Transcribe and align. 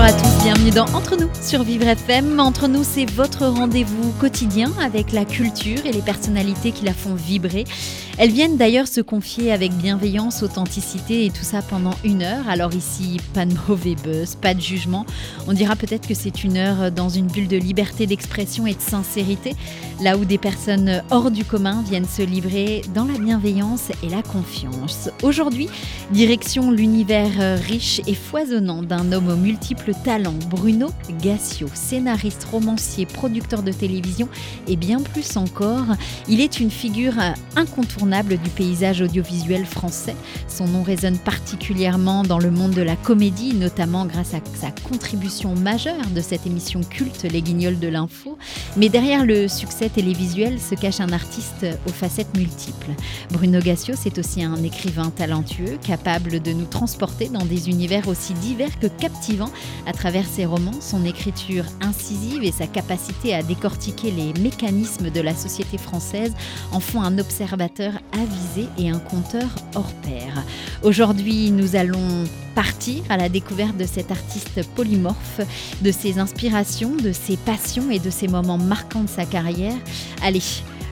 Bonjour 0.00 0.14
à 0.14 0.22
tous, 0.22 0.44
bienvenue 0.44 0.70
dans 0.70 0.86
Entre 0.94 1.16
nous 1.16 1.28
sur 1.42 1.64
Vivre 1.64 1.88
FM. 1.88 2.38
Entre 2.38 2.68
nous, 2.68 2.84
c'est 2.84 3.04
votre 3.04 3.48
rendez-vous 3.48 4.12
quotidien 4.20 4.70
avec 4.80 5.10
la 5.10 5.24
culture 5.24 5.84
et 5.84 5.90
les 5.90 6.02
personnalités 6.02 6.70
qui 6.70 6.84
la 6.84 6.94
font 6.94 7.14
vibrer. 7.14 7.64
Elles 8.16 8.30
viennent 8.30 8.56
d'ailleurs 8.56 8.86
se 8.86 9.00
confier 9.00 9.52
avec 9.52 9.72
bienveillance, 9.72 10.42
authenticité 10.44 11.24
et 11.24 11.30
tout 11.30 11.42
ça 11.42 11.62
pendant 11.62 11.94
une 12.04 12.22
heure. 12.22 12.48
Alors 12.48 12.74
ici, 12.74 13.18
pas 13.34 13.44
de 13.44 13.54
mauvais 13.68 13.96
buzz, 13.96 14.36
pas 14.36 14.54
de 14.54 14.60
jugement. 14.60 15.04
On 15.48 15.52
dira 15.52 15.74
peut-être 15.74 16.06
que 16.06 16.14
c'est 16.14 16.44
une 16.44 16.56
heure 16.56 16.92
dans 16.92 17.08
une 17.08 17.26
bulle 17.26 17.48
de 17.48 17.56
liberté 17.56 18.06
d'expression 18.06 18.68
et 18.68 18.74
de 18.74 18.80
sincérité, 18.80 19.56
là 20.00 20.16
où 20.16 20.24
des 20.24 20.38
personnes 20.38 21.02
hors 21.10 21.32
du 21.32 21.44
commun 21.44 21.82
viennent 21.88 22.08
se 22.08 22.22
livrer 22.22 22.82
dans 22.94 23.04
la 23.04 23.18
bienveillance 23.18 23.90
et 24.04 24.08
la 24.08 24.22
confiance. 24.22 25.10
Aujourd'hui, 25.22 25.68
direction 26.12 26.70
l'univers 26.70 27.58
riche 27.66 28.00
et 28.06 28.14
foisonnant 28.14 28.82
d'un 28.82 29.12
homme 29.12 29.28
aux 29.28 29.36
multiples 29.36 29.87
talents, 29.94 30.38
Bruno 30.50 30.90
Gassio, 31.22 31.68
scénariste, 31.74 32.44
romancier, 32.44 33.06
producteur 33.06 33.62
de 33.62 33.72
télévision 33.72 34.28
et 34.66 34.76
bien 34.76 35.00
plus 35.00 35.36
encore. 35.36 35.86
Il 36.28 36.40
est 36.40 36.60
une 36.60 36.70
figure 36.70 37.14
incontournable 37.56 38.38
du 38.38 38.50
paysage 38.50 39.00
audiovisuel 39.00 39.66
français. 39.66 40.16
Son 40.48 40.66
nom 40.66 40.82
résonne 40.82 41.18
particulièrement 41.18 42.22
dans 42.22 42.38
le 42.38 42.50
monde 42.50 42.72
de 42.72 42.82
la 42.82 42.96
comédie, 42.96 43.54
notamment 43.54 44.06
grâce 44.06 44.34
à 44.34 44.40
sa 44.54 44.70
contribution 44.88 45.54
majeure 45.54 46.06
de 46.14 46.20
cette 46.20 46.46
émission 46.46 46.80
culte 46.80 47.24
Les 47.24 47.42
Guignols 47.42 47.78
de 47.78 47.88
l'info. 47.88 48.38
Mais 48.76 48.88
derrière 48.88 49.24
le 49.24 49.48
succès 49.48 49.88
télévisuel 49.88 50.58
se 50.60 50.74
cache 50.74 51.00
un 51.00 51.12
artiste 51.12 51.66
aux 51.86 51.92
facettes 51.92 52.36
multiples. 52.36 52.92
Bruno 53.30 53.60
Gassio, 53.60 53.94
c'est 53.96 54.18
aussi 54.18 54.42
un 54.42 54.62
écrivain 54.62 55.10
talentueux, 55.10 55.78
capable 55.82 56.40
de 56.40 56.52
nous 56.52 56.66
transporter 56.66 57.28
dans 57.28 57.44
des 57.44 57.68
univers 57.68 58.08
aussi 58.08 58.34
divers 58.34 58.78
que 58.78 58.86
captivants 58.86 59.50
à 59.86 59.92
travers 59.92 60.26
ses 60.26 60.44
romans, 60.44 60.80
son 60.80 61.04
écriture 61.04 61.64
incisive 61.80 62.44
et 62.44 62.52
sa 62.52 62.66
capacité 62.66 63.34
à 63.34 63.42
décortiquer 63.42 64.10
les 64.10 64.32
mécanismes 64.40 65.10
de 65.10 65.20
la 65.20 65.34
société 65.34 65.78
française 65.78 66.32
en 66.72 66.80
font 66.80 67.02
un 67.02 67.18
observateur 67.18 67.92
avisé 68.12 68.68
et 68.78 68.90
un 68.90 68.98
conteur 68.98 69.48
hors 69.74 69.92
pair. 70.02 70.44
Aujourd'hui, 70.82 71.50
nous 71.50 71.76
allons 71.76 72.24
partir 72.54 73.02
à 73.08 73.16
la 73.16 73.28
découverte 73.28 73.76
de 73.76 73.86
cet 73.86 74.10
artiste 74.10 74.66
polymorphe, 74.74 75.40
de 75.80 75.92
ses 75.92 76.18
inspirations, 76.18 76.94
de 76.96 77.12
ses 77.12 77.36
passions 77.36 77.90
et 77.90 77.98
de 77.98 78.10
ses 78.10 78.28
moments 78.28 78.58
marquants 78.58 79.04
de 79.04 79.08
sa 79.08 79.24
carrière. 79.24 79.76
Allez, 80.22 80.42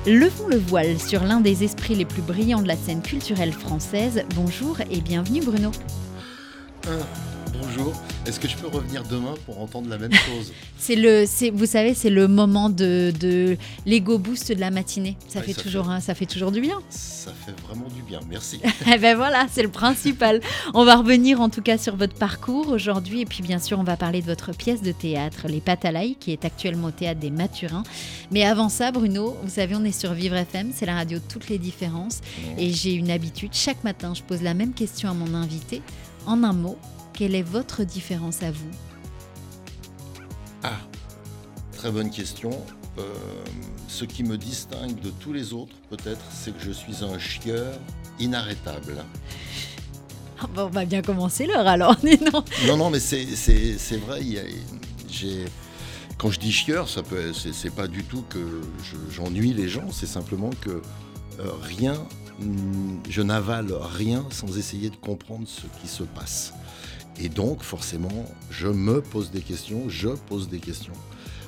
Levons 0.06 0.46
le 0.46 0.56
voile 0.56 1.00
sur 1.00 1.24
l'un 1.24 1.40
des 1.40 1.64
esprits 1.64 1.96
les 1.96 2.04
plus 2.04 2.22
brillants 2.22 2.62
de 2.62 2.68
la 2.68 2.76
scène 2.76 3.02
culturelle 3.02 3.52
française. 3.52 4.22
Bonjour 4.36 4.78
et 4.88 5.00
bienvenue 5.00 5.40
Bruno. 5.40 5.72
Ah, 6.86 7.04
bonjour. 7.52 7.92
Est-ce 8.27 8.41
que 8.41 8.48
je 8.48 8.56
peux 8.56 8.66
revenir 8.66 9.05
demain 9.05 9.34
pour 9.46 9.60
entendre 9.60 9.88
la 9.88 9.98
même 9.98 10.12
chose 10.27 10.52
C'est 10.78 10.96
le, 10.96 11.24
vous 11.52 11.66
savez, 11.66 11.94
c'est 11.94 12.10
le 12.10 12.27
moment 12.27 12.69
de, 12.70 13.12
de 13.20 13.56
l'ego 13.86 14.19
boost 14.19 14.50
de 14.52 14.58
la 14.60 14.70
matinée. 14.72 15.16
Ça 15.28 15.38
Ouais, 15.38 15.46
fait 15.46 15.52
ça 15.52 15.62
toujours, 15.62 15.92
fait- 15.92 16.00
ça 16.00 16.14
fait 16.14 16.27
toujours 16.27 16.50
du 16.50 16.60
bien. 16.60 16.78
Ça 16.91 17.32
fait 17.44 17.54
vraiment 17.66 17.86
du 17.94 18.02
bien, 18.02 18.20
merci. 18.28 18.60
Eh 18.92 18.98
ben 18.98 19.16
voilà, 19.16 19.47
c'est 19.50 19.62
le 19.62 19.69
principal. 19.69 20.41
On 20.74 20.84
va 20.84 20.97
revenir 20.97 21.41
en 21.41 21.48
tout 21.48 21.62
cas 21.62 21.78
sur 21.78 21.97
votre 21.97 22.14
parcours 22.14 22.69
aujourd'hui 22.69 23.20
et 23.20 23.27
puis 23.27 23.42
bien 23.42 23.58
sûr 23.60 23.78
on 23.78 23.84
va 23.84 23.97
parler 23.97 24.20
de 24.22 24.27
votre 24.27 24.52
pièce 24.52 24.82
de 24.82 24.92
théâtre 24.92 25.47
Les 25.48 25.62
l'ail 25.92 26.16
qui 26.16 26.32
est 26.32 26.44
actuellement 26.44 26.88
au 26.88 26.92
théâtre 26.92 27.20
des 27.20 27.30
Mathurins. 27.30 27.82
Mais 28.30 28.44
avant 28.44 28.69
ça 28.69 28.91
Bruno, 28.91 29.37
vous 29.43 29.50
savez 29.50 29.75
on 29.76 29.84
est 29.84 29.98
sur 29.98 30.12
Vivre 30.14 30.37
FM, 30.37 30.70
c'est 30.75 30.87
la 30.87 30.94
radio 30.94 31.19
de 31.19 31.25
toutes 31.28 31.48
les 31.48 31.58
différences 31.58 32.20
et 32.58 32.72
j'ai 32.72 32.93
une 32.94 33.10
habitude, 33.10 33.50
chaque 33.53 33.84
matin 33.84 34.14
je 34.14 34.22
pose 34.22 34.43
la 34.43 34.54
même 34.54 34.72
question 34.72 35.08
à 35.10 35.14
mon 35.14 35.34
invité. 35.34 35.82
En 36.26 36.43
un 36.43 36.53
mot, 36.53 36.76
quelle 37.16 37.34
est 37.34 37.43
votre 37.43 37.82
différence 37.84 38.43
à 38.43 38.50
vous 38.50 38.71
Ah, 40.62 40.78
très 41.77 41.91
bonne 41.91 42.10
question. 42.10 42.50
Euh, 42.99 43.03
ce 43.88 44.04
qui 44.04 44.22
me 44.22 44.37
distingue 44.38 45.00
de 45.00 45.10
tous 45.10 45.32
les 45.32 45.53
autres, 45.53 45.75
peut-être, 45.91 46.25
c'est 46.31 46.56
que 46.56 46.62
je 46.62 46.71
suis 46.71 47.05
un 47.05 47.19
chieur 47.19 47.78
inarrêtable. 48.19 49.05
Ah, 50.41 50.47
bon, 50.55 50.62
On 50.65 50.69
va 50.69 50.84
bien 50.84 51.03
commencer 51.03 51.47
l'heure 51.47 51.66
alors, 51.66 51.97
non. 52.32 52.44
Non, 52.66 52.76
non, 52.76 52.91
mais 52.91 53.00
c'est- 53.00 53.26
vrai. 53.99 54.22
j'ai- 55.10 55.44
quand 56.19 56.31
je 56.31 56.41
dis 56.41 56.53
chieur, 56.53 56.88
ça 56.88 57.03
peut, 57.03 57.32
c'est 57.34 57.75
pas 57.75 57.87
du 57.88 58.03
tout 58.05 58.22
que 58.28 58.62
je- 58.82 59.15
j'ennuie 59.15 59.53
les 59.53 59.69
gens. 59.69 59.91
C'est 59.93 60.06
simplement 60.06 60.50
que 60.62 60.71
euh, 61.41 61.50
rien, 61.62 61.94
je 63.10 63.21
n'avale 63.22 63.72
rien 63.72 64.25
sans 64.31 64.56
essayer 64.59 64.88
de 64.91 64.97
comprendre 64.97 65.47
ce 65.47 65.62
qui 65.81 65.88
se 65.88 66.03
passe. 66.03 66.55
Et 67.19 67.28
donc, 67.28 67.62
forcément, 67.62 68.27
je 68.50 68.69
me 68.69 69.00
pose 69.00 69.31
des 69.31 69.41
questions, 69.41 69.88
je 69.88 70.09
pose 70.09 70.49
des 70.49 70.59
questions. 70.59 70.93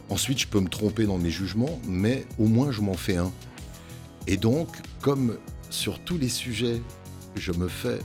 Ensuite, 0.09 0.39
je 0.39 0.47
peux 0.47 0.61
me 0.61 0.69
tromper 0.69 1.05
dans 1.05 1.19
mes 1.19 1.31
jugements, 1.31 1.79
mais 1.87 2.27
au 2.39 2.47
moins, 2.47 2.73
je 2.73 2.81
m'en 2.81 2.95
fais 2.95 3.17
un. 3.17 3.31
Et 4.27 4.37
donc, 4.37 4.69
comme 5.03 5.37
sur 5.71 5.99
tous 6.01 6.17
les 6.17 6.31
sujets, 6.31 6.81
je 7.37 7.53
me 7.53 7.69
fais 7.69 7.99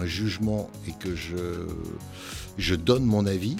un, 0.00 0.06
jugement 0.06 0.70
et 0.86 0.92
que 0.92 1.14
je, 1.14 1.66
je 2.58 2.74
donne 2.74 3.04
mon 3.04 3.24
avis, 3.26 3.56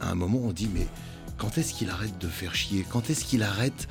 à 0.00 0.10
un 0.10 0.14
moment, 0.14 0.40
on 0.42 0.52
dit, 0.52 0.68
mais 0.74 0.86
quand 1.36 1.58
est-ce 1.58 1.74
qu'il 1.74 1.90
arrête 1.90 2.18
de 2.18 2.28
faire 2.28 2.54
chier? 2.54 2.86
Quand 2.90 3.10
est-ce 3.10 3.24
qu'il 3.24 3.42
arrête 3.42 3.88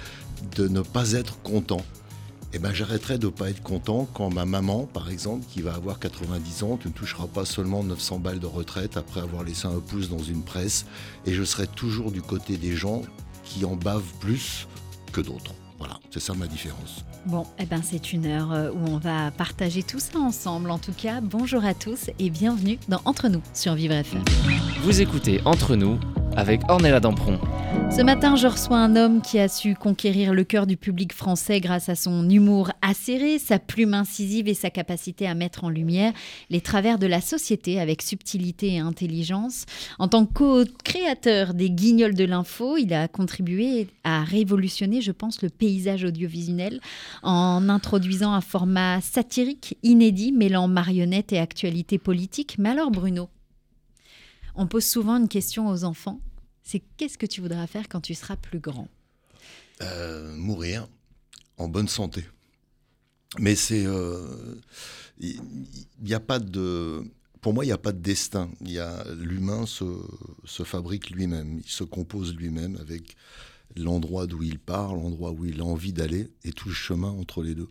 de 0.55 0.67
ne 0.67 0.81
pas 0.81 1.11
être 1.11 1.39
content? 1.43 1.85
Eh 2.53 2.59
ben, 2.59 2.71
j'arrêterai 2.73 3.17
de 3.17 3.25
ne 3.25 3.31
pas 3.31 3.49
être 3.49 3.63
content 3.63 4.07
quand 4.13 4.29
ma 4.31 4.45
maman, 4.45 4.85
par 4.85 5.09
exemple, 5.09 5.43
qui 5.49 5.61
va 5.61 5.73
avoir 5.73 5.99
90 5.99 6.63
ans, 6.63 6.79
ne 6.85 6.91
touchera 6.91 7.27
pas 7.27 7.45
seulement 7.45 7.83
900 7.83 8.19
balles 8.19 8.39
de 8.39 8.45
retraite 8.45 8.95
après 8.95 9.21
avoir 9.21 9.43
laissé 9.43 9.67
un 9.67 9.79
pouce 9.79 10.09
dans 10.09 10.19
une 10.19 10.43
presse, 10.43 10.85
et 11.25 11.33
je 11.33 11.43
serai 11.43 11.65
toujours 11.65 12.11
du 12.11 12.21
côté 12.21 12.57
des 12.57 12.75
gens 12.75 13.01
qui 13.43 13.65
en 13.65 13.75
bavent 13.75 14.13
plus 14.19 14.67
que 15.11 15.21
d'autres. 15.21 15.53
Voilà, 15.79 15.99
c'est 16.11 16.19
ça 16.19 16.33
ma 16.33 16.47
différence. 16.47 17.03
Bon, 17.25 17.45
eh 17.57 17.65
ben 17.65 17.81
c'est 17.83 18.13
une 18.13 18.25
heure 18.25 18.51
euh, 18.51 18.71
où 18.71 18.87
on 18.87 18.97
va 18.97 19.31
partager 19.31 19.81
tout 19.81 19.99
ça 19.99 20.19
ensemble. 20.19 20.69
En 20.69 20.77
tout 20.77 20.93
cas, 20.93 21.21
bonjour 21.21 21.65
à 21.65 21.73
tous 21.73 22.09
et 22.19 22.29
bienvenue 22.29 22.77
dans 22.87 23.01
Entre 23.05 23.29
nous 23.29 23.41
sur 23.53 23.73
Vivre 23.75 23.95
FM. 23.95 24.23
Vous 24.83 25.01
écoutez 25.01 25.41
Entre 25.45 25.75
nous 25.75 25.99
avec 26.35 26.61
Ornella 26.69 26.99
Dampron. 26.99 27.39
Ce 27.95 28.01
matin, 28.01 28.35
je 28.35 28.47
reçois 28.47 28.77
un 28.77 28.95
homme 28.95 29.21
qui 29.21 29.37
a 29.39 29.47
su 29.47 29.75
conquérir 29.75 30.33
le 30.33 30.43
cœur 30.43 30.65
du 30.65 30.77
public 30.77 31.13
français 31.13 31.59
grâce 31.59 31.89
à 31.89 31.95
son 31.95 32.27
humour 32.29 32.71
acéré, 32.81 33.37
sa 33.37 33.59
plume 33.59 33.93
incisive 33.93 34.47
et 34.47 34.53
sa 34.53 34.69
capacité 34.69 35.27
à 35.27 35.35
mettre 35.35 35.63
en 35.63 35.69
lumière 35.69 36.11
les 36.49 36.61
travers 36.61 36.97
de 36.97 37.05
la 37.05 37.21
société 37.21 37.79
avec 37.79 38.01
subtilité 38.01 38.73
et 38.73 38.79
intelligence. 38.79 39.65
En 39.99 40.07
tant 40.07 40.25
que 40.25 40.33
co-créateur 40.33 41.53
des 41.53 41.69
Guignols 41.69 42.15
de 42.15 42.25
l'info, 42.25 42.77
il 42.77 42.93
a 42.93 43.07
contribué 43.07 43.87
à 44.03 44.23
révolutionner, 44.23 45.01
je 45.01 45.11
pense, 45.11 45.41
le 45.41 45.49
paysage 45.49 46.03
audiovisuel 46.03 46.79
en 47.21 47.69
introduisant 47.69 48.33
un 48.33 48.41
format 48.41 49.01
satirique 49.01 49.77
inédit 49.83 50.31
mêlant 50.31 50.67
marionnette 50.67 51.31
et 51.31 51.39
actualité 51.39 51.97
politique. 51.97 52.55
Mais 52.57 52.69
alors, 52.69 52.91
Bruno, 52.91 53.29
on 54.55 54.67
pose 54.67 54.85
souvent 54.85 55.17
une 55.17 55.27
question 55.27 55.67
aux 55.69 55.83
enfants 55.83 56.21
c'est 56.63 56.81
qu'est-ce 56.97 57.17
que 57.17 57.25
tu 57.25 57.41
voudras 57.41 57.67
faire 57.67 57.87
quand 57.89 58.01
tu 58.01 58.15
seras 58.15 58.37
plus 58.37 58.59
grand? 58.59 58.87
Euh, 59.81 60.33
mourir 60.35 60.87
en 61.57 61.67
bonne 61.67 61.89
santé. 61.89 62.25
Mais 63.39 63.55
c'est. 63.55 63.85
euh, 63.85 64.55
Il 65.19 65.41
n'y 66.01 66.13
a 66.13 66.19
pas 66.19 66.39
de. 66.39 67.03
Pour 67.41 67.53
moi, 67.53 67.65
il 67.65 67.67
n'y 67.67 67.73
a 67.73 67.77
pas 67.77 67.91
de 67.91 67.99
destin. 67.99 68.49
L'humain 68.61 69.65
se, 69.65 69.83
se 70.45 70.63
fabrique 70.63 71.09
lui-même. 71.09 71.59
Il 71.65 71.69
se 71.69 71.83
compose 71.83 72.33
lui-même 72.33 72.77
avec 72.77 73.17
l'endroit 73.75 74.27
d'où 74.27 74.41
il 74.43 74.59
part, 74.59 74.95
l'endroit 74.95 75.31
où 75.31 75.43
il 75.43 75.59
a 75.59 75.65
envie 75.65 75.91
d'aller 75.91 76.31
et 76.45 76.53
tout 76.53 76.69
le 76.69 76.73
chemin 76.75 77.09
entre 77.09 77.43
les 77.43 77.55
deux. 77.55 77.67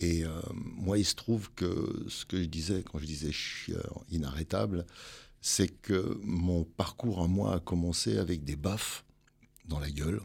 Et 0.00 0.24
euh, 0.24 0.40
moi, 0.54 0.98
il 0.98 1.04
se 1.04 1.14
trouve 1.14 1.50
que 1.54 2.04
ce 2.08 2.24
que 2.24 2.40
je 2.42 2.46
disais 2.48 2.82
quand 2.82 2.98
je 2.98 3.06
disais 3.06 3.30
chieur 3.30 4.02
inarrêtable, 4.10 4.86
c'est 5.40 5.68
que 5.68 6.18
mon 6.22 6.64
parcours 6.64 7.22
à 7.22 7.28
moi 7.28 7.56
a 7.56 7.60
commencé 7.60 8.18
avec 8.18 8.44
des 8.44 8.56
baffes 8.56 9.04
dans 9.66 9.78
la 9.78 9.90
gueule 9.90 10.20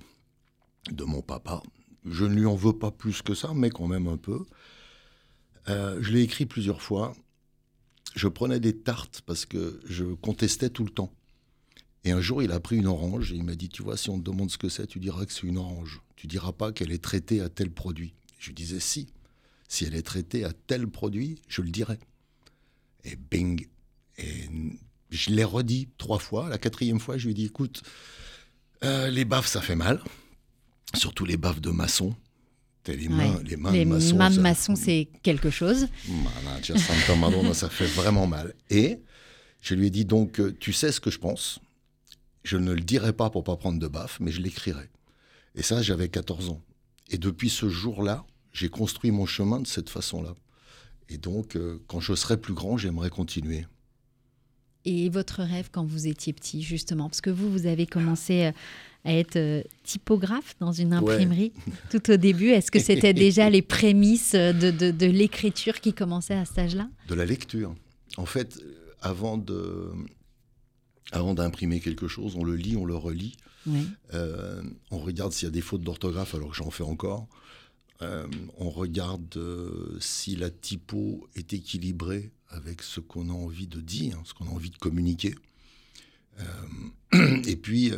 de 0.92 1.04
mon 1.04 1.22
papa. 1.22 1.62
Je 2.06 2.26
ne 2.26 2.36
lui 2.36 2.46
en 2.46 2.56
veux 2.56 2.78
pas 2.78 2.92
plus 2.92 3.22
que 3.22 3.34
ça, 3.34 3.54
mais 3.54 3.70
quand 3.70 3.88
même 3.88 4.08
un 4.08 4.18
peu. 4.18 4.46
Euh, 5.70 5.98
je 6.02 6.12
l'ai 6.12 6.22
écrit 6.22 6.46
plusieurs 6.46 6.82
fois. 6.82 7.16
Je 8.16 8.28
prenais 8.28 8.60
des 8.60 8.78
tartes 8.78 9.22
parce 9.26 9.46
que 9.46 9.80
je 9.86 10.04
contestais 10.04 10.70
tout 10.70 10.84
le 10.84 10.90
temps. 10.90 11.14
Et 12.04 12.12
un 12.12 12.20
jour, 12.20 12.44
il 12.44 12.52
a 12.52 12.60
pris 12.60 12.78
une 12.78 12.88
orange 12.88 13.32
et 13.32 13.36
il 13.36 13.44
m'a 13.44 13.56
dit, 13.56 13.70
tu 13.70 13.82
vois, 13.82 13.96
si 13.96 14.10
on 14.10 14.20
te 14.20 14.30
demande 14.30 14.52
ce 14.52 14.58
que 14.58 14.68
c'est, 14.68 14.88
tu 14.88 15.00
diras 15.00 15.26
que 15.26 15.32
c'est 15.32 15.48
une 15.48 15.58
orange. 15.58 16.02
Tu 16.18 16.28
diras 16.28 16.52
pas 16.52 16.74
qu'elle 16.74 16.92
est 16.92 17.02
traitée 17.04 17.40
à 17.40 17.50
tel 17.50 17.72
produit. 17.72 18.14
Je 18.40 18.48
lui 18.48 18.56
disais, 18.56 18.82
si, 18.82 19.08
si 19.70 19.86
elle 19.86 19.96
est 19.96 20.06
traitée 20.06 20.44
à 20.44 20.52
tel 20.52 20.88
produit, 20.88 21.42
je 21.48 21.62
le 21.62 21.70
dirai. 21.70 21.98
Et 23.06 23.16
bing. 23.16 23.66
Je 25.14 25.30
l'ai 25.30 25.44
redit 25.44 25.90
trois 25.98 26.18
fois. 26.18 26.50
La 26.50 26.58
quatrième 26.58 27.00
fois, 27.00 27.18
je 27.18 27.26
lui 27.26 27.32
ai 27.32 27.36
dit 27.36 27.46
écoute, 27.46 27.84
euh, 28.84 29.10
les 29.10 29.26
baffes, 29.26 29.48
ça 29.48 29.62
fait 29.62 29.76
mal. 29.76 30.02
Surtout 30.96 31.26
les 31.26 31.38
baffes 31.38 31.62
de 31.62 31.70
maçon. 31.70 32.16
Les 32.88 33.08
mains, 33.08 33.40
les 33.46 33.56
mains 33.56 33.72
de 33.72 33.84
maçon. 33.86 34.18
mains 34.18 34.30
de 34.30 34.42
maçon, 34.42 34.76
c'est 34.76 35.08
quelque 35.22 35.50
chose. 35.50 35.88
Santa 36.78 37.16
Madonna, 37.16 37.54
ça 37.54 37.70
fait 37.70 37.86
vraiment 37.86 38.28
mal. 38.28 38.56
Et 38.70 39.00
je 39.62 39.76
lui 39.76 39.88
ai 39.88 39.90
dit 39.90 40.04
donc, 40.04 40.40
euh, 40.40 40.54
tu 40.60 40.74
sais 40.74 40.92
ce 40.92 41.00
que 41.00 41.10
je 41.10 41.20
pense? 41.20 41.60
Je 42.44 42.58
ne 42.58 42.74
le 42.74 42.82
dirai 42.82 43.14
pas 43.14 43.30
pour 43.30 43.44
pas 43.44 43.56
prendre 43.56 43.80
de 43.80 43.88
baffes, 43.88 44.20
mais 44.20 44.32
je 44.32 44.42
l'écrirai. 44.42 44.90
Et 45.56 45.64
ça, 45.64 45.82
j'avais 45.82 46.10
14 46.10 46.50
ans. 46.50 46.62
Et 47.10 47.18
depuis 47.18 47.50
ce 47.50 47.70
jour-là, 47.70 48.26
j'ai 48.52 48.68
construit 48.68 49.12
mon 49.12 49.26
chemin 49.26 49.62
de 49.62 49.68
cette 49.68 49.90
façon-là. 49.90 50.36
Et 51.08 51.18
donc, 51.18 51.56
euh, 51.56 51.82
quand 51.88 52.00
je 52.00 52.16
serai 52.16 52.38
plus 52.38 52.54
grand, 52.54 52.78
j'aimerais 52.78 53.10
continuer. 53.10 53.66
Et 54.86 55.10
votre 55.10 55.44
rêve 55.44 55.70
quand 55.72 55.86
vous 55.86 56.08
étiez 56.08 56.34
petit, 56.34 56.62
justement? 56.62 57.08
Parce 57.10 57.22
que 57.22 57.30
vous, 57.30 57.50
vous 57.50 57.68
avez 57.68 57.86
commencé 57.86 58.46
euh, 58.46 58.52
à 59.06 59.14
être 59.14 59.38
euh, 59.38 59.62
typographe 59.84 60.56
dans 60.60 60.72
une 60.74 60.94
imprimerie 60.94 61.54
tout 61.90 62.12
au 62.12 62.18
début. 62.18 62.50
Est-ce 62.50 62.70
que 62.70 62.80
c'était 62.80 63.14
déjà 63.14 63.50
les 63.50 63.62
prémices 63.62 64.34
de, 64.34 64.72
de, 64.72 65.06
l'écriture 65.06 65.80
qui 65.80 65.94
commençait 65.94 66.34
à 66.34 66.46
cet 66.46 66.58
âge-là? 66.60 66.90
De 67.08 67.16
la 67.16 67.26
lecture. 67.26 67.76
En 68.18 68.26
fait, 68.26 68.60
avant 69.02 69.38
de, 69.38 69.90
avant 71.12 71.34
d'imprimer 71.34 71.80
quelque 71.80 72.08
chose, 72.08 72.36
on 72.36 72.44
le 72.44 72.56
lit, 72.56 72.76
on 72.76 72.86
le 72.86 72.96
relit. 72.96 73.38
on 73.66 75.00
regarde 75.00 75.32
s'il 75.32 75.48
y 75.48 75.50
a 75.50 75.54
des 75.54 75.62
fautes 75.62 75.84
d'orthographe, 75.84 76.36
alors 76.36 76.52
que 76.52 76.58
j'en 76.58 76.72
fais 76.72 76.84
encore. 76.84 77.28
Euh, 78.04 78.28
on 78.58 78.70
regarde 78.70 79.36
euh, 79.38 79.98
si 80.00 80.36
la 80.36 80.50
typo 80.50 81.28
est 81.36 81.54
équilibrée 81.54 82.32
avec 82.50 82.82
ce 82.82 83.00
qu'on 83.00 83.30
a 83.30 83.34
envie 83.34 83.68
de 83.68 83.82
dire, 83.82 84.20
ce 84.26 84.34
qu'on 84.34 84.46
a 84.46 84.52
envie 84.52 84.70
de 84.70 84.78
communiquer. 84.78 85.36
Euh, 86.40 87.42
et 87.48 87.56
puis, 87.56 87.92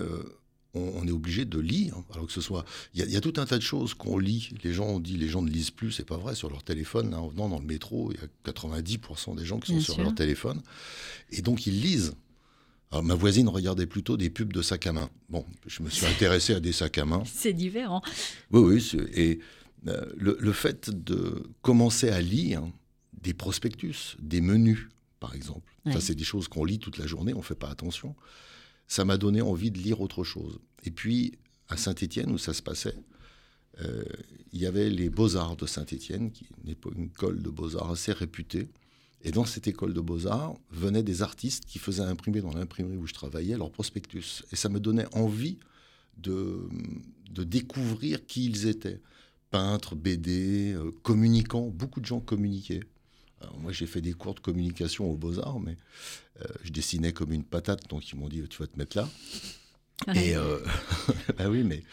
on, 0.74 1.08
est 1.08 1.12
obligé 1.12 1.46
de 1.46 1.60
lire. 1.60 1.96
Alors 2.14 2.28
que 2.28 2.34
ce 2.34 2.42
soit, 2.42 2.66
il 2.94 3.10
y, 3.10 3.18
a 3.18 3.22
tout 3.22 3.34
un 3.38 3.46
tas 3.46 3.58
de 3.58 3.64
choses 3.64 3.94
qu'on 3.94 4.18
lit. 4.18 4.50
Les 4.64 4.74
gens 4.74 4.88
ont 4.88 5.00
dit, 5.00 5.18
les 5.18 5.28
gens 5.28 5.42
ne 5.42 5.50
lisent 5.50 5.72
plus, 5.72 5.92
c'est 5.92 6.06
pas 6.06 6.18
vrai. 6.18 6.36
Sur 6.36 6.50
leur 6.50 6.64
téléphone, 6.64 7.14
en 7.14 7.28
venant 7.28 7.50
dans 7.50 7.60
le 7.60 7.66
métro, 7.66 8.12
il 8.14 8.20
y 8.20 8.24
a 8.24 8.52
90% 8.52 9.36
des 9.36 9.46
gens 9.46 9.60
qui 9.60 9.74
sont 9.74 9.94
sur 9.94 10.04
leur 10.04 10.16
téléphone, 10.16 10.62
et 11.32 11.42
donc 11.42 11.66
ils 11.68 11.82
lisent. 11.82 12.14
Alors, 12.92 13.04
ma 13.04 13.16
voisine 13.16 13.50
regardait 13.50 13.88
plutôt 13.88 14.16
des 14.16 14.30
pubs 14.30 14.54
de 14.54 14.62
sacs 14.62 14.88
à 14.88 14.94
main. 14.94 15.10
Bon, 15.30 15.46
je 15.66 15.82
me 15.82 15.90
suis 15.90 16.06
intéressé 16.06 16.54
à 16.54 16.60
des 16.60 16.72
sacs 16.72 16.98
à 16.98 17.06
main. 17.06 17.24
C'est 17.34 17.52
différent. 17.52 18.02
Oui, 18.52 18.62
oui. 18.94 19.02
Et 19.16 19.40
euh, 19.88 20.06
le, 20.18 20.52
fait 20.52 20.90
de 20.90 21.44
commencer 21.62 22.10
à 22.10 22.22
lire 22.22 22.64
des 23.22 23.34
prospectus, 23.34 24.18
des 24.20 24.42
menus, 24.42 24.90
par 25.20 25.36
exemple, 25.36 25.72
ça 25.92 26.02
c'est 26.02 26.16
des 26.16 26.24
choses 26.24 26.48
qu'on 26.48 26.66
lit 26.66 26.80
toute 26.80 26.98
la 26.98 27.06
journée, 27.06 27.34
on 27.34 27.40
ne 27.40 27.44
fait 27.44 27.56
pas 27.56 27.70
attention, 27.70 28.16
ça 28.88 29.06
m'a 29.06 29.18
donné 29.18 29.42
envie 29.42 29.72
de 29.72 29.78
lire 29.78 30.02
autre 30.02 30.24
chose. 30.24 30.60
Et 30.84 30.92
puis, 30.92 31.34
à 31.70 31.78
Saint-Étienne, 31.78 32.32
où 32.32 32.38
ça 32.38 32.54
se 32.54 32.62
passait, 32.62 32.98
euh, 33.82 34.04
il 34.54 34.62
y 34.62 34.66
avait 34.66 34.90
les 34.90 35.10
Beaux-Arts 35.10 35.56
de 35.56 35.66
Saint-Étienne, 35.66 36.32
qui 36.32 36.46
est 36.46 36.78
une 36.96 37.06
école 37.06 37.42
de 37.42 37.50
Beaux-Arts 37.50 37.92
assez 37.92 38.12
réputée. 38.12 38.70
Et 39.22 39.32
dans 39.32 39.46
cette 39.46 39.68
école 39.68 39.94
de 39.94 40.02
Beaux-Arts 40.02 40.56
venaient 40.70 41.04
des 41.04 41.22
artistes 41.22 41.66
qui 41.66 41.80
faisaient 41.80 42.04
imprimer 42.04 42.42
dans 42.42 42.54
l'imprimerie 42.54 42.98
où 42.98 43.08
je 43.08 43.14
travaillais 43.14 43.58
leur 43.58 43.72
prospectus. 43.72 44.44
Et 44.52 44.56
ça 44.56 44.70
me 44.70 44.80
donnait 44.80 45.08
envie 45.16 45.58
de, 46.18 46.70
de 47.32 47.44
découvrir 47.44 48.26
qui 48.26 48.46
ils 48.46 48.68
étaient 48.68 49.02
peintres, 49.56 49.96
BD, 49.96 50.74
euh, 50.74 50.92
communicants. 51.02 51.70
Beaucoup 51.70 52.02
de 52.02 52.06
gens 52.06 52.20
communiquaient. 52.20 52.84
moi, 53.62 53.72
j'ai 53.72 53.86
fait 53.86 54.02
des 54.02 54.12
cours 54.12 54.36
de 54.36 54.42
communication 54.42 55.10
aux 55.10 55.16
Beaux-Arts, 55.16 55.62
mais 55.62 55.78
euh, 56.42 56.46
je 56.64 56.72
dessinais 56.72 57.14
comme 57.14 57.32
une 57.32 57.46
patate, 57.46 57.88
donc 57.90 58.12
ils 58.12 58.18
m'ont 58.18 58.28
dit 58.28 58.44
Tu 58.50 58.58
vas 58.58 58.68
te 58.68 58.78
mettre 58.78 58.98
là. 58.98 59.08
Et 60.14 60.36
euh, 60.36 60.60
bah 61.38 61.46
oui, 61.48 61.64
mais 61.64 61.84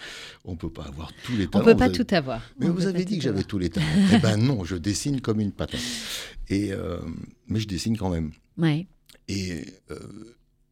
on 0.44 0.56
peut 0.56 0.72
pas 0.72 0.86
avoir 0.86 1.12
tous 1.24 1.36
les 1.36 1.46
talents. 1.46 1.64
On 1.64 1.68
peut 1.68 1.76
pas 1.76 1.88
tout 1.88 2.06
avoir. 2.10 2.42
Mais 2.58 2.68
vous 2.68 2.86
avez 2.86 3.04
dit 3.04 3.18
que 3.18 3.22
j'avais 3.22 3.44
tous 3.44 3.58
les 3.58 3.70
talents. 3.70 3.86
eh 4.12 4.18
ben 4.18 4.38
non, 4.38 4.64
je 4.64 4.74
dessine 4.74 5.20
comme 5.20 5.38
une 5.38 5.52
patate. 5.52 5.80
Et 6.48 6.72
mais 7.46 7.60
je 7.60 7.68
dessine 7.68 7.96
quand 7.96 8.10
même. 8.10 8.32
Ouais. 8.58 8.88
Et 9.28 9.66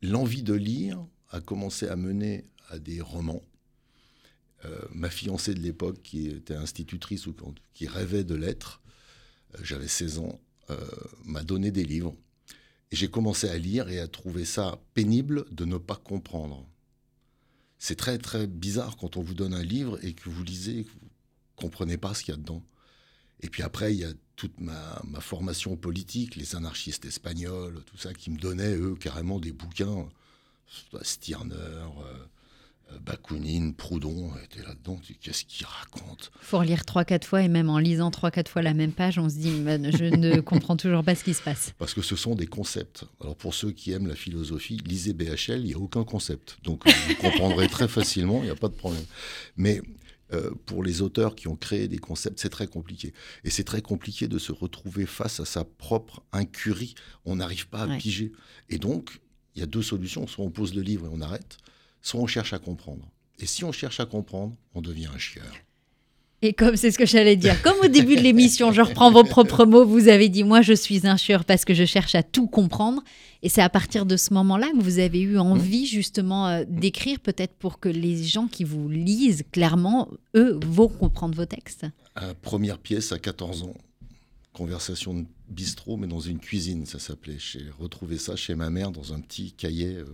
l'envie 0.02 0.42
de 0.42 0.54
lire 0.54 0.98
a 1.28 1.40
commencé 1.40 1.86
à 1.86 1.94
mener 1.94 2.46
à 2.68 2.80
des 2.80 3.00
romans. 3.00 3.42
Euh, 4.66 4.78
ma 4.92 5.08
fiancée 5.08 5.54
de 5.54 5.60
l'époque, 5.60 6.02
qui 6.02 6.28
était 6.28 6.54
institutrice 6.54 7.26
ou 7.26 7.34
qui 7.72 7.86
rêvait 7.86 8.24
de 8.24 8.34
l'être, 8.34 8.82
euh, 9.54 9.58
j'avais 9.62 9.88
16 9.88 10.18
ans, 10.18 10.40
euh, 10.68 10.76
m'a 11.24 11.42
donné 11.42 11.70
des 11.70 11.84
livres. 11.84 12.14
Et 12.90 12.96
j'ai 12.96 13.08
commencé 13.08 13.48
à 13.48 13.56
lire 13.56 13.88
et 13.88 14.00
à 14.00 14.08
trouver 14.08 14.44
ça 14.44 14.78
pénible 14.94 15.46
de 15.50 15.64
ne 15.64 15.78
pas 15.78 15.96
comprendre. 15.96 16.66
C'est 17.78 17.96
très 17.96 18.18
très 18.18 18.46
bizarre 18.46 18.96
quand 18.96 19.16
on 19.16 19.22
vous 19.22 19.34
donne 19.34 19.54
un 19.54 19.62
livre 19.62 19.98
et 20.04 20.12
que 20.12 20.28
vous 20.28 20.42
lisez 20.42 20.84
que 20.84 20.90
vous 20.90 21.06
ne 21.06 21.56
comprenez 21.56 21.96
pas 21.96 22.12
ce 22.12 22.24
qu'il 22.24 22.32
y 22.32 22.36
a 22.36 22.40
dedans. 22.40 22.62
Et 23.40 23.48
puis 23.48 23.62
après, 23.62 23.94
il 23.94 24.00
y 24.00 24.04
a 24.04 24.12
toute 24.36 24.60
ma, 24.60 25.00
ma, 25.04 25.20
formation 25.20 25.76
politique, 25.76 26.36
les 26.36 26.56
anarchistes 26.56 27.06
espagnols, 27.06 27.82
tout 27.86 27.96
ça, 27.96 28.12
qui 28.12 28.30
me 28.30 28.38
donnaient, 28.38 28.74
eux, 28.74 28.96
carrément 28.96 29.38
des 29.38 29.52
bouquins. 29.52 30.08
Stirner, 31.02 31.88
Bakounine, 33.04 33.74
Proudhon 33.74 34.30
était 34.44 34.62
là-dedans. 34.62 35.00
Qu'est-ce 35.20 35.44
qu'il 35.44 35.66
raconte 35.66 36.30
faut 36.40 36.58
relire 36.58 36.84
trois, 36.84 37.04
quatre 37.04 37.24
fois 37.24 37.42
et 37.42 37.48
même 37.48 37.70
en 37.70 37.78
lisant 37.78 38.10
trois, 38.10 38.30
quatre 38.30 38.50
fois 38.50 38.62
la 38.62 38.74
même 38.74 38.92
page, 38.92 39.18
on 39.18 39.28
se 39.28 39.36
dit 39.36 39.50
je 39.50 40.16
ne 40.16 40.40
comprends 40.40 40.76
toujours 40.76 41.04
pas 41.04 41.14
ce 41.14 41.22
qui 41.22 41.34
se 41.34 41.42
passe. 41.42 41.72
Parce 41.78 41.94
que 41.94 42.02
ce 42.02 42.16
sont 42.16 42.34
des 42.34 42.46
concepts. 42.46 43.04
Alors 43.20 43.36
pour 43.36 43.54
ceux 43.54 43.70
qui 43.70 43.92
aiment 43.92 44.08
la 44.08 44.16
philosophie, 44.16 44.80
lisez 44.84 45.12
BHL, 45.12 45.60
il 45.60 45.64
n'y 45.64 45.74
a 45.74 45.78
aucun 45.78 46.04
concept. 46.04 46.58
Donc 46.64 46.82
vous 46.88 47.14
comprendrez 47.16 47.68
très 47.68 47.86
facilement, 47.86 48.40
il 48.42 48.46
n'y 48.46 48.50
a 48.50 48.56
pas 48.56 48.68
de 48.68 48.74
problème. 48.74 49.04
Mais 49.56 49.80
euh, 50.32 50.50
pour 50.66 50.82
les 50.82 51.02
auteurs 51.02 51.34
qui 51.34 51.48
ont 51.48 51.56
créé 51.56 51.88
des 51.88 51.98
concepts, 51.98 52.40
c'est 52.40 52.50
très 52.50 52.66
compliqué. 52.66 53.12
Et 53.44 53.50
c'est 53.50 53.64
très 53.64 53.82
compliqué 53.82 54.28
de 54.28 54.38
se 54.38 54.52
retrouver 54.52 55.06
face 55.06 55.40
à 55.40 55.44
sa 55.44 55.64
propre 55.64 56.22
incurie. 56.32 56.94
On 57.24 57.36
n'arrive 57.36 57.68
pas 57.68 57.82
à 57.82 57.96
piger. 57.96 58.32
Et 58.68 58.78
donc, 58.78 59.20
il 59.54 59.60
y 59.60 59.62
a 59.62 59.66
deux 59.66 59.82
solutions. 59.82 60.26
Soit 60.26 60.44
on 60.44 60.50
pose 60.50 60.74
le 60.74 60.82
livre 60.82 61.06
et 61.06 61.10
on 61.12 61.20
arrête, 61.20 61.58
soit 62.02 62.20
on 62.20 62.26
cherche 62.26 62.52
à 62.52 62.58
comprendre. 62.58 63.08
Et 63.38 63.46
si 63.46 63.64
on 63.64 63.72
cherche 63.72 64.00
à 64.00 64.06
comprendre, 64.06 64.54
on 64.74 64.80
devient 64.80 65.08
un 65.14 65.18
chieur. 65.18 65.52
Et 66.42 66.54
comme 66.54 66.76
c'est 66.76 66.90
ce 66.90 66.98
que 66.98 67.04
j'allais 67.04 67.36
dire, 67.36 67.60
comme 67.60 67.76
au 67.84 67.88
début 67.88 68.16
de 68.16 68.22
l'émission, 68.22 68.72
je 68.72 68.80
reprends 68.80 69.10
vos 69.10 69.24
propres 69.24 69.66
mots, 69.66 69.84
vous 69.84 70.08
avez 70.08 70.30
dit 70.30 70.42
moi 70.42 70.62
je 70.62 70.72
suis 70.72 71.06
un 71.06 71.18
chieur 71.18 71.44
parce 71.44 71.66
que 71.66 71.74
je 71.74 71.84
cherche 71.84 72.14
à 72.14 72.22
tout 72.22 72.46
comprendre. 72.46 73.02
Et 73.42 73.50
c'est 73.50 73.60
à 73.60 73.68
partir 73.68 74.06
de 74.06 74.16
ce 74.16 74.32
moment-là 74.34 74.68
que 74.70 74.82
vous 74.82 74.98
avez 74.98 75.20
eu 75.20 75.38
envie 75.38 75.86
justement 75.86 76.48
euh, 76.48 76.64
d'écrire, 76.66 77.20
peut-être 77.20 77.54
pour 77.54 77.78
que 77.78 77.90
les 77.90 78.22
gens 78.24 78.46
qui 78.46 78.64
vous 78.64 78.88
lisent 78.88 79.44
clairement, 79.52 80.08
eux, 80.34 80.58
vont 80.66 80.88
comprendre 80.88 81.34
vos 81.34 81.46
textes. 81.46 81.86
première 82.40 82.78
pièce 82.78 83.12
à 83.12 83.18
14 83.18 83.64
ans, 83.64 83.74
conversation 84.54 85.14
de 85.14 85.24
bistrot, 85.48 85.98
mais 85.98 86.06
dans 86.06 86.20
une 86.20 86.38
cuisine, 86.38 86.86
ça 86.86 86.98
s'appelait. 86.98 87.36
J'ai 87.38 87.66
retrouvé 87.78 88.16
ça 88.16 88.34
chez 88.34 88.54
ma 88.54 88.70
mère 88.70 88.90
dans 88.90 89.12
un 89.12 89.20
petit 89.20 89.52
cahier. 89.52 89.96
Euh, 89.96 90.06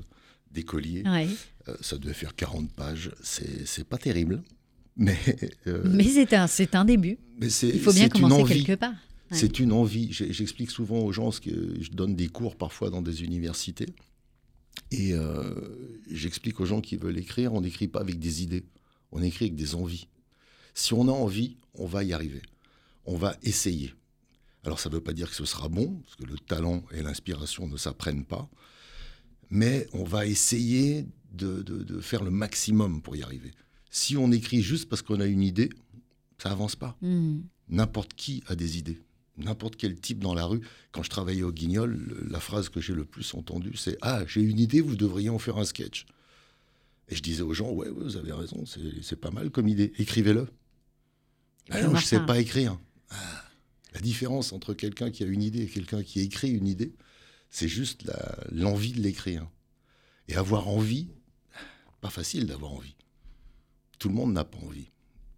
d'écolier. 0.51 1.03
Euh, 1.07 1.75
ça 1.81 1.99
devait 1.99 2.15
faire 2.15 2.35
40 2.35 2.73
pages. 2.73 3.11
C'est 3.23 3.85
pas 3.85 3.99
terrible. 3.99 4.43
Mais, 4.97 5.19
euh, 5.67 5.83
mais 5.85 6.05
c'est 6.05 6.33
un, 6.33 6.47
un 6.73 6.85
début. 6.85 7.19
Mais 7.39 7.49
Il 7.49 7.81
faut 7.81 7.93
bien 7.93 8.09
commencer 8.09 8.55
quelque 8.55 8.79
part. 8.79 8.95
C'est 9.31 9.59
une 9.59 9.73
envie. 9.73 10.13
J'explique 10.13 10.71
souvent 10.71 11.01
aux 11.01 11.13
gens, 11.13 11.31
ce 11.31 11.41
que 11.41 11.51
je 11.81 11.91
donne 11.91 12.15
des 12.15 12.29
cours 12.29 12.57
parfois 12.57 12.91
dans 12.91 13.03
des 13.03 13.25
universités. 13.25 13.87
Et 14.91 15.15
euh, 15.15 15.55
j'explique 16.11 16.61
aux 16.61 16.67
gens 16.67 16.81
qui 16.81 16.97
veulent 16.97 17.19
écrire, 17.19 17.53
on 17.55 17.61
n'écrit 17.61 17.89
pas 17.89 18.01
avec 18.01 18.19
des 18.19 18.43
idées, 18.43 18.65
on 19.11 19.23
écrit 19.23 19.47
avec 19.47 19.57
des 19.57 19.75
envies. 19.75 20.07
Si 20.75 20.93
on 20.95 21.09
a 21.09 21.13
envie, 21.13 21.57
on 21.75 21.87
va 21.87 22.05
y 22.05 22.13
arriver. 22.13 22.43
On 23.05 23.17
va 23.17 23.37
essayer. 23.43 23.95
Alors 24.65 24.79
ça 24.79 24.89
ne 24.89 24.95
veut 24.95 25.01
pas 25.01 25.13
dire 25.13 25.29
que 25.31 25.37
ce 25.37 25.45
sera 25.45 25.69
bon, 25.69 26.01
parce 26.05 26.17
que 26.17 26.25
le 26.25 26.39
talent 26.39 26.85
et 26.93 27.03
l'inspiration 27.03 27.67
ne 27.67 27.77
s'apprennent 27.77 28.25
pas 28.25 28.49
mais 29.51 29.87
on 29.93 30.05
va 30.05 30.27
essayer 30.27 31.07
de, 31.33 32.01
faire 32.01 32.25
le 32.25 32.31
maximum 32.31 33.03
pour 33.03 33.17
y 33.17 33.23
arriver. 33.23 33.53
Si 33.91 34.17
on 34.17 34.33
écrit 34.33 34.63
juste 34.63 34.89
parce 34.89 35.03
qu'on 35.03 35.21
a 35.21 35.27
une 35.27 35.43
idée, 35.43 35.71
ça 36.39 36.51
avance 36.51 36.77
pas. 36.77 36.97
Hmm. 37.03 37.41
N'importe 37.69 38.15
qui 38.15 38.43
a 38.47 38.57
des 38.57 38.79
idées. 38.79 39.01
N'importe 39.39 39.77
quel 39.77 39.97
type 39.97 40.19
dans 40.19 40.35
la 40.35 40.47
rue. 40.47 40.61
Quand 40.93 41.03
je 41.03 41.11
travaillais 41.11 41.43
au 41.43 41.53
Guignol, 41.53 42.27
la 42.31 42.41
phrase 42.41 42.69
que 42.69 42.81
j'ai 42.81 42.95
le 42.95 43.05
plus 43.05 43.35
entendue, 43.35 43.77
c'est 43.77 43.99
Ah, 44.01 44.25
j'ai 44.27 44.41
une 44.41 44.59
idée, 44.59 44.81
vous 44.81 44.97
devriez 44.97 45.29
en 45.29 45.39
faire 45.39 45.59
un 45.59 45.65
sketch. 45.65 46.07
Et 47.09 47.15
je 47.15 47.23
disais 47.23 47.43
aux 47.43 47.53
gens 47.53 47.71
Ouais, 47.71 47.89
vous 47.91 48.17
avez 48.17 48.33
raison, 48.33 48.65
c'est 49.03 49.21
pas 49.21 49.31
mal 49.31 49.51
comme 49.51 49.69
idée. 49.69 49.93
Écrivez-le. 49.99 50.49
Ah 51.71 51.83
non, 51.83 51.91
je 51.91 51.97
ne 51.97 52.01
sais 52.01 52.21
pas 52.21 52.39
écrire. 52.39 52.79
Ah, 53.11 53.45
la 53.93 54.01
différence 54.01 54.53
entre 54.53 54.75
quelqu'un 54.75 55.11
qui 55.11 55.23
a 55.25 55.27
une 55.27 55.43
idée 55.43 55.63
et 55.63 55.67
quelqu'un 55.67 56.03
qui 56.03 56.21
écrit 56.21 56.51
une 56.51 56.67
idée, 56.67 56.95
c'est 57.51 57.69
juste 57.69 58.11
l'envie 58.51 58.93
de 58.93 59.01
l'écrire. 59.01 59.49
Et 60.29 60.35
avoir 60.35 60.69
envie, 60.69 61.09
pas 62.01 62.11
facile 62.11 62.47
d'avoir 62.47 62.73
envie. 62.73 62.97
Tout 63.99 64.09
le 64.09 64.15
monde 64.15 64.33
n'a 64.33 64.45
pas 64.45 64.59
envie. 64.59 64.91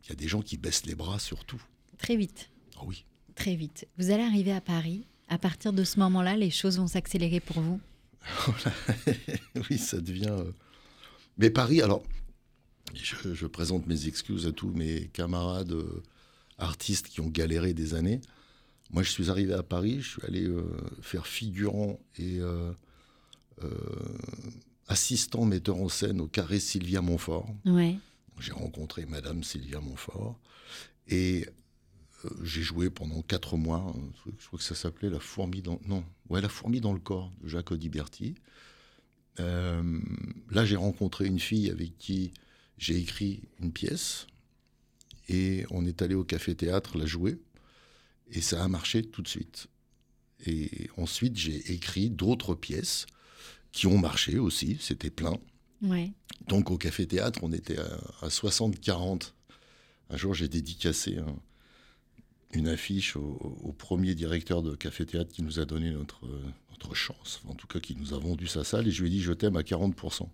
Il 0.04 0.08
y 0.08 0.12
a 0.12 0.16
des 0.16 0.28
gens 0.28 0.40
qui 0.40 0.56
baissent 0.56 0.86
les 0.86 0.94
bras 0.94 1.18
surtout. 1.18 1.62
Très 1.98 2.16
vite. 2.16 2.50
Ah 2.76 2.84
oui. 2.86 3.04
Très 3.34 3.54
vite. 3.54 3.86
Vous 3.98 4.10
allez 4.10 4.22
arriver 4.22 4.52
à 4.52 4.60
Paris. 4.60 5.06
À 5.28 5.38
partir 5.38 5.72
de 5.72 5.84
ce 5.84 5.98
moment-là, 6.00 6.36
les 6.36 6.50
choses 6.50 6.78
vont 6.78 6.86
s'accélérer 6.86 7.40
pour 7.40 7.60
vous 7.60 7.80
oui, 9.70 9.78
ça 9.78 10.00
devient. 10.00 10.30
Euh, 10.30 10.50
mais 11.38 11.50
Paris, 11.50 11.80
alors, 11.82 12.02
je, 12.94 13.46
présente 13.46 13.86
mes 13.86 14.06
excuses 14.06 14.46
à 14.46 14.52
tous 14.52 14.70
mes 14.70 15.08
camarades 15.12 15.72
euh, 15.72 16.02
artistes 16.58 17.08
qui 17.08 17.20
ont 17.20 17.28
galéré 17.28 17.74
des 17.74 17.94
années. 17.94 18.20
Moi, 18.90 19.02
je 19.02 19.10
suis 19.10 19.30
arrivé 19.30 19.52
à 19.52 19.62
Paris, 19.62 20.00
je 20.00 20.08
suis 20.08 20.24
allé 20.26 20.44
euh, 20.44 20.64
faire 21.02 21.26
figurant 21.26 22.00
et 22.18 22.40
assistant 24.88 25.44
metteur 25.44 25.76
en 25.76 25.88
scène 25.88 26.20
au 26.20 26.26
carré 26.26 26.58
Sylvia 26.58 27.00
Montfort. 27.02 27.54
Ouais. 27.66 27.98
J'ai 28.40 28.52
rencontré 28.52 29.04
Madame 29.06 29.42
Sylvia 29.44 29.80
Montfort 29.80 30.38
et 31.08 31.46
euh, 32.24 32.30
j'ai 32.42 32.62
joué 32.62 32.90
pendant 32.90 33.22
quatre 33.22 33.56
mois. 33.56 33.94
Je 34.38 34.46
crois 34.46 34.58
que 34.58 34.64
ça 34.64 34.74
s'appelait 34.74 35.10
La 35.10 35.20
fourmi 35.20 35.62
dans 35.62 35.80
non, 35.86 36.04
ouais, 36.28 36.40
La 36.40 36.48
fourmi 36.48 36.80
dans 36.80 36.92
le 36.92 36.98
corps 36.98 37.30
de 37.42 37.48
Jacques 37.48 37.70
Audiberti. 37.70 38.34
Euh, 39.40 40.00
là, 40.50 40.64
j'ai 40.64 40.76
rencontré 40.76 41.26
une 41.26 41.38
fille 41.38 41.70
avec 41.70 41.96
qui 41.98 42.32
j'ai 42.76 42.96
écrit 42.96 43.42
une 43.60 43.72
pièce 43.72 44.26
et 45.28 45.64
on 45.70 45.84
est 45.84 46.02
allé 46.02 46.14
au 46.14 46.24
café 46.24 46.54
théâtre 46.54 46.96
la 46.96 47.06
jouer 47.06 47.38
et 48.32 48.40
ça 48.40 48.62
a 48.62 48.68
marché 48.68 49.02
tout 49.02 49.22
de 49.22 49.28
suite. 49.28 49.68
Et 50.46 50.88
ensuite, 50.96 51.36
j'ai 51.36 51.72
écrit 51.72 52.10
d'autres 52.10 52.54
pièces 52.54 53.06
qui 53.72 53.86
ont 53.86 53.98
marché 53.98 54.38
aussi, 54.38 54.76
c'était 54.80 55.10
plein. 55.10 55.36
Ouais. 55.82 56.12
Donc 56.46 56.70
au 56.70 56.78
café 56.78 57.06
théâtre, 57.06 57.40
on 57.42 57.52
était 57.52 57.78
à, 57.78 58.28
60-40. 58.28 59.32
Un 60.10 60.16
jour, 60.16 60.34
j'ai 60.34 60.48
dédicacé 60.48 61.18
une 62.52 62.68
affiche 62.68 63.16
au, 63.16 63.74
premier 63.76 64.14
directeur 64.14 64.62
de 64.62 64.74
café 64.74 65.04
théâtre 65.04 65.32
qui 65.32 65.42
nous 65.42 65.60
a 65.60 65.64
donné 65.64 65.90
notre, 65.90 66.26
notre 66.70 66.94
chance, 66.94 67.42
en 67.46 67.54
tout 67.54 67.66
cas 67.66 67.80
qui 67.80 67.94
nous 67.94 68.14
a 68.14 68.18
vendu 68.18 68.46
sa 68.46 68.64
salle, 68.64 68.88
et 68.88 68.90
je 68.90 69.02
lui 69.02 69.08
ai 69.08 69.12
dit 69.12 69.20
je 69.20 69.32
t'aime 69.32 69.56
à 69.56 69.62
40%. 69.62 70.28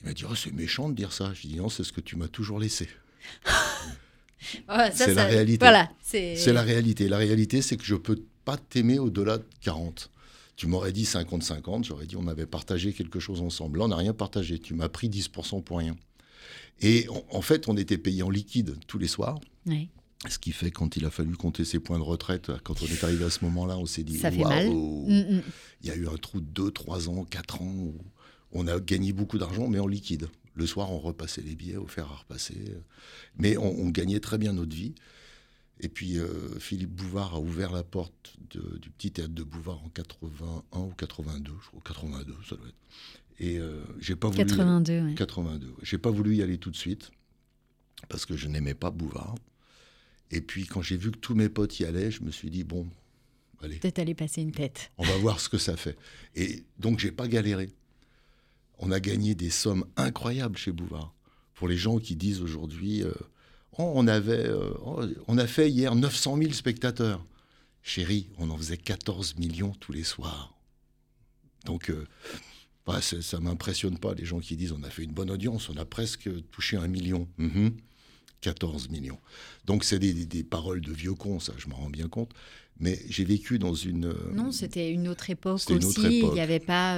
Il 0.00 0.06
m'a 0.06 0.14
dit 0.14 0.24
oh, 0.28 0.34
c'est 0.34 0.52
méchant 0.52 0.88
de 0.88 0.94
dire 0.94 1.12
ça. 1.12 1.32
Je 1.34 1.42
lui 1.42 1.48
ai 1.48 1.52
dit 1.52 1.58
non, 1.58 1.68
c'est 1.68 1.84
ce 1.84 1.92
que 1.92 2.00
tu 2.00 2.16
m'as 2.16 2.28
toujours 2.28 2.58
laissé. 2.58 2.88
c'est 4.92 5.14
la 5.14 5.24
réalité. 5.24 5.58
Voilà, 5.58 5.90
c'est 6.02 6.52
la 6.52 6.62
réalité. 6.62 7.08
La 7.08 7.18
réalité, 7.18 7.62
c'est 7.62 7.76
que 7.76 7.84
je 7.84 7.94
peux 7.94 8.22
pas 8.44 8.56
t'aimer 8.56 8.98
au-delà 8.98 9.38
de 9.38 9.44
40. 9.60 10.10
Tu 10.56 10.66
m'aurais 10.66 10.92
dit 10.92 11.04
50-50, 11.04 11.84
j'aurais 11.84 12.06
dit 12.06 12.16
on 12.16 12.26
avait 12.26 12.46
partagé 12.46 12.92
quelque 12.92 13.20
chose 13.20 13.40
ensemble. 13.40 13.78
Là, 13.78 13.84
on 13.84 13.88
n'a 13.88 13.96
rien 13.96 14.12
partagé. 14.12 14.58
Tu 14.58 14.74
m'as 14.74 14.88
pris 14.88 15.08
10% 15.08 15.62
pour 15.62 15.78
rien. 15.78 15.96
Et 16.80 17.06
en, 17.30 17.42
fait, 17.42 17.68
on 17.68 17.76
était 17.76 17.98
payé 17.98 18.22
en 18.22 18.30
liquide 18.30 18.76
tous 18.86 18.98
les 18.98 19.08
soirs. 19.08 19.38
Ce 20.28 20.38
qui 20.38 20.50
fait, 20.50 20.72
quand 20.72 20.96
il 20.96 21.04
a 21.04 21.10
fallu 21.10 21.36
compter 21.36 21.64
ses 21.64 21.78
points 21.78 21.98
de 21.98 22.04
retraite, 22.04 22.50
quand 22.64 22.82
on 22.82 22.86
est 22.86 23.04
arrivé 23.04 23.24
à 23.24 23.30
ce 23.30 23.44
moment-là, 23.44 23.78
on 23.78 23.86
s'est 23.86 24.02
dit. 24.02 24.18
Mm, 24.18 25.36
mm. 25.36 25.42
Il 25.82 25.88
y 25.88 25.92
a 25.92 25.94
eu 25.94 26.08
un 26.08 26.16
trou 26.16 26.40
de 26.40 26.46
2, 26.46 26.72
3 26.72 27.08
ans, 27.08 27.24
4 27.24 27.62
ans 27.62 27.72
où 27.72 27.94
on 28.52 28.66
a 28.66 28.80
gagné 28.80 29.12
beaucoup 29.12 29.38
d'argent, 29.38 29.68
mais 29.68 29.78
en 29.78 29.86
liquide. 29.86 30.28
Le 30.58 30.66
soir, 30.66 30.92
on 30.92 30.98
repassait 30.98 31.40
les 31.40 31.54
billets 31.54 31.76
au 31.76 31.86
fer 31.86 32.04
à 32.10 32.16
repasser. 32.16 32.56
Mais 33.36 33.56
on 33.56 33.88
gagnait 33.88 34.20
très 34.20 34.36
bien 34.36 34.52
notre 34.52 34.74
vie. 34.74 34.94
Et 35.80 35.88
puis 35.88 36.18
euh, 36.18 36.58
Philippe 36.58 36.90
Bouvard 36.90 37.34
a 37.34 37.40
ouvert 37.40 37.72
la 37.72 37.84
porte 37.84 38.36
du 38.50 38.90
petit 38.90 39.12
théâtre 39.12 39.34
de 39.34 39.42
Bouvard 39.44 39.82
en 39.84 39.88
81 39.90 40.80
ou 40.80 40.92
82, 40.96 41.52
je 41.62 41.68
crois 41.68 41.80
82, 41.84 42.34
ça 42.48 42.56
doit 42.56 42.66
être. 42.66 42.74
Et 43.38 43.58
euh, 43.58 43.84
j'ai 44.00 44.16
pas 44.16 44.28
voulu 44.28 44.44
82, 44.44 45.14
82. 45.14 45.74
J'ai 45.82 45.98
pas 45.98 46.10
voulu 46.10 46.34
y 46.34 46.42
aller 46.42 46.58
tout 46.58 46.70
de 46.70 46.76
suite 46.76 47.12
parce 48.08 48.26
que 48.26 48.36
je 48.36 48.48
n'aimais 48.48 48.74
pas 48.74 48.90
Bouvard. 48.90 49.36
Et 50.32 50.40
puis 50.40 50.66
quand 50.66 50.82
j'ai 50.82 50.96
vu 50.96 51.12
que 51.12 51.18
tous 51.18 51.34
mes 51.34 51.48
potes 51.48 51.78
y 51.78 51.84
allaient, 51.84 52.10
je 52.10 52.24
me 52.24 52.32
suis 52.32 52.50
dit 52.50 52.64
bon, 52.64 52.88
allez. 53.62 53.76
Peut-être 53.76 54.00
aller 54.00 54.14
passer 54.14 54.42
une 54.42 54.52
tête. 54.52 54.90
On 54.98 55.04
va 55.04 55.16
voir 55.18 55.38
ce 55.38 55.48
que 55.48 55.58
ça 55.58 55.76
fait. 55.76 55.96
Et 56.34 56.64
donc 56.80 56.98
j'ai 56.98 57.12
pas 57.12 57.28
galéré. 57.28 57.70
On 58.78 58.90
a 58.90 59.00
gagné 59.00 59.34
des 59.34 59.50
sommes 59.50 59.84
incroyables 59.96 60.56
chez 60.56 60.72
Bouvard. 60.72 61.14
Pour 61.54 61.68
les 61.68 61.76
gens 61.76 61.98
qui 61.98 62.16
disent 62.16 62.40
aujourd'hui. 62.40 63.02
Euh, 63.02 63.12
Oh, 63.78 63.92
on, 63.94 64.08
avait, 64.08 64.46
euh, 64.48 64.72
oh, 64.84 65.02
on 65.28 65.38
a 65.38 65.46
fait 65.46 65.70
hier 65.70 65.94
900 65.94 66.36
000 66.38 66.52
spectateurs. 66.52 67.24
Chérie, 67.82 68.28
on 68.36 68.50
en 68.50 68.56
faisait 68.56 68.76
14 68.76 69.36
millions 69.36 69.72
tous 69.78 69.92
les 69.92 70.02
soirs. 70.02 70.52
Donc, 71.64 71.88
euh, 71.90 72.06
bah, 72.86 73.00
ça 73.00 73.38
ne 73.38 73.42
m'impressionne 73.42 73.96
pas, 73.96 74.14
les 74.14 74.24
gens 74.24 74.40
qui 74.40 74.56
disent 74.56 74.72
on 74.72 74.82
a 74.82 74.90
fait 74.90 75.04
une 75.04 75.12
bonne 75.12 75.30
audience, 75.30 75.68
on 75.68 75.76
a 75.76 75.84
presque 75.84 76.28
touché 76.50 76.76
un 76.76 76.88
million. 76.88 77.28
14 78.40 78.88
mhm. 78.88 78.92
millions. 78.92 79.18
Donc, 79.64 79.84
c'est 79.84 80.00
des, 80.00 80.42
paroles 80.42 80.80
de 80.80 80.92
vieux 80.92 81.14
cons, 81.14 81.38
ça, 81.38 81.52
je 81.56 81.68
m'en 81.68 81.76
rends 81.76 81.90
bien 81.90 82.08
compte. 82.08 82.32
Mais 82.80 83.00
j'ai 83.08 83.24
vécu 83.24 83.60
dans 83.60 83.74
une. 83.74 84.06
Euh, 84.06 84.32
non, 84.34 84.50
c'était 84.50 84.90
une 84.90 85.08
autre 85.08 85.30
époque 85.30 85.62
aussi. 85.70 86.20
Il 86.20 86.30
n'y 86.30 86.40
avait 86.40 86.60
pas 86.60 86.96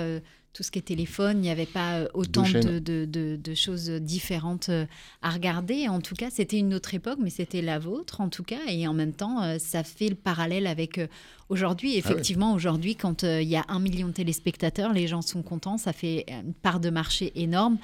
tout 0.53 0.65
ce 0.65 0.71
qui 0.71 0.81
est 0.81 0.83
téléphone, 0.83 1.39
il 1.39 1.43
n'y 1.43 1.51
avait 1.51 1.67
pas 1.67 2.01
euh, 2.01 2.09
autant 2.13 2.43
de, 2.43 3.55
choses 3.55 3.89
différentes 3.89 4.69
euh, 4.69 4.87
à 5.23 5.31
regarder. 5.31 5.89
En 5.89 6.01
tout 6.01 6.15
cas, 6.15 6.29
c'était 6.31 6.59
une 6.59 6.75
autre 6.75 6.93
époque, 6.95 7.19
mais 7.21 7.31
c'était 7.31 7.63
la 7.63 7.79
vôtre, 7.79 8.21
en 8.21 8.29
tout 8.29 8.43
cas. 8.43 8.61
Et 8.69 8.89
en 8.89 8.95
même 8.95 9.13
temps, 9.13 9.43
euh, 9.43 9.59
ça 9.59 9.85
fait 9.85 10.09
le 10.09 10.17
parallèle 10.17 10.67
avec 10.67 11.01
aujourd'hui. 11.49 11.93
Ah 11.95 11.99
Effectivement, 11.99 12.53
aujourd'hui, 12.53 12.97
quand 12.97 13.23
il 13.23 13.49
y 13.49 13.57
a 13.57 13.65
un 13.69 13.79
million 13.79 14.09
de 14.09 14.13
téléspectateurs, 14.13 14.93
les 14.93 15.07
gens 15.07 15.23
sont 15.23 15.43
contents, 15.43 15.79
ça 15.79 15.93
fait 15.93 16.27
une 16.29 16.55
part 16.55 16.81
de 16.81 16.91
marché 16.91 17.33
énorme. 17.37 17.79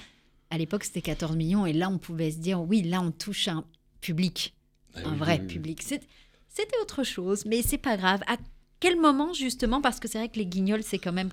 À 0.50 0.58
l'époque, 0.58 0.85
c'était 0.85 1.02
14 1.02 1.37
millions. 1.37 1.66
Et 1.66 1.73
là, 1.73 1.88
on 1.88 1.99
pouvait 1.99 2.30
se 2.30 2.38
dire, 2.38 2.61
oui, 2.61 2.82
là, 2.82 3.00
on 3.00 3.12
touche 3.12 3.49
un 3.49 3.64
public, 4.00 4.54
ah 4.94 5.00
un 5.06 5.14
vrai 5.14 5.38
public. 5.38 5.82
C'était 5.82 6.78
autre 6.82 7.04
chose, 7.04 7.44
mais 7.46 7.62
c'est 7.62 7.78
pas 7.78 7.96
grave. 7.96 8.23
À 8.26 8.37
quel 8.80 8.99
moment, 8.99 9.32
justement, 9.32 9.80
parce 9.80 10.00
que 10.00 10.08
c'est 10.08 10.18
vrai 10.18 10.28
que 10.28 10.38
les 10.38 10.46
guignols, 10.46 10.82
c'est 10.82 10.99
quand 10.99 11.12
même 11.12 11.30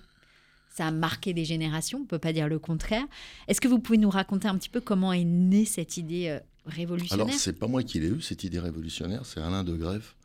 ça 0.74 0.88
a 0.88 0.92
marqué 0.92 1.34
des 1.34 1.46
générations, 1.46 2.00
on 2.00 2.02
ne 2.02 2.08
peut 2.08 2.20
pas 2.20 2.34
dire 2.34 2.48
le 2.48 2.58
contraire. 2.58 3.06
Est-ce 3.48 3.62
que 3.62 3.68
vous 3.68 3.80
pouvez 3.80 4.00
nous 4.00 4.10
raconter 4.10 4.48
un 4.48 4.58
petit 4.58 4.70
peu 4.70 4.82
comment 4.82 5.14
est 5.14 5.24
née 5.24 5.66
cette 5.66 5.98
idée 5.98 6.30
euh, 6.30 6.40
révolutionnaire? 6.66 7.28
Alors, 7.28 7.40
c'est 7.40 7.54
pas 7.54 7.68
moi 7.68 7.84
qui 7.84 8.00
l'ai 8.00 8.08
eu, 8.08 8.22
cette 8.22 8.44
idée 8.44 8.60
révolutionnaire, 8.60 9.26
c'est 9.26 9.40
Alain 9.40 9.64
de 9.64 9.76
Greff 9.76 10.16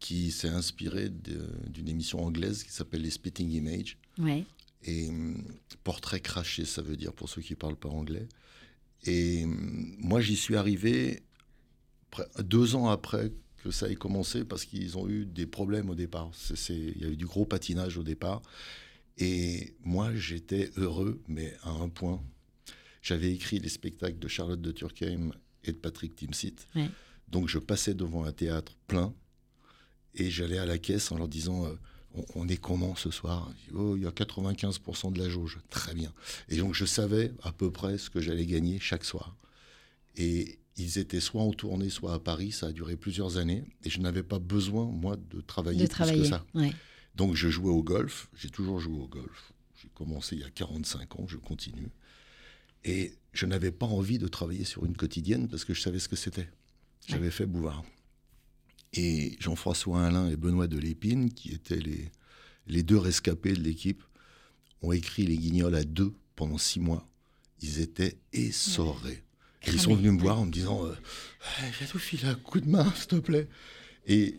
qui 0.00 0.32
s'est 0.32 0.48
inspiré 0.48 1.08
d'une 1.08 1.88
émission 1.88 2.22
anglaise 2.22 2.62
qui 2.62 2.70
s'appelle 2.70 3.00
Les 3.00 3.10
Spitting 3.10 3.50
Images. 3.50 3.96
Ouais. 4.18 4.44
Et 4.84 5.08
hum, 5.08 5.42
portrait 5.82 6.20
craché, 6.20 6.64
ça 6.64 6.82
veut 6.82 6.96
dire 6.96 7.12
pour 7.12 7.28
ceux 7.28 7.40
qui 7.40 7.52
ne 7.52 7.58
parlent 7.58 7.76
pas 7.76 7.88
anglais. 7.88 8.28
Et 9.04 9.44
hum, 9.44 9.96
moi, 9.98 10.20
j'y 10.20 10.36
suis 10.36 10.56
arrivé 10.56 11.22
deux 12.38 12.74
ans 12.74 12.88
après 12.88 13.32
que 13.62 13.70
ça 13.70 13.88
ait 13.88 13.94
commencé 13.94 14.44
parce 14.44 14.64
qu'ils 14.64 14.98
ont 14.98 15.08
eu 15.08 15.24
des 15.24 15.46
problèmes 15.46 15.88
au 15.88 15.94
départ. 15.94 16.30
Il 16.68 17.02
y 17.02 17.04
a 17.04 17.08
eu 17.08 17.16
du 17.16 17.26
gros 17.26 17.46
patinage 17.46 17.96
au 17.96 18.02
départ. 18.02 18.42
Et 19.18 19.74
moi, 19.84 20.14
j'étais 20.14 20.70
heureux, 20.76 21.22
mais 21.28 21.54
à 21.62 21.70
un 21.70 21.88
point. 21.88 22.22
J'avais 23.02 23.32
écrit 23.32 23.58
les 23.58 23.68
spectacles 23.68 24.18
de 24.18 24.28
Charlotte 24.28 24.62
de 24.62 24.72
Turckheim 24.72 25.32
et 25.62 25.72
de 25.72 25.76
Patrick 25.76 26.16
Timsit. 26.16 26.56
Donc, 27.28 27.48
je 27.48 27.58
passais 27.58 27.94
devant 27.94 28.24
un 28.24 28.32
théâtre 28.32 28.76
plein 28.86 29.14
et 30.14 30.30
j'allais 30.30 30.58
à 30.58 30.66
la 30.66 30.78
caisse 30.78 31.12
en 31.12 31.18
leur 31.18 31.28
disant 31.28 31.66
euh, 31.66 31.74
on, 32.34 32.48
est 32.48 32.56
comment 32.56 32.94
ce 32.94 33.10
soir? 33.10 33.52
Oh, 33.74 33.96
Il 33.96 34.04
y 34.04 34.06
a 34.06 34.10
95% 34.10 35.12
de 35.12 35.18
la 35.18 35.28
jauge. 35.28 35.58
Très 35.68 35.94
bien. 35.94 36.12
Et 36.48 36.56
donc, 36.56 36.74
je 36.74 36.84
savais 36.84 37.32
à 37.42 37.52
peu 37.52 37.70
près 37.70 37.98
ce 37.98 38.08
que 38.08 38.20
j'allais 38.20 38.46
gagner 38.46 38.78
chaque 38.78 39.04
soir. 39.04 39.36
Et 40.16 40.60
ils 40.76 40.98
étaient 40.98 41.20
soit 41.20 41.42
en 41.42 41.52
tournée, 41.52 41.90
soit 41.90 42.14
à 42.14 42.18
Paris. 42.18 42.52
Ça 42.52 42.68
a 42.68 42.72
duré 42.72 42.96
plusieurs 42.96 43.36
années. 43.36 43.64
Et 43.84 43.90
je 43.90 44.00
n'avais 44.00 44.22
pas 44.22 44.38
besoin, 44.38 44.86
moi, 44.86 45.16
de 45.16 45.40
travailler, 45.40 45.82
de 45.82 45.86
travailler. 45.86 46.20
plus 46.20 46.30
que 46.30 46.36
ça. 46.36 46.44
Donc 47.14 47.34
je 47.34 47.48
jouais 47.48 47.70
au 47.70 47.82
golf, 47.82 48.28
j'ai 48.34 48.50
toujours 48.50 48.80
joué 48.80 48.98
au 48.98 49.08
golf. 49.08 49.52
J'ai 49.80 49.88
commencé 49.94 50.36
il 50.36 50.42
y 50.42 50.44
a 50.44 50.50
45 50.50 51.20
ans, 51.20 51.26
je 51.28 51.36
continue. 51.36 51.90
Et 52.84 53.14
je 53.32 53.46
n'avais 53.46 53.70
pas 53.70 53.86
envie 53.86 54.18
de 54.18 54.28
travailler 54.28 54.64
sur 54.64 54.84
une 54.84 54.96
quotidienne 54.96 55.48
parce 55.48 55.64
que 55.64 55.74
je 55.74 55.80
savais 55.80 55.98
ce 55.98 56.08
que 56.08 56.16
c'était. 56.16 56.48
J'avais 57.06 57.30
fait 57.30 57.46
Bouvard. 57.46 57.84
Et 58.92 59.36
Jean-François 59.40 60.06
Alain 60.06 60.28
et 60.28 60.36
Benoît 60.36 60.68
de 60.68 60.78
Lépine, 60.78 61.32
qui 61.32 61.52
étaient 61.52 61.80
les, 61.80 62.10
les 62.66 62.82
deux 62.82 62.98
rescapés 62.98 63.52
de 63.52 63.60
l'équipe, 63.60 64.02
ont 64.82 64.92
écrit 64.92 65.26
Les 65.26 65.36
Guignols 65.36 65.74
à 65.74 65.84
deux 65.84 66.14
pendant 66.36 66.58
six 66.58 66.80
mois. 66.80 67.08
Ils 67.60 67.80
étaient 67.80 68.18
essorés. 68.32 69.24
ils 69.66 69.80
sont 69.80 69.94
venus 69.94 70.12
me 70.12 70.20
voir 70.20 70.38
en 70.38 70.46
me 70.46 70.52
disant 70.52 70.84
euh, 70.86 70.94
J'ai 71.78 71.86
tout 71.86 71.98
un 72.24 72.34
coup 72.34 72.60
de 72.60 72.68
main, 72.68 72.92
s'il 72.94 73.08
te 73.08 73.16
plaît. 73.16 73.48
Et 74.06 74.36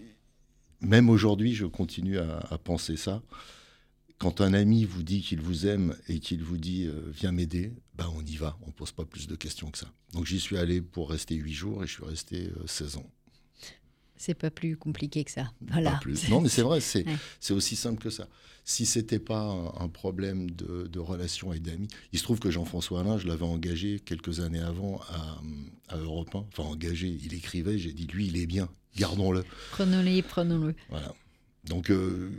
même 0.85 1.09
aujourd'hui, 1.09 1.53
je 1.53 1.65
continue 1.65 2.17
à, 2.19 2.57
penser 2.63 2.97
ça. 2.97 3.21
Quand 4.17 4.39
un 4.39 4.53
ami 4.53 4.85
vous 4.85 5.03
dit 5.03 5.21
qu'il 5.21 5.41
vous 5.41 5.67
aime 5.67 5.95
et 6.07 6.19
qu'il 6.19 6.41
vous 6.41 6.57
dit 6.57 6.85
euh, 6.85 7.11
viens 7.11 7.33
m'aider, 7.33 7.73
ben 7.95 8.09
on 8.15 8.23
y 8.23 8.37
va, 8.37 8.57
on 8.61 8.67
ne 8.67 8.71
pose 8.71 8.93
pas 8.93 9.03
plus 9.03 9.27
de 9.27 9.35
questions 9.35 9.69
que 9.69 9.77
ça. 9.77 9.91
Donc 10.13 10.25
j'y 10.25 10.39
suis 10.39 10.57
allé 10.57 10.81
pour 10.81 11.09
rester 11.09 11.35
huit 11.35 11.53
jours 11.53 11.83
et 11.83 11.87
je 11.87 11.93
suis 11.93 12.05
resté 12.05 12.49
16 12.65 12.95
euh, 12.95 12.99
ans. 12.99 13.09
C'est 14.15 14.33
pas 14.33 14.49
plus 14.49 14.77
compliqué 14.77 15.25
que 15.25 15.31
ça. 15.31 15.51
Voilà. 15.59 15.99
plus. 16.01 16.29
Non, 16.29 16.39
mais 16.39 16.47
c'est 16.47 16.61
vrai, 16.61 16.79
c'est 17.39 17.53
aussi 17.53 17.75
simple 17.75 18.01
que 18.01 18.09
ça. 18.09 18.29
Si 18.63 18.85
c'était 18.85 19.19
pas 19.19 19.73
un, 19.77 19.89
problème 19.89 20.49
de, 20.49 20.87
de 20.87 20.99
relation 20.99 21.51
et 21.51 21.59
d'amis, 21.59 21.89
il 22.13 22.19
se 22.19 22.23
trouve 22.23 22.39
que 22.39 22.49
Jean-François 22.49 23.01
Alain, 23.01 23.17
je 23.17 23.27
l'avais 23.27 23.45
engagé 23.45 23.99
quelques 23.99 24.39
années 24.39 24.61
avant 24.61 25.01
à, 25.09 25.41
à 25.89 25.97
Europe 25.97 26.33
1. 26.33 26.45
Enfin, 26.47 26.63
engagé, 26.63 27.19
il 27.21 27.33
écrivait, 27.33 27.77
j'ai 27.77 27.91
dit, 27.91 28.07
lui, 28.07 28.27
il 28.27 28.37
est 28.37 28.47
bien, 28.47 28.69
gardons-le. 28.95 29.43
Prenons-le, 29.71 30.21
prenons-le. 30.21 30.75
Voilà. 30.89 31.13
Donc, 31.65 31.89
euh, 31.89 32.31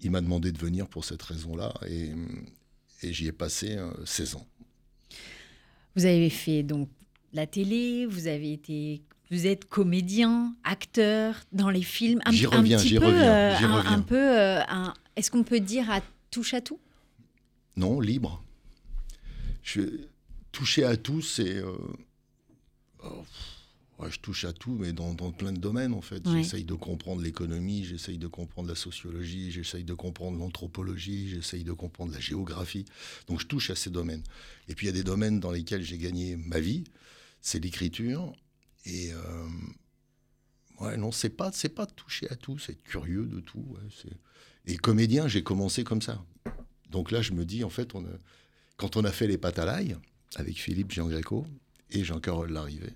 il 0.00 0.10
m'a 0.10 0.20
demandé 0.20 0.52
de 0.52 0.58
venir 0.58 0.88
pour 0.88 1.04
cette 1.04 1.22
raison-là 1.22 1.74
et, 1.88 2.10
et 3.02 3.12
j'y 3.12 3.26
ai 3.26 3.32
passé 3.32 3.78
16 4.04 4.36
ans. 4.36 4.46
Vous 5.94 6.04
avez 6.04 6.28
fait 6.28 6.62
donc 6.62 6.90
la 7.32 7.46
télé, 7.46 8.06
vous 8.06 8.26
avez 8.26 8.52
été 8.52 9.02
vous 9.30 9.46
êtes 9.46 9.64
comédien, 9.64 10.54
acteur 10.62 11.34
dans 11.52 11.70
les 11.70 11.82
films. 11.82 12.20
Un, 12.24 12.30
j'y 12.30 12.46
reviens, 12.46 12.78
j'y 12.78 12.98
reviens, 12.98 13.56
reviens. 13.56 13.92
Un, 13.92 14.00
peu. 14.00 14.58
Est-ce 15.16 15.30
qu'on 15.30 15.42
peut 15.42 15.58
dire 15.58 15.90
à 15.90 16.00
touche 16.30 16.54
à 16.54 16.60
tout? 16.60 16.78
Non, 17.76 18.00
libre. 18.00 18.42
Je, 19.62 19.80
toucher 20.52 20.84
à 20.84 20.96
tout, 20.96 21.22
c'est. 21.22 21.60
Oh, 23.02 23.24
je 24.08 24.18
touche 24.18 24.44
à 24.44 24.52
tout, 24.52 24.76
mais 24.78 24.92
dans, 24.92 25.14
plein 25.32 25.52
de 25.52 25.58
domaines, 25.58 25.94
en 25.94 26.02
fait. 26.02 26.22
J'essaye 26.28 26.64
de 26.64 26.74
comprendre 26.74 27.22
l'économie, 27.22 27.84
j'essaye 27.84 28.18
de 28.18 28.26
comprendre 28.26 28.68
la 28.68 28.74
sociologie, 28.74 29.50
j'essaye 29.50 29.84
de 29.84 29.94
comprendre 29.94 30.38
l'anthropologie, 30.38 31.28
j'essaye 31.28 31.64
de 31.64 31.72
comprendre 31.72 32.12
la 32.12 32.20
géographie. 32.20 32.84
Donc, 33.26 33.40
je 33.40 33.46
touche 33.46 33.70
à 33.70 33.74
ces 33.74 33.90
domaines. 33.90 34.22
Et 34.68 34.74
puis, 34.74 34.86
il 34.86 34.90
y 34.90 34.92
a 34.92 34.94
des 34.94 35.04
domaines 35.04 35.40
dans 35.40 35.50
lesquels 35.50 35.82
j'ai 35.82 35.98
gagné 35.98 36.36
ma 36.36 36.60
vie. 36.60 36.84
C'est 37.40 37.58
l'écriture. 37.58 38.34
Et. 38.84 39.12
Euh, 39.12 39.48
ouais, 40.80 40.96
non, 40.96 41.10
c'est 41.10 41.30
pas, 41.30 41.50
c'est 41.52 41.70
pas 41.70 41.86
toucher 41.86 42.30
à 42.30 42.36
tout, 42.36 42.58
c'est 42.58 42.82
curieux 42.82 43.26
de 43.26 43.40
tout. 43.40 43.76
et 44.66 44.76
comédien, 44.76 45.26
j'ai 45.26 45.42
commencé 45.42 45.84
comme 45.84 46.02
ça. 46.02 46.22
Donc 46.90 47.10
là, 47.10 47.22
je 47.22 47.32
me 47.32 47.44
dis, 47.44 47.64
en 47.64 47.70
fait, 47.70 47.94
on 47.94 48.04
quand 48.76 48.96
on 48.96 49.04
a 49.04 49.12
fait 49.12 49.26
les 49.26 49.38
pâtes 49.38 49.58
à 49.58 49.64
l'ail, 49.64 49.96
avec 50.34 50.58
Philippe 50.58 50.92
Jean 50.92 51.08
Greco 51.08 51.46
et 51.90 52.04
Jean-Carole 52.04 52.52
Larrivé, 52.52 52.92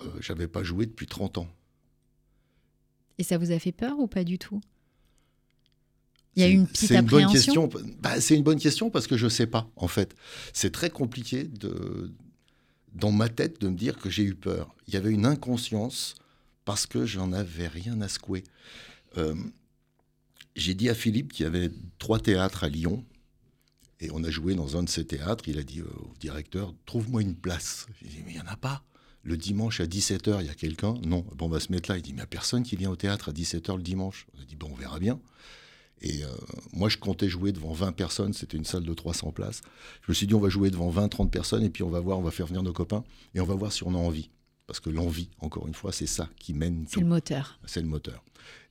euh, 0.00 0.04
j'avais 0.20 0.48
pas 0.48 0.62
joué 0.62 0.86
depuis 0.86 1.06
30 1.06 1.38
ans. 1.38 1.48
Et 3.18 3.22
ça 3.22 3.38
vous 3.38 3.52
a 3.52 3.58
fait 3.58 3.72
peur 3.72 3.98
ou 3.98 4.06
pas 4.06 4.24
du 4.24 4.38
tout? 4.38 4.60
Il 6.36 6.40
y 6.40 6.44
a 6.44 6.48
une 6.48 6.66
petite 6.66 6.90
une 6.90 7.02
Bonne 7.02 7.30
question. 7.30 7.70
Bah, 8.00 8.20
c'est 8.20 8.34
une 8.34 8.42
bonne 8.42 8.58
question 8.58 8.90
parce 8.90 9.06
que 9.06 9.16
je 9.16 9.28
sais 9.28 9.46
pas, 9.46 9.70
en 9.76 9.86
fait. 9.86 10.16
C'est 10.52 10.72
très 10.72 10.90
compliqué 10.90 11.44
de, 11.44 12.12
dans 12.92 13.12
ma 13.12 13.28
tête 13.28 13.60
de 13.60 13.68
me 13.68 13.76
dire 13.76 13.98
que 13.98 14.10
j'ai 14.10 14.24
eu 14.24 14.34
peur. 14.34 14.74
Il 14.88 14.94
y 14.94 14.96
avait 14.96 15.12
une 15.12 15.26
inconscience 15.26 16.16
parce 16.64 16.86
que 16.86 17.06
j'en 17.06 17.32
avais 17.32 17.68
rien 17.68 18.00
à 18.00 18.08
secouer. 18.08 18.42
Euh, 19.16 19.36
j'ai 20.56 20.74
dit 20.74 20.88
à 20.88 20.94
Philippe 20.94 21.32
qu'il 21.32 21.44
y 21.44 21.46
avait 21.46 21.70
trois 21.98 22.18
théâtres 22.18 22.64
à 22.64 22.68
Lyon. 22.68 23.04
Et 24.00 24.10
on 24.12 24.24
a 24.24 24.30
joué 24.30 24.56
dans 24.56 24.76
un 24.76 24.82
de 24.82 24.88
ces 24.88 25.06
théâtres. 25.06 25.48
Il 25.48 25.58
a 25.58 25.62
dit 25.62 25.82
au 25.82 26.14
directeur 26.18 26.74
Trouve-moi 26.84 27.22
une 27.22 27.36
place. 27.36 27.86
J'ai 28.02 28.08
dit 28.08 28.22
Mais 28.24 28.32
il 28.32 28.34
n'y 28.34 28.40
en 28.40 28.52
a 28.52 28.56
pas 28.56 28.82
le 29.24 29.36
dimanche 29.36 29.80
à 29.80 29.86
17h, 29.86 30.40
il 30.40 30.46
y 30.46 30.50
a 30.50 30.54
quelqu'un 30.54 30.94
Non, 31.02 31.24
bon, 31.34 31.46
on 31.46 31.48
va 31.48 31.58
se 31.58 31.72
mettre 31.72 31.90
là. 31.90 31.96
Il 31.96 32.02
dit, 32.02 32.12
mais 32.12 32.16
il 32.16 32.20
n'y 32.20 32.22
a 32.22 32.26
personne 32.26 32.62
qui 32.62 32.76
vient 32.76 32.90
au 32.90 32.96
théâtre 32.96 33.30
à 33.30 33.32
17h 33.32 33.76
le 33.76 33.82
dimanche. 33.82 34.26
On 34.36 34.42
a 34.42 34.44
dit, 34.44 34.54
bon, 34.54 34.68
on 34.70 34.74
verra 34.74 34.98
bien. 34.98 35.18
Et 36.02 36.22
euh, 36.22 36.28
moi, 36.74 36.90
je 36.90 36.98
comptais 36.98 37.28
jouer 37.28 37.52
devant 37.52 37.72
20 37.72 37.92
personnes, 37.92 38.34
c'était 38.34 38.58
une 38.58 38.66
salle 38.66 38.84
de 38.84 38.92
300 38.92 39.32
places. 39.32 39.62
Je 40.02 40.10
me 40.10 40.14
suis 40.14 40.26
dit, 40.26 40.34
on 40.34 40.40
va 40.40 40.50
jouer 40.50 40.70
devant 40.70 40.90
20, 40.90 41.08
30 41.08 41.30
personnes, 41.30 41.64
et 41.64 41.70
puis 41.70 41.82
on 41.82 41.88
va 41.88 42.00
voir, 42.00 42.18
on 42.18 42.22
va 42.22 42.30
faire 42.30 42.46
venir 42.46 42.62
nos 42.62 42.74
copains, 42.74 43.04
et 43.34 43.40
on 43.40 43.46
va 43.46 43.54
voir 43.54 43.72
si 43.72 43.84
on 43.84 43.94
a 43.94 43.98
envie. 43.98 44.28
Parce 44.66 44.80
que 44.80 44.90
l'envie, 44.90 45.30
encore 45.40 45.66
une 45.66 45.74
fois, 45.74 45.92
c'est 45.92 46.06
ça 46.06 46.28
qui 46.38 46.52
mène 46.52 46.84
C'est 46.88 47.00
le 47.00 47.06
moteur. 47.06 47.58
C'est 47.64 47.80
le 47.80 47.86
moteur. 47.86 48.22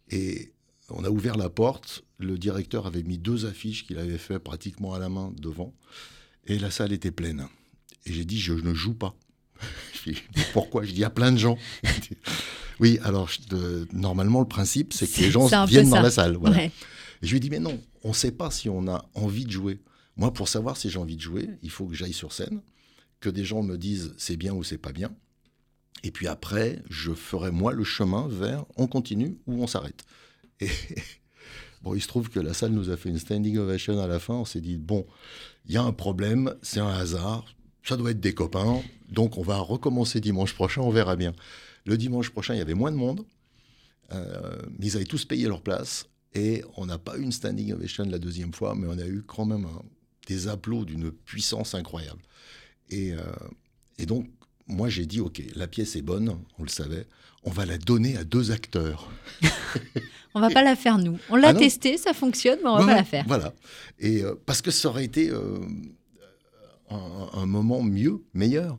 Et 0.09 0.51
on 0.89 1.03
a 1.03 1.09
ouvert 1.09 1.35
la 1.35 1.49
porte, 1.49 2.03
le 2.19 2.37
directeur 2.37 2.85
avait 2.85 3.03
mis 3.03 3.17
deux 3.17 3.47
affiches 3.47 3.87
qu'il 3.87 3.97
avait 3.97 4.19
fait 4.19 4.37
pratiquement 4.37 4.93
à 4.93 4.99
la 4.99 5.09
main 5.09 5.33
devant, 5.35 5.73
et 6.45 6.59
la 6.59 6.69
salle 6.69 6.93
était 6.93 7.11
pleine. 7.11 7.47
Et 8.05 8.13
j'ai 8.13 8.25
dit, 8.25 8.39
je 8.39 8.53
ne 8.53 8.75
joue 8.75 8.93
pas. 8.93 9.15
Pourquoi 10.53 10.83
Je 10.83 10.91
dis, 10.91 11.03
a 11.03 11.09
plein 11.09 11.31
de 11.31 11.37
gens. 11.37 11.57
oui, 12.79 12.99
alors 13.03 13.29
normalement, 13.91 14.39
le 14.39 14.47
principe, 14.47 14.93
c'est 14.93 15.07
que 15.07 15.21
les 15.21 15.31
gens 15.31 15.65
viennent 15.65 15.89
dans 15.89 16.01
la 16.01 16.11
salle. 16.11 16.37
Voilà. 16.37 16.65
Et 16.65 16.71
je 17.21 17.31
lui 17.31 17.39
dis, 17.39 17.49
mais 17.49 17.59
non, 17.59 17.79
on 18.03 18.09
ne 18.09 18.13
sait 18.13 18.31
pas 18.31 18.51
si 18.51 18.69
on 18.69 18.87
a 18.87 19.05
envie 19.13 19.45
de 19.45 19.51
jouer. 19.51 19.79
Moi, 20.17 20.31
pour 20.31 20.47
savoir 20.47 20.77
si 20.77 20.89
j'ai 20.89 20.99
envie 20.99 21.15
de 21.15 21.21
jouer, 21.21 21.49
il 21.61 21.69
faut 21.69 21.85
que 21.85 21.95
j'aille 21.95 22.13
sur 22.13 22.33
scène, 22.33 22.61
que 23.19 23.29
des 23.29 23.45
gens 23.45 23.63
me 23.63 23.77
disent 23.77 24.13
c'est 24.17 24.37
bien 24.37 24.53
ou 24.53 24.63
c'est 24.63 24.77
pas 24.77 24.91
bien. 24.91 25.11
Et 26.03 26.11
puis 26.11 26.27
après, 26.27 26.83
je 26.89 27.13
ferai 27.13 27.51
moi 27.51 27.71
le 27.73 27.83
chemin 27.83 28.27
vers 28.27 28.65
on 28.75 28.87
continue 28.87 29.37
ou 29.47 29.63
on 29.63 29.67
s'arrête. 29.67 30.03
Et 30.59 30.69
bon, 31.81 31.95
il 31.95 32.01
se 32.01 32.07
trouve 32.07 32.29
que 32.29 32.39
la 32.39 32.53
salle 32.53 32.71
nous 32.71 32.89
a 32.89 32.97
fait 32.97 33.09
une 33.09 33.19
standing 33.19 33.57
ovation 33.57 33.99
à 34.01 34.07
la 34.07 34.19
fin. 34.19 34.35
On 34.35 34.45
s'est 34.45 34.61
dit 34.61 34.77
bon, 34.77 35.05
il 35.65 35.73
y 35.73 35.77
a 35.77 35.83
un 35.83 35.93
problème, 35.93 36.53
c'est 36.61 36.81
un 36.81 36.93
hasard, 36.93 37.45
ça 37.83 37.97
doit 37.97 38.11
être 38.11 38.19
des 38.19 38.33
copains, 38.33 38.81
donc 39.13 39.37
on 39.37 39.41
va 39.41 39.57
recommencer 39.57 40.19
dimanche 40.19 40.53
prochain, 40.53 40.81
on 40.81 40.89
verra 40.89 41.15
bien. 41.15 41.33
Le 41.85 41.97
dimanche 41.97 42.29
prochain, 42.29 42.53
il 42.55 42.57
y 42.57 42.61
avait 42.61 42.73
moins 42.73 42.91
de 42.91 42.97
monde, 42.97 43.25
euh, 44.11 44.61
mais 44.77 44.87
ils 44.87 44.95
avaient 44.95 45.05
tous 45.05 45.25
payé 45.25 45.47
leur 45.47 45.61
place, 45.61 46.07
et 46.33 46.63
on 46.77 46.85
n'a 46.85 46.97
pas 46.97 47.17
eu 47.17 47.21
une 47.21 47.31
standing 47.31 47.73
ovation 47.73 48.05
la 48.05 48.19
deuxième 48.19 48.53
fois, 48.53 48.75
mais 48.75 48.87
on 48.87 48.97
a 48.97 49.05
eu 49.05 49.23
quand 49.25 49.45
même 49.45 49.67
des 50.27 50.47
applaudissements 50.47 51.03
d'une 51.03 51.11
puissance 51.11 51.75
incroyable. 51.75 52.21
Et, 52.89 53.13
euh, 53.13 53.19
et 53.99 54.05
donc, 54.05 54.27
moi 54.67 54.89
j'ai 54.89 55.05
dit, 55.05 55.19
ok, 55.19 55.41
la 55.55 55.67
pièce 55.67 55.95
est 55.95 56.01
bonne, 56.01 56.37
on 56.57 56.63
le 56.63 56.69
savait, 56.69 57.05
on 57.43 57.51
va 57.51 57.65
la 57.65 57.77
donner 57.77 58.17
à 58.17 58.23
deux 58.23 58.51
acteurs. 58.51 59.11
on 60.33 60.39
va 60.39 60.49
pas 60.49 60.63
la 60.63 60.75
faire 60.75 60.97
nous. 60.97 61.19
On 61.29 61.35
l'a 61.35 61.49
ah 61.49 61.53
testé, 61.53 61.97
ça 61.97 62.13
fonctionne, 62.13 62.59
mais 62.63 62.69
on 62.69 62.77
va 62.77 62.85
pas 62.85 62.95
la 62.95 63.03
faire. 63.03 63.25
Voilà. 63.27 63.53
Et 63.99 64.23
euh, 64.23 64.35
parce 64.45 64.61
que 64.61 64.71
ça 64.71 64.87
aurait 64.89 65.05
été 65.05 65.31
un, 66.89 67.45
moment 67.45 67.81
mieux, 67.81 68.23
meilleur. 68.33 68.77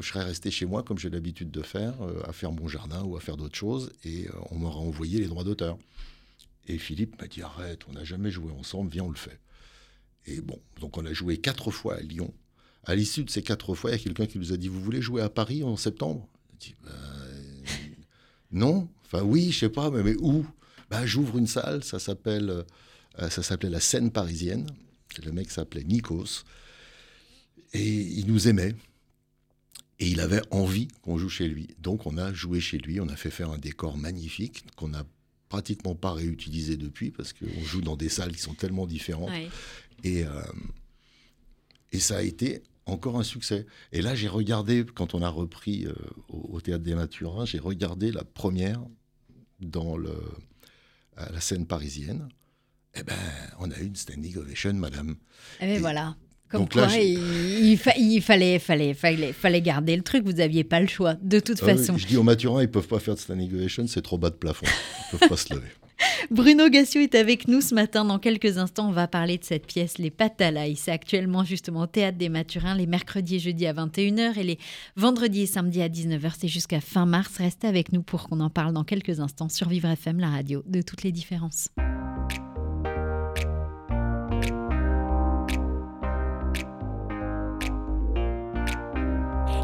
Je 0.00 0.08
serais 0.08 0.24
resté 0.24 0.50
chez 0.50 0.66
moi 0.66 0.82
comme 0.82 0.98
j'ai 0.98 1.10
l'habitude 1.10 1.50
de 1.50 1.62
faire, 1.62 1.94
euh, 2.02 2.22
à 2.24 2.32
faire 2.32 2.52
mon 2.52 2.68
jardin 2.68 3.02
ou 3.02 3.16
à 3.16 3.20
faire 3.20 3.36
d'autres 3.36 3.56
choses, 3.56 3.92
et 4.04 4.28
euh, 4.28 4.32
on 4.50 4.58
m'aurait 4.58 4.80
envoyé 4.80 5.18
les 5.18 5.26
droits 5.26 5.44
d'auteur. 5.44 5.78
Et 6.66 6.78
Philippe 6.78 7.20
m'a 7.20 7.28
dit 7.28 7.42
arrête, 7.42 7.80
on 7.88 7.92
n'a 7.92 8.04
jamais 8.04 8.30
joué 8.30 8.52
ensemble, 8.52 8.90
viens 8.90 9.04
on 9.04 9.10
le 9.10 9.16
fait. 9.16 9.38
Et 10.26 10.40
bon, 10.40 10.58
donc 10.80 10.98
on 10.98 11.06
a 11.06 11.12
joué 11.12 11.38
quatre 11.38 11.70
fois 11.70 11.96
à 11.96 12.00
Lyon. 12.00 12.32
À 12.84 12.94
l'issue 12.94 13.24
de 13.24 13.30
ces 13.30 13.42
quatre 13.42 13.74
fois, 13.74 13.90
il 13.90 13.94
y 13.94 13.96
a 13.96 14.02
quelqu'un 14.02 14.26
qui 14.26 14.38
nous 14.38 14.52
a 14.52 14.56
dit 14.56 14.68
vous 14.68 14.80
voulez 14.80 15.02
jouer 15.02 15.22
à 15.22 15.28
Paris 15.28 15.62
en 15.62 15.76
septembre? 15.76 16.28
Dit, 16.60 16.74
bah, 16.84 16.92
non, 18.52 18.88
enfin 19.04 19.22
oui, 19.22 19.50
je 19.52 19.58
sais 19.60 19.68
pas, 19.68 19.90
mais, 19.90 20.14
où? 20.16 20.46
Bah, 20.90 21.04
J'ouvre 21.06 21.38
une 21.38 21.46
salle, 21.46 21.84
ça 21.84 21.98
s'appelle, 21.98 22.64
euh, 23.18 23.30
ça 23.30 23.42
s'appelait 23.42 23.70
la 23.70 23.80
scène 23.80 24.10
parisienne. 24.10 24.66
Le 25.22 25.32
mec 25.32 25.50
s'appelait 25.50 25.84
Nikos. 25.84 26.44
Et 27.72 27.86
il 27.86 28.26
nous 28.26 28.48
aimait. 28.48 28.74
Et 30.00 30.08
il 30.08 30.20
avait 30.20 30.42
envie 30.50 30.88
qu'on 31.02 31.18
joue 31.18 31.28
chez 31.28 31.48
lui. 31.48 31.68
Donc 31.80 32.06
on 32.06 32.18
a 32.18 32.32
joué 32.32 32.60
chez 32.60 32.78
lui, 32.78 33.00
on 33.00 33.08
a 33.08 33.16
fait 33.16 33.30
faire 33.30 33.50
un 33.50 33.58
décor 33.58 33.96
magnifique 33.96 34.64
qu'on 34.76 34.88
n'a 34.88 35.04
pratiquement 35.48 35.94
pas 35.94 36.12
réutilisé 36.12 36.76
depuis 36.76 37.10
parce 37.10 37.32
qu'on 37.32 37.64
joue 37.64 37.80
dans 37.80 37.96
des 37.96 38.08
salles 38.08 38.32
qui 38.32 38.40
sont 38.40 38.54
tellement 38.54 38.86
différentes. 38.86 39.32
Et, 40.04 40.24
euh, 40.24 40.42
et 41.92 41.98
ça 41.98 42.18
a 42.18 42.22
été 42.22 42.62
encore 42.86 43.18
un 43.18 43.22
succès. 43.22 43.66
Et 43.92 44.02
là, 44.02 44.14
j'ai 44.14 44.28
regardé, 44.28 44.84
quand 44.94 45.14
on 45.14 45.22
a 45.22 45.28
repris 45.28 45.86
euh, 45.86 45.94
au, 46.28 46.60
Théâtre 46.60 46.84
des 46.84 46.94
Mathurins, 46.94 47.44
j'ai 47.44 47.58
regardé 47.58 48.12
la 48.12 48.24
première 48.24 48.82
dans 49.60 49.96
le, 49.96 50.14
à 51.16 51.30
la 51.30 51.40
scène 51.40 51.66
parisienne. 51.66 52.28
Eh 52.94 53.02
ben, 53.02 53.14
on 53.58 53.70
a 53.70 53.78
eu 53.78 53.86
une 53.86 53.96
standing 53.96 54.36
ovation, 54.36 54.72
madame. 54.74 55.16
Eh 55.60 55.66
ben 55.66 55.80
voilà. 55.80 56.16
Comme 56.50 56.68
quoi, 56.68 56.86
il, 56.96 57.76
fallait, 57.76 58.58
fallait, 58.58 58.94
fallait, 58.94 59.32
fallait 59.32 59.60
garder 59.60 59.96
le 59.96 60.02
truc. 60.02 60.24
Vous 60.24 60.32
n'aviez 60.32 60.64
pas 60.64 60.80
le 60.80 60.86
choix, 60.86 61.14
de 61.20 61.40
toute 61.40 61.58
ah 61.62 61.66
façon. 61.66 61.98
je 61.98 62.06
dis 62.06 62.16
aux 62.16 62.22
maturins, 62.22 62.62
ils 62.62 62.70
peuvent 62.70 62.88
pas 62.88 62.98
faire 62.98 63.14
de 63.14 63.20
standing 63.20 63.54
ovation, 63.54 63.86
c'est 63.86 64.02
trop 64.02 64.16
bas 64.16 64.30
de 64.30 64.36
plafond. 64.36 64.66
Ils 65.12 65.18
peuvent 65.18 65.28
pas 65.28 65.36
se 65.36 65.52
lever. 65.52 65.68
Bruno 66.30 66.68
Gassio 66.68 67.00
est 67.00 67.14
avec 67.14 67.48
nous 67.48 67.60
ce 67.60 67.74
matin. 67.74 68.04
Dans 68.04 68.18
quelques 68.18 68.58
instants, 68.58 68.88
on 68.88 68.92
va 68.92 69.08
parler 69.08 69.38
de 69.38 69.44
cette 69.44 69.66
pièce, 69.66 69.98
Les 69.98 70.10
Patalaï. 70.10 70.76
C'est 70.76 70.92
actuellement 70.92 71.44
justement 71.44 71.82
au 71.82 71.86
Théâtre 71.86 72.18
des 72.18 72.28
Maturins, 72.28 72.74
les 72.74 72.86
mercredis 72.86 73.36
et 73.36 73.38
jeudis 73.40 73.66
à 73.66 73.72
21h 73.72 74.38
et 74.38 74.44
les 74.44 74.58
vendredis 74.96 75.42
et 75.42 75.46
samedis 75.46 75.82
à 75.82 75.88
19h. 75.88 76.32
C'est 76.38 76.48
jusqu'à 76.48 76.80
fin 76.80 77.06
mars. 77.06 77.36
Restez 77.38 77.66
avec 77.66 77.92
nous 77.92 78.02
pour 78.02 78.28
qu'on 78.28 78.40
en 78.40 78.50
parle 78.50 78.72
dans 78.72 78.84
quelques 78.84 79.20
instants 79.20 79.48
sur 79.48 79.68
Vivre 79.68 79.88
FM, 79.88 80.18
la 80.20 80.30
radio 80.30 80.62
de 80.66 80.82
toutes 80.82 81.02
les 81.02 81.12
différences. 81.12 81.68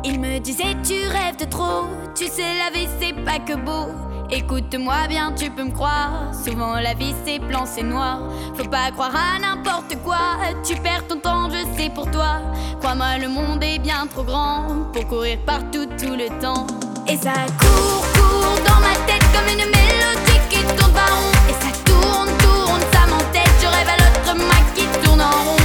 Il 0.06 0.20
me 0.20 0.38
disait 0.38 0.76
tu 0.82 1.06
rêves 1.08 1.36
de 1.38 1.46
trop, 1.46 1.86
tu 2.14 2.26
sais 2.26 2.42
la 2.58 2.70
vie 2.78 2.88
c'est 3.00 3.14
pas 3.24 3.38
que 3.38 3.54
beau. 3.54 3.88
Écoute-moi 4.30 5.06
bien, 5.08 5.32
tu 5.32 5.48
peux 5.50 5.64
me 5.64 5.70
croire. 5.70 6.30
Souvent 6.44 6.74
la 6.74 6.92
vie 6.92 7.14
c'est 7.24 7.38
blanc, 7.38 7.64
c'est 7.64 7.82
noir. 7.82 8.20
Faut 8.54 8.68
pas 8.68 8.90
croire 8.90 9.14
à 9.14 9.38
n'importe 9.38 9.96
quoi. 10.04 10.18
Tu 10.62 10.74
perds 10.76 11.06
ton 11.08 11.18
temps, 11.18 11.48
je 11.48 11.64
sais 11.78 11.88
pour 11.88 12.10
toi. 12.10 12.40
Crois-moi, 12.80 13.18
le 13.18 13.28
monde 13.28 13.62
est 13.64 13.78
bien 13.78 14.06
trop 14.06 14.24
grand 14.24 14.90
pour 14.92 15.06
courir 15.08 15.38
partout 15.46 15.86
tout 15.98 16.14
le 16.14 16.28
temps. 16.40 16.66
Et 17.06 17.16
ça 17.16 17.32
court, 17.58 18.04
court 18.14 18.58
dans 18.66 18.80
ma 18.80 18.94
tête 19.06 19.24
comme 19.32 19.48
une 19.48 19.64
mélodie 19.70 20.40
qui 20.50 20.62
tourne 20.76 20.92
pas 20.92 21.12
rond. 21.14 21.32
Et 21.48 21.54
ça 21.64 21.72
tourne, 21.84 22.28
tourne, 22.38 22.80
ça 22.92 23.06
m'entête. 23.06 23.54
Je 23.60 23.66
rêve 23.66 23.88
à 23.88 23.96
l'autre 23.96 24.36
moi 24.36 24.56
qui 24.74 24.86
tourne 25.02 25.22
en 25.22 25.30
rond. 25.30 25.63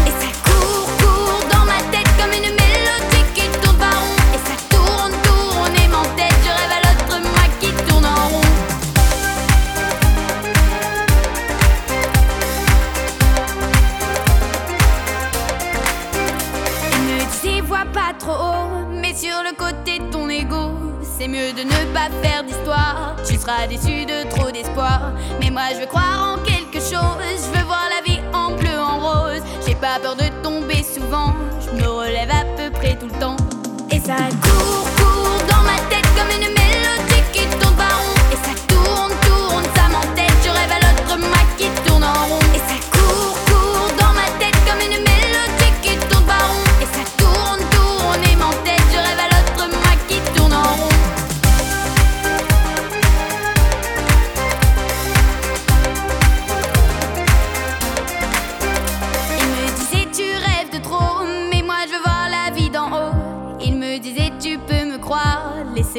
Côté 19.60 20.00
ton 20.12 20.30
ego. 20.30 20.72
C'est 21.02 21.28
mieux 21.28 21.52
de 21.54 21.64
ne 21.64 21.94
pas 21.94 22.10
faire 22.22 22.44
d'histoire. 22.44 23.16
Tu 23.28 23.36
seras 23.36 23.68
déçu 23.68 24.06
de 24.06 24.30
trop 24.30 24.52
d'espoir. 24.52 25.12
Mais 25.40 25.50
moi 25.50 25.64
je 25.74 25.82
veux 25.82 25.86
croire 25.86 26.36
en 26.36 26.44
quelque 26.44 26.80
chose. 26.80 27.38
Je 27.38 27.58
veux 27.58 27.66
voir 27.66 27.88
la 27.96 28.02
vie 28.10 28.20
en 28.34 28.52
bleu, 28.52 28.80
en 28.80 29.00
rose. 29.00 29.44
J'ai 29.66 29.76
pas 29.76 30.00
peur 30.02 30.16
de 30.16 30.28
tomber 30.44 30.84
souvent. 30.84 31.34
Je 31.60 31.72
me 31.82 31.88
relève 31.88 32.30
à 32.32 32.46
peu 32.58 32.72
près 32.72 32.96
tout 32.98 33.08
le 33.08 33.20
temps. 33.20 33.38
Et 33.92 34.00
ça 34.00 34.16
court, 34.44 34.88
court 34.98 35.42
dans 35.50 35.64
ma 35.64 35.78
tête 35.90 36.08
comme 36.16 36.32
une 36.38 36.50
mélodie 36.54 37.24
qui 37.34 37.46
tombe 37.58 37.76
pas 37.76 37.96
rond. 38.00 38.20
Et 38.32 38.38
ça 38.46 38.54
tourne, 38.68 39.14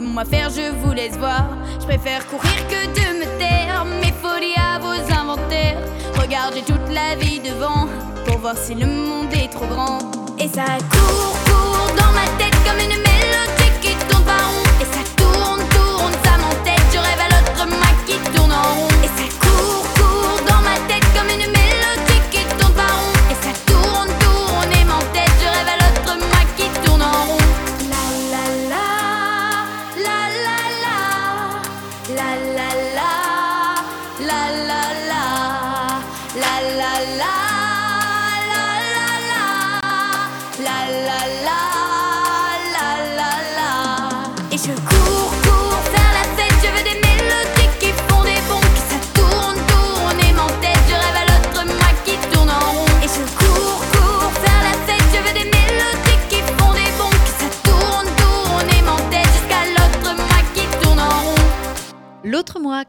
laissez-moi 0.01 0.25
faire, 0.25 0.51
je 0.51 0.73
vous 0.83 0.93
laisse 0.93 1.17
voir. 1.17 1.47
Je 1.81 1.85
préfère 1.85 2.27
courir 2.27 2.67
que 2.69 2.87
de 2.87 3.19
me 3.19 3.39
taire, 3.39 3.85
mes 3.85 4.13
folies 4.13 4.55
à 4.57 4.79
vos 4.79 5.01
inventaires. 5.13 5.79
Regarde, 6.19 6.55
j'ai 6.55 6.63
toute 6.63 6.89
la 6.91 7.17
vie 7.17 7.41
devant, 7.41 7.87
pour 8.27 8.39
voir 8.39 8.57
si 8.57 8.75
le 8.75 8.87
monde 8.87 9.33
est 9.33 9.49
trop 9.49 9.67
grand. 9.67 9.99
Et 10.39 10.49
ça 10.49 10.65
court, 10.91 11.37
court 11.45 11.91
dans 11.97 12.13
ma 12.13 12.27
tête 12.39 12.57
comme 12.65 12.79
une 12.79 12.97
mélodie 12.97 13.73
qui 13.81 13.95
tourne 14.09 14.25
pas 14.25 14.45
rond. 14.49 14.65
Et 14.81 14.85
ça 14.85 15.03
tourne, 15.17 15.61
tourne, 15.69 16.13
ça 16.25 16.39
m'entête. 16.39 16.87
Je 16.93 16.99
rêve 16.99 17.21
à 17.21 17.29
l'autre 17.29 17.67
moi 17.69 17.89
qui 18.07 18.17
tourne 18.35 18.53
en 18.53 18.75
rond. 18.75 19.10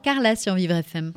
Carla 0.03 0.35
sur 0.35 0.55
Vivre 0.55 0.73
FM. 0.73 1.13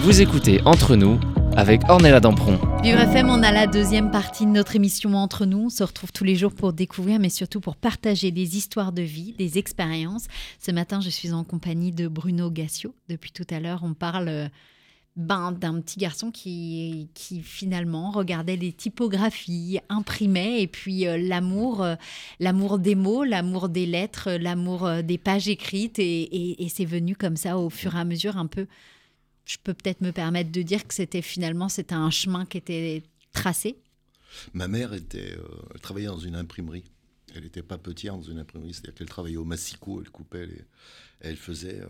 Vous 0.00 0.22
écoutez 0.22 0.60
Entre 0.64 0.96
nous 0.96 1.20
avec 1.56 1.82
Ornella 1.88 2.20
Dampron. 2.20 2.58
Vivre 2.82 3.00
FM, 3.00 3.28
on 3.28 3.42
a 3.42 3.52
la 3.52 3.66
deuxième 3.66 4.10
partie 4.10 4.46
de 4.46 4.50
notre 4.50 4.76
émission 4.76 5.14
Entre 5.14 5.44
nous. 5.44 5.66
On 5.66 5.68
se 5.68 5.82
retrouve 5.84 6.10
tous 6.12 6.24
les 6.24 6.34
jours 6.34 6.54
pour 6.54 6.72
découvrir, 6.72 7.18
mais 7.18 7.28
surtout 7.28 7.60
pour 7.60 7.76
partager 7.76 8.30
des 8.30 8.56
histoires 8.56 8.92
de 8.92 9.02
vie, 9.02 9.34
des 9.36 9.58
expériences. 9.58 10.26
Ce 10.58 10.70
matin, 10.70 11.00
je 11.00 11.10
suis 11.10 11.32
en 11.32 11.44
compagnie 11.44 11.92
de 11.92 12.08
Bruno 12.08 12.50
Gassio. 12.50 12.94
Depuis 13.10 13.32
tout 13.32 13.46
à 13.50 13.60
l'heure, 13.60 13.80
on 13.82 13.92
parle 13.92 14.28
euh, 14.28 14.48
ben, 15.18 15.50
d'un 15.50 15.80
petit 15.80 15.98
garçon 15.98 16.30
qui, 16.30 17.08
qui 17.12 17.42
finalement 17.42 18.12
regardait 18.12 18.54
les 18.54 18.72
typographies, 18.72 19.80
imprimait, 19.88 20.62
et 20.62 20.68
puis 20.68 21.08
euh, 21.08 21.18
l'amour, 21.18 21.82
euh, 21.82 21.96
l'amour 22.38 22.78
des 22.78 22.94
mots, 22.94 23.24
l'amour 23.24 23.68
des 23.68 23.84
lettres, 23.84 24.28
euh, 24.30 24.38
l'amour 24.38 24.88
des 25.02 25.18
pages 25.18 25.48
écrites, 25.48 25.98
et, 25.98 26.62
et- 26.62 26.68
c'est 26.68 26.84
venu 26.84 27.16
comme 27.16 27.36
ça 27.36 27.58
au 27.58 27.68
fur 27.68 27.96
et 27.96 27.98
à 27.98 28.04
mesure 28.04 28.36
un 28.36 28.46
peu. 28.46 28.68
Je 29.44 29.56
peux 29.62 29.74
peut-être 29.74 30.02
me 30.02 30.12
permettre 30.12 30.52
de 30.52 30.62
dire 30.62 30.86
que 30.86 30.94
c'était 30.94 31.22
finalement 31.22 31.68
c'était 31.68 31.96
un 31.96 32.10
chemin 32.10 32.46
qui 32.46 32.58
était 32.58 33.02
tracé. 33.32 33.76
Ma 34.52 34.68
mère 34.68 34.94
était, 34.94 35.36
travaillait 35.82 36.06
dans 36.08 36.18
une 36.18 36.36
imprimerie. 36.36 36.84
Elle 37.34 37.42
n'était 37.42 37.62
pas 37.62 37.76
petière 37.78 38.14
dans 38.14 38.22
une 38.22 38.38
imprimerie, 38.38 38.72
c'est-à-dire 38.72 38.94
qu'elle 38.94 39.08
travaillait 39.08 39.36
au 39.36 39.44
massicot, 39.44 40.00
elle 40.00 40.10
coupait, 40.10 40.48
elle 41.20 41.36
faisait, 41.36 41.80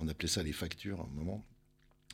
on 0.00 0.08
appelait 0.08 0.28
ça 0.28 0.42
les 0.42 0.52
factures 0.52 1.00
à 1.00 1.04
un 1.04 1.14
moment, 1.16 1.42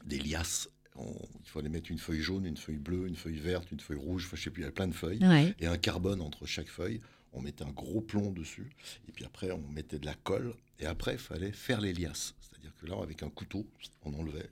des 0.05 0.19
liasses. 0.19 0.69
On- 0.97 1.15
il 1.45 1.49
fallait 1.49 1.69
mettre 1.69 1.91
une 1.91 1.99
feuille 1.99 2.21
jaune, 2.23 2.45
une 2.47 2.57
feuille 2.57 2.79
bleue, 2.79 3.07
une 3.07 3.17
feuille 3.17 3.39
verte, 3.39 3.71
une 3.71 3.81
feuille 3.81 3.99
rouge, 3.99 4.25
enfin, 4.27 4.37
je 4.37 4.43
sais 4.43 4.51
plus, 4.51 4.63
il 4.63 4.65
y 4.65 4.67
avait 4.67 4.75
plein 4.75 4.89
de 4.89 4.95
feuilles, 4.95 5.25
Ouais. 5.25 5.55
et 5.61 5.67
un 5.67 5.79
carbone 5.79 6.21
entre 6.21 6.45
chaque 6.47 6.69
feuille. 6.69 7.01
On 7.33 7.41
mettait 7.43 7.63
un 7.65 7.71
gros 7.71 8.01
plomb 8.01 8.33
dessus, 8.33 8.71
et 9.09 9.13
puis 9.13 9.25
après 9.25 9.51
on 9.53 9.61
mettait 9.69 9.99
de 9.99 10.07
la 10.07 10.15
colle, 10.15 10.55
et 10.81 10.87
après 10.87 11.13
il 11.13 11.19
fallait 11.19 11.53
faire 11.53 11.81
les 11.81 11.93
liasses. 11.93 12.35
C'est-à-dire 12.41 12.73
que 12.81 12.87
là, 12.87 12.97
avec 13.03 13.23
un 13.23 13.29
couteau, 13.31 13.67
on 14.03 14.13
enlevait 14.15 14.49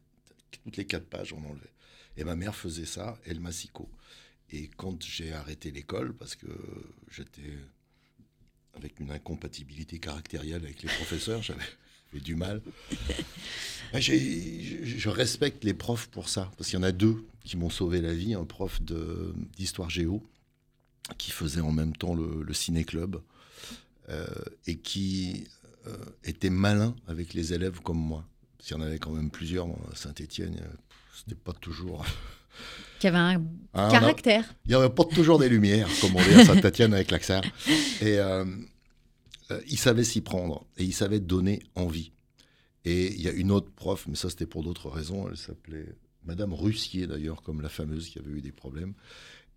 toutes 0.62 0.76
les 0.76 0.84
quatre 0.86 1.06
pages, 1.06 1.32
on 1.32 1.42
enlevait. 1.44 1.72
Et 2.16 2.24
ma 2.24 2.36
mère 2.36 2.54
faisait 2.54 2.86
ça, 2.86 3.18
et 3.24 3.34
le 3.34 3.40
massicot. 3.40 3.88
Et 4.50 4.68
quand 4.76 5.02
j'ai 5.02 5.32
arrêté 5.32 5.70
l'école, 5.72 6.14
parce 6.14 6.36
que 6.36 6.46
j'étais 7.10 7.58
avec 8.74 9.00
une 9.00 9.10
incompatibilité 9.10 9.98
caractérielle 9.98 10.64
avec 10.64 10.82
les 10.82 10.88
professeurs, 10.88 11.42
j'avais 11.42 11.64
j'avais 12.12 12.22
du 12.24 12.34
mal. 12.36 12.60
J'ai- 13.94 14.82
je, 14.84 15.08
respecte 15.08 15.64
les 15.64 15.72
profs 15.74 16.08
pour 16.08 16.28
ça, 16.28 16.50
parce 16.58 16.68
qu'il 16.68 16.78
y 16.78 16.80
en 16.80 16.84
a 16.84 16.92
deux 16.92 17.24
qui 17.44 17.56
m'ont 17.56 17.70
sauvé 17.70 18.00
la 18.00 18.12
vie. 18.12 18.34
Un 18.34 18.44
prof 18.44 18.80
d'histoire 19.56 19.88
géo, 19.90 20.22
qui 21.18 21.30
faisait 21.30 21.60
en 21.60 21.72
même 21.72 21.96
temps 21.96 22.14
le, 22.14 22.42
le 22.42 22.52
ciné-club, 22.54 23.20
euh, 24.10 24.26
et 24.66 24.76
qui 24.76 25.46
euh, 25.86 25.96
était 26.24 26.50
malin 26.50 26.94
avec 27.06 27.32
les 27.32 27.52
élèves 27.54 27.80
comme 27.80 27.98
moi. 27.98 28.24
Parce 28.58 28.68
qu'il 28.68 28.76
y 28.76 28.80
en 28.80 28.82
avait 28.82 28.98
quand 28.98 29.12
même 29.12 29.30
plusieurs 29.30 29.66
à 29.66 29.94
Saint-Étienne, 29.94 30.60
c'était 31.16 31.36
pas 31.40 31.52
toujours... 31.52 32.04
Qui 32.98 33.06
avait 33.06 33.18
un 33.18 33.42
Ah, 33.72 33.84
on 33.84 33.88
a- 33.88 33.90
caractère. 33.90 34.44
il 34.64 34.70
n'y 34.70 34.74
avait 34.74 34.90
pas 34.90 35.04
toujours 35.04 35.38
des 35.38 35.48
lumières, 35.48 35.88
comme 36.00 36.16
on 36.16 36.22
dit 36.22 36.34
à 36.34 36.44
Saint-Etienne 36.44 36.92
avec 36.92 37.10
l'accent. 37.10 37.40
Et 38.00 38.18
euh, 38.18 38.44
euh, 39.50 39.60
il 39.68 39.78
savait 39.78 40.04
s'y 40.04 40.20
prendre 40.20 40.66
et 40.76 40.84
il 40.84 40.92
savait 40.92 41.20
donner 41.20 41.60
envie. 41.74 42.12
Et 42.84 43.12
il 43.12 43.20
y 43.20 43.28
a 43.28 43.32
une 43.32 43.50
autre 43.50 43.70
prof, 43.72 44.06
mais 44.08 44.14
ça 44.16 44.30
c'était 44.30 44.46
pour 44.46 44.62
d'autres 44.62 44.88
raisons, 44.90 45.28
elle 45.28 45.36
s'appelait 45.36 45.96
Madame 46.24 46.52
Russier 46.54 47.06
d'ailleurs, 47.06 47.42
comme 47.42 47.60
la 47.60 47.68
fameuse 47.68 48.08
qui 48.08 48.18
avait 48.18 48.30
eu 48.32 48.40
des 48.40 48.52
problèmes. 48.52 48.94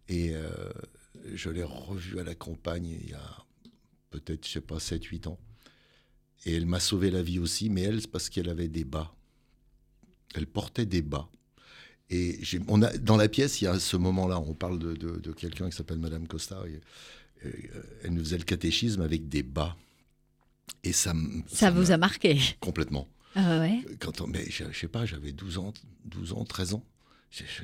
Et 0.08 0.32
euh, 0.36 0.49
je 1.34 1.49
l'ai 1.49 1.63
revue 1.63 2.19
à 2.19 2.23
la 2.23 2.36
campagne 2.36 2.88
il 3.02 3.10
y 3.10 3.13
a 3.13 3.45
peut-être, 4.10 4.47
je 4.47 4.54
sais 4.54 4.62
pas, 4.62 4.80
7-8 4.80 5.28
ans. 5.28 5.39
Et 6.45 6.56
elle 6.56 6.65
m'a 6.65 6.80
sauvé 6.80 7.12
la 7.12 7.21
vie 7.21 7.39
aussi, 7.39 7.69
mais 7.69 7.82
elle, 7.82 8.02
c'est 8.02 8.08
parce 8.12 8.30
qu'elle 8.30 8.49
avait 8.49 8.67
des 8.69 8.86
bas. 8.86 9.13
Elle 10.36 10.47
portait 10.47 10.86
des 10.86 11.02
bas. 11.02 11.30
Et 12.10 12.39
on 12.67 12.82
a, 12.82 12.97
dans 12.97 13.17
la 13.17 13.30
pièce, 13.30 13.62
il 13.62 13.65
y 13.65 13.67
a 13.67 13.78
ce 13.80 13.97
moment-là, 13.97 14.39
on 14.39 14.56
parle 14.56 14.80
de, 14.80 14.95
de- 14.95 15.32
quelqu'un 15.32 15.69
qui 15.69 15.75
s'appelle 15.78 15.99
Madame 15.99 16.28
Costa. 16.28 16.63
Elle 18.04 18.13
nous 18.13 18.23
faisait 18.23 18.38
le 18.38 18.43
catéchisme 18.43 19.02
avec 19.02 19.30
des 19.30 19.43
bas. 19.43 19.75
Et 20.84 20.93
ça, 20.93 21.13
Ça 21.47 21.71
vous 21.71 21.91
a 21.91 21.97
marqué. 21.97 22.39
Complètement. 22.60 23.08
Ah 23.36 23.60
ouais. 23.60 23.80
Quand 23.99 24.21
on, 24.21 24.28
mais 24.28 24.45
je, 24.49 24.63
je 24.71 24.78
sais 24.80 24.88
pas, 24.88 25.06
j'avais 25.06 25.32
12 25.32 25.58
ans, 25.58 25.73
12 26.06 26.34
ans, 26.34 26.45
13 26.45 26.73
ans. 26.73 26.84
Je- 27.32 27.43
je- 27.43 27.63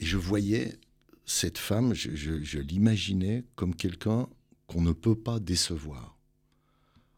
et 0.00 0.04
je 0.06 0.16
voyais 0.16 0.78
cette 1.24 1.58
femme, 1.58 1.94
je, 1.94 2.58
l'imaginais 2.58 3.44
comme 3.54 3.74
quelqu'un 3.74 4.28
qu'on 4.66 4.82
ne 4.82 4.92
peut 4.92 5.14
pas 5.14 5.40
décevoir. 5.40 6.16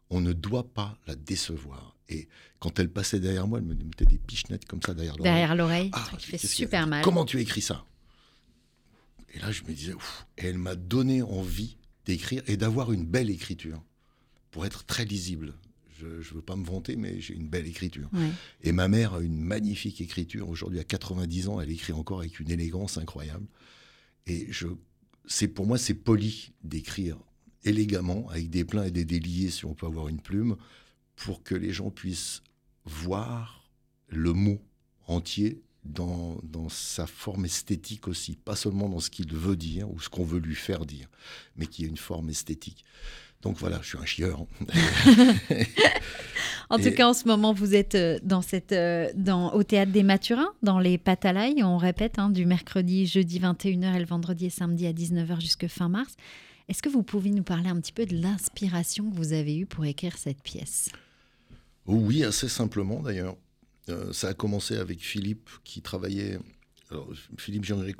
On 0.09 0.21
ne 0.21 0.33
doit 0.33 0.67
pas 0.73 0.97
la 1.05 1.15
décevoir. 1.15 1.95
Et 2.07 2.27
quand 2.59 2.79
elle 2.79 2.89
passait 2.89 3.19
derrière 3.19 3.47
moi, 3.47 3.59
elle 3.59 3.65
me 3.65 3.75
mettait 3.75 4.05
des 4.05 4.17
pichenettes 4.17 4.65
comme 4.65 4.81
ça 4.81 4.93
derrière 4.93 5.15
l'oreille. 5.17 5.31
Derrière 5.31 5.55
l'oreille, 5.55 5.89
Ah, 5.93 6.09
qui 6.17 6.25
fait 6.27 6.37
super 6.39 6.87
mal. 6.87 7.03
Comment 7.03 7.25
tu 7.25 7.39
écris 7.39 7.61
ça? 7.61 7.85
Et 9.33 9.39
là, 9.39 9.51
je 9.51 9.63
me 9.63 9.73
disais, 9.73 9.93
ouf. 9.93 10.27
Et 10.37 10.47
elle 10.47 10.57
m'a 10.57 10.75
donné 10.75 11.21
envie 11.21 11.77
d'écrire 12.05 12.41
et 12.47 12.57
d'avoir 12.57 12.91
une 12.91 13.05
belle 13.05 13.29
écriture 13.29 13.83
pour 14.51 14.65
être 14.65 14.85
très 14.85 15.05
lisible. 15.05 15.53
Je 15.99 16.07
ne 16.07 16.35
veux 16.35 16.41
pas 16.41 16.55
me 16.55 16.65
vanter, 16.65 16.95
mais 16.95 17.19
j'ai 17.19 17.35
une 17.35 17.49
belle 17.49 17.67
écriture. 17.67 18.09
Ouais. 18.13 18.31
Et 18.63 18.71
ma 18.71 18.87
mère 18.87 19.15
a 19.15 19.21
une 19.21 19.39
magnifique 19.39 19.99
écriture. 20.01 20.49
Aujourd'hui, 20.49 20.79
à 20.79 20.83
90 20.83 21.49
ans, 21.49 21.59
elle 21.59 21.69
écrit 21.69 21.93
encore 21.93 22.19
avec 22.19 22.39
une 22.39 22.49
élégance 22.49 22.97
incroyable. 22.97 23.45
Et 24.25 24.47
je, 24.49 24.67
c'est 25.25 25.49
pour 25.49 25.65
moi, 25.65 25.77
c'est 25.77 25.93
poli 25.93 26.53
d'écrire 26.63 27.17
élégamment, 27.65 28.29
avec 28.29 28.49
des 28.49 28.63
pleins 28.63 28.85
et 28.85 28.91
des 28.91 29.03
déliés, 29.03 29.49
si 29.49 29.65
on 29.65 29.73
peut 29.73 29.85
avoir 29.85 30.07
une 30.07 30.21
plume, 30.21 30.55
pour 31.17 31.43
que 31.43 31.55
les 31.55 31.73
gens 31.73 31.91
puissent 31.91 32.41
voir 32.85 33.69
le 34.07 34.31
mot 34.33 34.61
entier 35.07 35.61
dans, 35.85 36.39
dans, 36.43 36.69
sa 36.69 37.07
forme 37.07 37.45
esthétique 37.45 38.07
aussi, 38.07 38.35
pas 38.35 38.55
seulement 38.55 38.89
dans 38.89 38.99
ce 38.99 39.09
qu'il 39.09 39.33
veut 39.33 39.55
dire 39.55 39.89
ou 39.89 39.99
ce 39.99 40.09
qu'on 40.09 40.25
veut 40.25 40.39
lui 40.39 40.55
faire 40.55 40.85
dire, 40.85 41.07
mais 41.55 41.67
qui 41.67 41.85
est 41.85 41.87
une 41.87 41.97
forme 41.97 42.29
esthétique. 42.29 42.85
Donc 43.41 43.57
voilà, 43.57 43.79
je 43.81 43.87
suis 43.87 43.97
un 43.97 44.05
chieur. 44.05 44.45
en 46.69 46.77
tout 46.77 46.91
cas, 46.91 47.07
en 47.07 47.13
ce 47.13 47.25
moment, 47.25 47.53
vous 47.53 47.73
êtes 47.73 47.95
euh, 47.95 48.19
dans 48.21 48.41
cette, 48.41 48.73
euh, 48.73 49.09
dans, 49.15 49.53
au 49.53 49.63
théâtre 49.63 49.93
des 49.93 50.03
Mathurins, 50.03 50.51
dans 50.61 50.79
les 50.79 50.97
Patalailles, 50.97 51.63
on 51.63 51.77
répète, 51.77 52.19
hein, 52.19 52.29
du 52.29 52.45
mercredi, 52.45 53.05
jeudi 53.07 53.39
21h 53.39 53.95
et 53.95 53.99
le 53.99 54.05
vendredi 54.05 54.47
et 54.47 54.49
samedi 54.49 54.87
à 54.87 54.91
19h 54.91 55.39
jusqu'à 55.39 55.69
fin 55.69 55.87
mars. 55.87 56.15
Est-ce 56.67 56.83
que 56.83 56.89
vous 56.89 57.01
pouvez 57.01 57.29
nous 57.31 57.43
parler 57.43 57.69
un 57.69 57.79
petit 57.79 57.93
peu 57.93 58.05
de 58.05 58.15
l'inspiration 58.15 59.09
que 59.09 59.15
vous 59.15 59.31
avez 59.31 59.57
eue 59.57 59.65
pour 59.65 59.85
écrire 59.85 60.17
cette 60.17 60.43
pièce? 60.43 60.89
Oui, 61.85 62.23
assez 62.23 62.49
simplement 62.49 63.01
d'ailleurs. 63.01 63.37
Euh, 63.89 64.13
ça 64.13 64.29
a 64.29 64.33
commencé 64.33 64.77
avec 64.77 65.01
Philippe 65.01 65.49
qui 65.63 65.81
travaillait. 65.81 66.39
Philippe 67.37 67.65
Jean 67.65 67.83
est, 67.83 67.95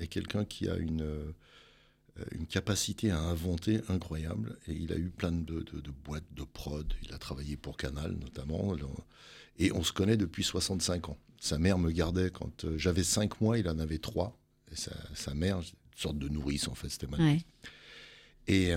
est 0.00 0.06
quelqu'un 0.08 0.44
qui 0.44 0.68
a 0.68 0.76
une, 0.76 1.02
euh, 1.02 1.32
une 2.32 2.46
capacité 2.46 3.10
à 3.10 3.20
inventer 3.20 3.82
incroyable 3.88 4.58
et 4.66 4.72
il 4.72 4.92
a 4.92 4.96
eu 4.96 5.10
plein 5.10 5.30
de, 5.30 5.60
de, 5.60 5.90
boîtes 6.04 6.24
de 6.32 6.42
prod. 6.42 6.92
Il 7.04 7.12
a 7.14 7.18
travaillé 7.18 7.56
pour 7.56 7.76
Canal 7.76 8.12
notamment 8.12 8.74
et 9.58 9.70
on 9.72 9.84
se 9.84 9.92
connaît 9.92 10.16
depuis 10.16 10.42
65 10.42 11.10
ans. 11.10 11.18
Sa 11.38 11.58
mère 11.58 11.78
me 11.78 11.90
gardait 11.90 12.30
quand 12.30 12.64
euh, 12.64 12.76
j'avais 12.76 13.04
5 13.04 13.40
mois, 13.40 13.58
il 13.58 13.68
en 13.68 13.78
avait 13.78 13.98
3. 13.98 14.36
Et 14.72 14.76
sa, 14.76 14.92
sa 15.14 15.34
mère, 15.34 15.58
une 15.58 15.64
sorte 15.96 16.18
de 16.18 16.28
nourrice 16.28 16.66
en 16.66 16.74
fait, 16.74 16.88
c'était 16.88 17.06
magnifique. 17.06 17.46
Et 18.48 18.72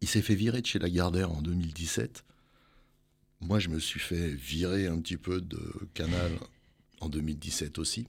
il 0.00 0.06
s'est 0.06 0.22
fait 0.22 0.36
virer 0.36 0.60
de 0.60 0.66
chez 0.66 0.78
Lagardère 0.78 1.32
en 1.32 1.42
2017 1.42 2.22
moi, 3.40 3.58
je 3.58 3.68
me 3.68 3.78
suis 3.78 4.00
fait 4.00 4.28
virer 4.28 4.86
un 4.86 5.00
petit 5.00 5.16
peu 5.16 5.40
de 5.40 5.60
Canal 5.94 6.32
en 7.00 7.08
2017 7.08 7.78
aussi. 7.78 8.06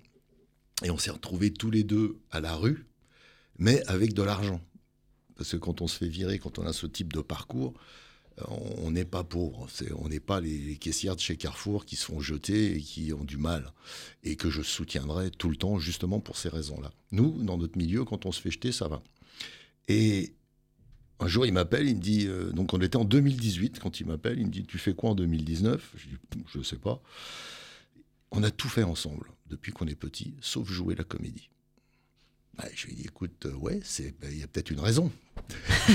Et 0.83 0.89
on 0.89 0.97
s'est 0.97 1.11
retrouvés 1.11 1.51
tous 1.51 1.71
les 1.71 1.83
deux 1.83 2.17
à 2.31 2.39
la 2.39 2.55
rue, 2.55 2.85
mais 3.57 3.83
avec 3.87 4.13
de 4.13 4.23
l'argent. 4.23 4.61
Parce 5.35 5.51
que 5.51 5.57
quand 5.57 5.81
on 5.81 5.87
se 5.87 5.97
fait 5.97 6.07
virer, 6.07 6.39
quand 6.39 6.57
on 6.57 6.65
a 6.65 6.73
ce 6.73 6.87
type 6.87 7.13
de 7.13 7.21
parcours, 7.21 7.73
euh, 8.39 8.43
on 8.77 8.91
n'est 8.91 9.05
pas 9.05 9.23
pauvre. 9.23 9.67
on 9.97 10.09
n'est 10.09 10.19
pas 10.19 10.39
les, 10.39 10.77
caissières 10.77 11.15
de 11.15 11.21
chez 11.21 11.37
Carrefour 11.37 11.85
qui 11.85 11.95
se 11.95 12.05
font 12.05 12.19
jeter 12.19 12.77
et 12.77 12.81
qui 12.81 13.13
ont 13.13 13.23
du 13.23 13.37
mal. 13.37 13.71
Et 14.23 14.35
que 14.35 14.49
je 14.49 14.61
soutiendrai 14.61 15.31
tout 15.31 15.49
le 15.49 15.55
temps 15.55 15.79
justement 15.79 16.19
pour 16.19 16.37
ces 16.37 16.49
raisons-là. 16.49 16.91
Nous, 17.11 17.43
dans 17.43 17.57
notre 17.57 17.77
milieu, 17.77 18.03
quand 18.05 18.25
on 18.25 18.31
se 18.31 18.41
fait 18.41 18.51
jeter, 18.51 18.71
ça 18.71 18.87
va. 18.87 19.01
Et 19.87 20.33
un 21.19 21.27
jour, 21.27 21.45
il 21.45 21.53
m'appelle, 21.53 21.87
il 21.87 21.95
me 21.95 22.01
dit, 22.01 22.27
euh, 22.27 22.51
donc 22.51 22.73
on 22.73 22.79
était 22.79 22.95
en 22.95 23.03
2018 23.03 23.79
quand 23.79 23.99
il 23.99 24.07
m'appelle, 24.07 24.39
il 24.39 24.45
me 24.45 24.51
dit, 24.51 24.63
tu 24.63 24.77
fais 24.77 24.93
quoi 24.93 25.11
en 25.11 25.15
2019 25.15 25.91
Je 25.95 26.07
dis, 26.07 26.17
je 26.51 26.59
ne 26.59 26.63
sais 26.63 26.77
pas. 26.77 27.01
On 28.31 28.43
a 28.43 28.51
tout 28.51 28.69
fait 28.69 28.83
ensemble 28.83 29.27
depuis 29.47 29.71
qu'on 29.71 29.87
est 29.87 29.95
petit, 29.95 30.35
sauf 30.39 30.69
jouer 30.69 30.95
la 30.95 31.03
comédie. 31.03 31.49
Bah, 32.57 32.65
je 32.73 32.87
lui 32.87 32.95
dit, 32.95 33.03
écoute, 33.03 33.45
euh, 33.45 33.53
ouais, 33.53 33.81
bah, 34.21 34.27
il 34.31 34.39
y 34.39 34.43
a 34.43 34.47
peut-être 34.47 34.71
une 34.71 34.79
raison. 34.79 35.11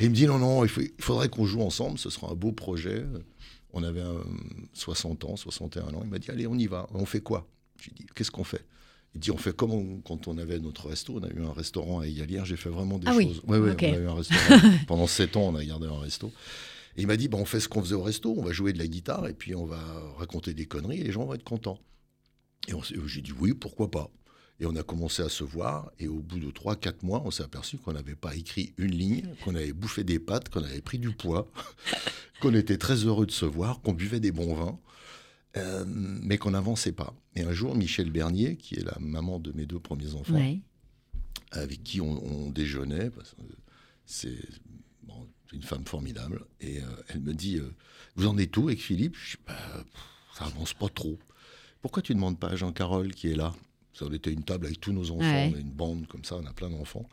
Il 0.00 0.10
me 0.10 0.14
dit, 0.14 0.26
non, 0.26 0.38
non, 0.38 0.64
il, 0.64 0.70
faudrait 0.98 1.28
qu'on 1.28 1.46
joue 1.46 1.62
ensemble, 1.62 1.98
ce 1.98 2.10
sera 2.10 2.30
un 2.30 2.34
beau 2.34 2.52
projet. 2.52 3.06
On 3.72 3.82
avait 3.82 4.02
60 4.74 5.24
ans, 5.24 5.36
61 5.36 5.94
ans. 5.94 6.00
Il 6.02 6.10
m'a 6.10 6.18
dit, 6.18 6.30
allez, 6.30 6.46
on 6.46 6.56
y 6.56 6.66
va. 6.66 6.86
On 6.92 7.06
fait 7.06 7.20
quoi? 7.20 7.48
Je 7.78 7.84
lui 7.84 7.92
ai 7.92 7.94
dit, 8.02 8.06
qu'est-ce 8.14 8.30
qu'on 8.30 8.44
fait? 8.44 8.66
Il 9.14 9.20
dit 9.20 9.30
on 9.30 9.36
fait 9.36 9.54
comme 9.54 10.02
quand 10.02 10.28
on 10.28 10.36
avait 10.38 10.58
notre 10.58 10.88
resto. 10.88 11.14
On 11.16 11.22
a 11.22 11.30
eu 11.30 11.42
un 11.42 11.52
restaurant 11.52 12.00
à 12.00 12.06
Égalière. 12.06 12.44
J'ai 12.44 12.56
fait 12.56 12.68
vraiment 12.68 12.98
des 12.98 13.06
ah 13.08 13.12
choses. 13.12 13.40
Oui, 13.46 13.58
oui, 13.58 13.70
on 13.70 13.84
a 13.84 13.98
eu 13.98 14.08
un 14.08 14.14
restaurant. 14.14 14.72
Pendant 14.86 15.06
sept 15.06 15.36
ans, 15.36 15.48
on 15.48 15.54
a 15.54 15.64
gardé 15.64 15.86
un 15.86 15.98
resto. 15.98 16.32
Et 16.96 17.02
il 17.02 17.06
m'a 17.06 17.16
dit 17.16 17.28
bah, 17.28 17.38
on 17.40 17.44
fait 17.44 17.60
ce 17.60 17.68
qu'on 17.68 17.82
faisait 17.82 17.94
au 17.94 18.02
resto. 18.02 18.34
On 18.36 18.42
va 18.42 18.52
jouer 18.52 18.72
de 18.72 18.78
la 18.78 18.86
guitare 18.86 19.26
et 19.26 19.32
puis 19.32 19.54
on 19.54 19.64
va 19.64 19.80
raconter 20.18 20.54
des 20.54 20.66
conneries 20.66 21.00
et 21.00 21.04
les 21.04 21.12
gens 21.12 21.24
vont 21.24 21.34
être 21.34 21.44
contents. 21.44 21.78
Et 22.68 22.72
j'ai 23.06 23.22
dit 23.22 23.32
oui, 23.38 23.54
pourquoi 23.54 23.90
pas. 23.90 24.10
Et 24.58 24.66
on 24.66 24.74
a 24.76 24.82
commencé 24.82 25.22
à 25.22 25.28
se 25.28 25.44
voir. 25.44 25.90
Et 25.98 26.08
au 26.08 26.20
bout 26.20 26.38
de 26.38 26.50
trois, 26.50 26.76
quatre 26.76 27.02
mois, 27.02 27.22
on 27.24 27.30
s'est 27.30 27.42
aperçu 27.42 27.78
qu'on 27.78 27.92
n'avait 27.92 28.14
pas 28.14 28.34
écrit 28.34 28.72
une 28.78 28.92
ligne, 28.92 29.34
qu'on 29.44 29.54
avait 29.54 29.72
bouffé 29.72 30.02
des 30.02 30.18
pâtes, 30.18 30.48
qu'on 30.48 30.62
avait 30.62 30.80
pris 30.80 30.98
du 30.98 31.10
poids, 31.10 31.50
qu'on 32.40 32.54
était 32.54 32.78
très 32.78 33.04
heureux 33.04 33.26
de 33.26 33.32
se 33.32 33.44
voir, 33.44 33.80
qu'on 33.82 33.92
buvait 33.92 34.20
des 34.20 34.32
bons 34.32 34.54
vins. 34.54 34.78
Euh, 35.56 35.84
mais 35.86 36.38
qu'on 36.38 36.50
n'avançait 36.50 36.92
pas. 36.92 37.14
Et 37.34 37.42
un 37.42 37.52
jour, 37.52 37.74
Michel 37.74 38.10
Bernier, 38.10 38.56
qui 38.56 38.74
est 38.74 38.84
la 38.84 38.96
maman 39.00 39.38
de 39.38 39.52
mes 39.52 39.66
deux 39.66 39.78
premiers 39.78 40.14
enfants, 40.14 40.58
avec 41.52 41.82
qui 41.82 42.00
on, 42.00 42.50
déjeunait, 42.50 43.10
c'est 44.04 44.36
une 45.52 45.62
femme 45.62 45.84
formidable, 45.86 46.44
et 46.60 46.80
euh, 46.80 46.86
elle 47.08 47.20
me 47.20 47.32
dit 47.32 47.56
euh, 47.56 47.74
Vous 48.16 48.26
en 48.26 48.36
êtes 48.36 48.56
où 48.56 48.66
avec 48.66 48.80
Philippe? 48.80 49.16
Je 49.16 49.36
dis 49.36 49.42
bah, 49.46 49.56
Ça 50.36 50.44
avance 50.44 50.74
pas 50.74 50.88
trop. 50.88 51.18
Pourquoi 51.80 52.02
tu 52.02 52.12
ne 52.12 52.16
demandes 52.16 52.38
pas 52.38 52.48
à 52.48 52.56
Jean-Carole 52.56 53.14
qui 53.14 53.28
est 53.28 53.36
là? 53.36 53.54
On 54.02 54.12
était 54.12 54.32
une 54.32 54.42
table 54.42 54.66
avec 54.66 54.80
tous 54.80 54.92
nos 54.92 55.10
enfants, 55.10 55.24
on 55.24 55.54
a 55.54 55.58
une 55.58 55.70
bande 55.70 56.06
comme 56.08 56.24
ça, 56.24 56.36
on 56.36 56.44
a 56.44 56.52
plein 56.52 56.68
d'enfants. 56.68 57.08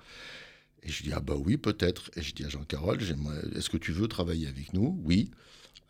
Et 0.82 0.90
je 0.90 1.04
dis 1.04 1.14
Ah 1.14 1.22
bah 1.22 1.36
oui, 1.38 1.56
peut-être. 1.56 2.12
Et 2.18 2.22
je 2.22 2.34
dis 2.34 2.44
à 2.44 2.50
Jean-Carole 2.50 3.00
Est-ce 3.56 3.70
que 3.70 3.78
tu 3.78 3.94
veux 3.94 4.10
travailler 4.10 4.48
avec 4.48 4.74
nous 4.74 5.00
Oui. 5.06 5.32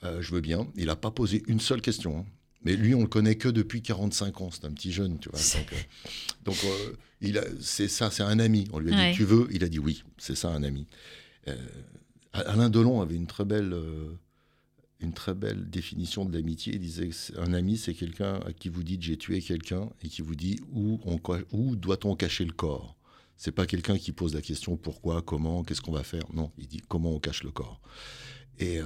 je 0.04 0.32
veux 0.32 0.42
bien. 0.42 0.68
Il 0.76 0.86
n'a 0.86 0.96
pas 0.96 1.10
posé 1.10 1.42
une 1.48 1.60
seule 1.60 1.82
question. 1.82 2.20
Hein. 2.20 2.26
Mais 2.64 2.76
lui, 2.76 2.96
on 2.96 3.02
le 3.02 3.08
connaît 3.08 3.36
que 3.36 3.50
depuis 3.50 3.82
45 3.82 4.42
ans. 4.42 4.50
C'est 4.52 4.66
un 4.66 4.72
petit 4.72 4.92
jeune, 4.92 5.20
tu 5.20 5.30
vois. 5.30 5.40
Donc, 6.46 6.58
euh, 6.64 6.94
euh, 7.24 7.56
c'est 7.60 7.88
ça, 7.88 8.10
c'est 8.10 8.24
un 8.24 8.40
ami. 8.40 8.68
On 8.72 8.80
lui 8.80 8.94
a 8.94 9.12
dit, 9.12 9.18
tu 9.18 9.26
veux? 9.26 9.48
Il 9.52 9.64
a 9.64 9.70
dit 9.70 9.80
oui. 9.80 10.04
C'est 10.18 10.36
ça, 10.36 10.50
un 10.50 10.64
ami. 10.64 10.88
Euh, 11.48 11.56
Alain 12.32 12.70
Delon 12.70 13.02
avait 13.02 13.16
une 13.16 13.28
très 13.28 13.46
belle, 13.46 13.76
une 15.00 15.14
très 15.14 15.34
belle 15.34 15.70
définition 15.70 16.26
de 16.26 16.34
l'amitié. 16.34 16.74
Il 16.76 16.80
disait 16.80 17.10
un 17.38 17.54
ami, 17.54 17.78
c'est 17.78 17.94
quelqu'un 17.94 18.40
à 18.46 18.54
qui 18.54 18.70
vous 18.70 18.84
dites 18.84 19.02
j'ai 19.02 19.18
tué 19.18 19.42
quelqu'un 19.42 19.90
et 20.02 20.08
qui 20.08 20.22
vous 20.22 20.36
dit 20.36 20.60
où, 20.72 21.00
où 21.52 21.76
doit-on 21.76 22.16
cacher 22.16 22.46
le 22.46 22.54
corps? 22.54 22.98
C'est 23.36 23.52
pas 23.52 23.66
quelqu'un 23.66 23.98
qui 23.98 24.14
pose 24.14 24.34
la 24.34 24.42
question 24.42 24.78
pourquoi, 24.78 25.22
comment, 25.22 25.64
qu'est-ce 25.64 25.82
qu'on 25.82 25.92
va 25.92 26.04
faire? 26.04 26.24
Non, 26.34 26.52
il 26.58 26.68
dit 26.68 26.82
comment 26.88 27.14
on 27.14 27.20
cache 27.20 27.44
le 27.44 27.52
corps? 27.52 27.82
Et 28.58 28.80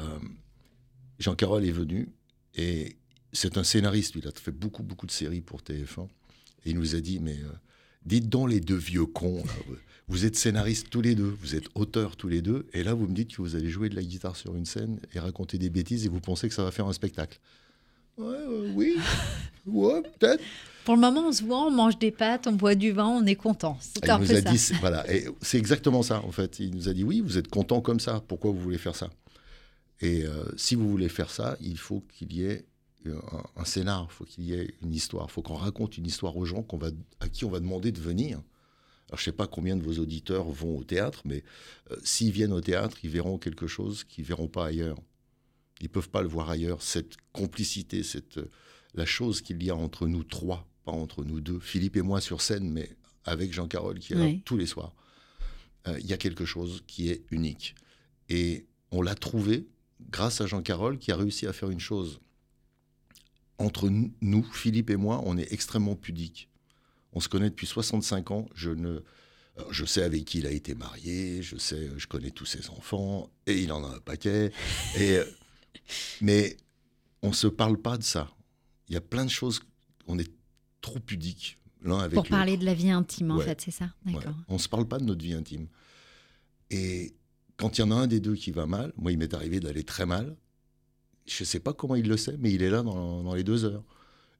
Jean 1.20 1.36
Carole 1.36 1.64
est 1.64 1.72
venu 1.72 2.10
et 2.56 2.98
c'est 3.38 3.58
un 3.58 3.64
scénariste, 3.64 4.16
il 4.16 4.28
a 4.28 4.32
fait 4.32 4.52
beaucoup, 4.52 4.84
beaucoup 4.84 5.06
de 5.06 5.12
séries 5.12 5.42
pour 5.42 5.62
TF1. 5.62 6.08
Et 6.66 6.72
il 6.72 6.80
nous 6.80 6.96
a 6.96 7.00
dit, 7.00 7.20
mais 7.20 7.34
euh, 7.36 7.52
dites 8.06 8.30
donc 8.30 8.50
les 8.50 8.60
deux 8.60 8.76
vieux 8.76 9.06
cons, 9.06 9.44
vous 10.08 10.26
êtes 10.26 10.36
scénaristes 10.36 10.90
tous 10.90 11.02
les 11.02 11.14
deux, 11.14 11.38
vous 11.40 11.56
êtes 11.56 11.66
auteurs 11.76 12.16
tous 12.16 12.28
les 12.28 12.42
deux, 12.42 12.66
et 12.74 12.84
là 12.84 12.96
vous 12.96 13.08
me 13.08 13.14
dites 13.14 13.36
que 13.36 13.42
vous 13.42 13.56
allez 13.56 13.70
jouer 13.70 13.90
de 13.90 13.96
la 13.96 14.02
guitare 14.02 14.36
sur 14.36 14.56
une 14.56 14.66
scène 14.66 15.00
et 15.14 15.20
raconter 15.20 15.60
des 15.60 15.70
bêtises 15.70 16.06
et 16.06 16.10
vous 16.10 16.20
pensez 16.20 16.50
que 16.50 16.56
ça 16.56 16.64
va 16.64 16.72
faire 16.72 16.88
un 16.88 16.94
spectacle. 16.94 17.40
Ouais, 18.18 18.26
euh, 18.26 18.72
oui, 18.74 18.98
ouais, 19.68 20.02
peut-être. 20.18 20.44
Pour 20.84 20.96
le 20.96 21.02
moment, 21.02 21.28
on 21.28 21.32
se 21.32 21.44
voit, 21.44 21.68
on 21.68 21.72
mange 21.72 22.00
des 22.00 22.12
pâtes, 22.12 22.48
on 22.48 22.54
boit 22.54 22.74
du 22.74 22.92
vin, 22.92 23.08
on 23.08 23.26
est 23.26 23.36
content. 23.36 23.78
C'est 23.82 24.04
nous 24.08 24.34
a 24.34 24.42
dit, 24.42 24.72
voilà, 24.80 25.06
c'est 25.42 25.60
exactement 25.60 26.02
ça 26.02 26.24
en 26.24 26.32
fait. 26.32 26.60
Il 26.60 26.74
nous 26.74 26.90
a 26.90 26.94
dit, 26.94 27.04
oui, 27.04 27.22
vous 27.22 27.38
êtes 27.38 27.50
content 27.50 27.82
comme 27.82 28.00
ça, 28.00 28.24
pourquoi 28.28 28.52
vous 28.52 28.60
voulez 28.60 28.80
faire 28.80 28.96
ça? 28.96 29.12
Et 30.02 30.24
euh, 30.24 30.44
si 30.56 30.74
vous 30.74 30.90
voulez 30.90 31.10
faire 31.10 31.30
ça, 31.30 31.56
il 31.62 31.78
faut 31.78 32.04
qu'il 32.14 32.34
y 32.34 32.44
ait 32.44 32.66
un, 33.56 33.66
scénar, 33.66 34.08
il 34.10 34.14
faut 34.14 34.26
qu'il 34.26 34.44
y 34.46 34.54
ait 34.54 34.74
une 34.82 34.94
histoire, 34.94 35.28
il 35.30 35.32
faut 35.32 35.42
qu'on 35.42 35.56
raconte 35.56 35.98
une 35.98 36.06
histoire 36.06 36.36
aux 36.38 36.46
gens 36.46 36.64
qu'on 36.64 36.78
va, 36.78 36.90
à 37.20 37.30
qui 37.30 37.46
on 37.46 37.50
va 37.50 37.60
demander 37.60 37.92
de 37.92 38.00
venir. 38.00 38.42
Alors, 39.10 39.18
je 39.18 39.22
ne 39.22 39.26
sais 39.26 39.32
pas 39.32 39.48
combien 39.48 39.78
de 39.78 39.84
vos 39.84 40.00
auditeurs 40.00 40.50
vont 40.50 40.78
au 40.78 40.84
théâtre, 40.84 41.22
mais 41.26 41.44
euh, 41.92 41.98
s'ils 42.04 42.32
viennent 42.32 42.52
au 42.52 42.62
théâtre, 42.62 42.98
ils 43.04 43.10
verront 43.10 43.38
quelque 43.38 43.68
chose 43.68 44.04
qu'ils 44.04 44.24
ne 44.24 44.28
verront 44.28 44.50
pas 44.50 44.66
ailleurs. 44.66 44.98
Ils 45.80 45.86
ne 45.86 45.90
peuvent 45.90 46.10
pas 46.10 46.22
le 46.22 46.28
voir 46.28 46.50
ailleurs. 46.50 46.82
Cette 46.82 47.16
complicité, 47.32 48.04
cette, 48.04 48.38
euh, 48.38 48.52
la 48.94 49.06
chose 49.06 49.42
qu'il 49.42 49.64
y 49.64 49.70
a 49.70 49.76
entre 49.76 50.08
nous 50.08 50.24
trois, 50.24 50.68
pas 50.84 50.92
entre 50.92 51.24
nous 51.24 51.40
deux, 51.40 51.60
Philippe 51.60 51.96
et 51.96 52.02
moi 52.02 52.20
sur 52.20 52.42
scène, 52.42 52.70
mais 52.70 52.90
avec 53.24 53.54
Jean 53.54 53.68
Carole 53.68 54.00
qui 54.00 54.14
est 54.14 54.16
là 54.16 54.30
tous 54.44 54.58
les 54.58 54.66
soirs, 54.66 54.94
euh, 55.88 55.98
il 56.00 56.08
y 56.08 56.14
a 56.14 56.18
quelque 56.18 56.46
chose 56.46 56.84
qui 56.88 57.10
est 57.10 57.24
unique. 57.32 57.76
Et 58.30 58.66
on 58.92 59.02
l'a 59.02 59.16
trouvé 59.16 59.68
grâce 60.10 60.42
à 60.42 60.48
Jean 60.48 60.62
Carole 60.62 60.98
qui 60.98 61.12
a 61.12 61.16
réussi 61.16 61.48
à 61.48 61.54
faire 61.54 61.70
une 61.70 61.80
chose 61.80 62.20
entre 63.60 63.90
nous, 63.90 64.44
Philippe 64.54 64.90
et 64.90 64.96
moi, 64.96 65.22
on 65.26 65.38
est 65.38 65.52
extrêmement 65.52 65.96
pudiques. 65.96 66.50
On 67.14 67.20
se 67.20 67.30
connaît 67.30 67.50
depuis 67.50 67.68
65 67.68 68.32
ans. 68.32 68.48
Je 68.54 68.70
ne, 68.70 69.00
je 69.72 69.86
sais 69.86 70.04
avec 70.04 70.26
qui 70.26 70.40
il 70.40 70.48
a 70.48 70.52
été 70.52 70.76
marié, 70.76 71.42
je 71.42 71.58
sais, 71.58 71.90
je 71.98 72.08
connais 72.08 72.32
tous 72.32 72.46
ses 72.46 72.70
enfants, 72.70 73.30
et 73.48 73.60
il 73.60 73.72
en 73.72 73.84
a 73.84 73.96
un 73.96 74.00
paquet. 74.00 74.52
et, 75.00 75.20
mais 76.22 76.58
on 77.22 77.34
se 77.34 77.48
parle 77.48 77.78
pas 77.78 77.98
de 77.98 78.04
ça. 78.04 78.30
Il 78.90 78.94
y 78.94 78.98
a 78.98 79.02
plein 79.02 79.26
de 79.26 79.30
choses. 79.30 79.62
On 80.08 80.18
est 80.20 80.32
trop 80.82 81.00
pudiques 81.00 81.60
l'un 81.82 82.00
avec 82.00 82.16
l'autre. 82.16 82.30
Pour 82.30 82.38
parler 82.38 82.58
de 82.58 82.66
la 82.66 82.74
vie 82.74 82.90
intime, 82.90 83.32
en 83.32 83.40
fait, 83.40 83.60
c'est 83.62 83.72
ça? 83.72 83.90
D'accord. 84.06 84.36
On 84.48 84.58
se 84.58 84.70
parle 84.70 84.88
pas 84.88 85.00
de 85.00 85.06
notre 85.06 85.24
vie 85.24 85.34
intime. 85.34 85.68
Et 86.70 87.16
quand 87.58 87.78
il 87.78 87.82
y 87.82 87.84
en 87.84 87.92
a 87.92 87.96
un 87.96 88.08
des 88.08 88.20
deux 88.20 88.36
qui 88.36 88.52
va 88.52 88.66
mal, 88.66 88.94
moi, 88.98 89.12
il 89.12 89.18
m'est 89.18 89.34
arrivé 89.34 89.60
d'aller 89.60 89.84
très 89.84 90.06
mal. 90.06 90.36
Je 91.28 91.44
ne 91.44 91.46
sais 91.46 91.60
pas 91.60 91.74
comment 91.74 91.96
il 91.96 92.08
le 92.08 92.18
sait, 92.18 92.36
mais 92.40 92.52
il 92.52 92.62
est 92.62 92.70
là 92.70 92.84
dans, 92.84 93.34
les 93.34 93.44
deux 93.44 93.66
heures. 93.66 93.84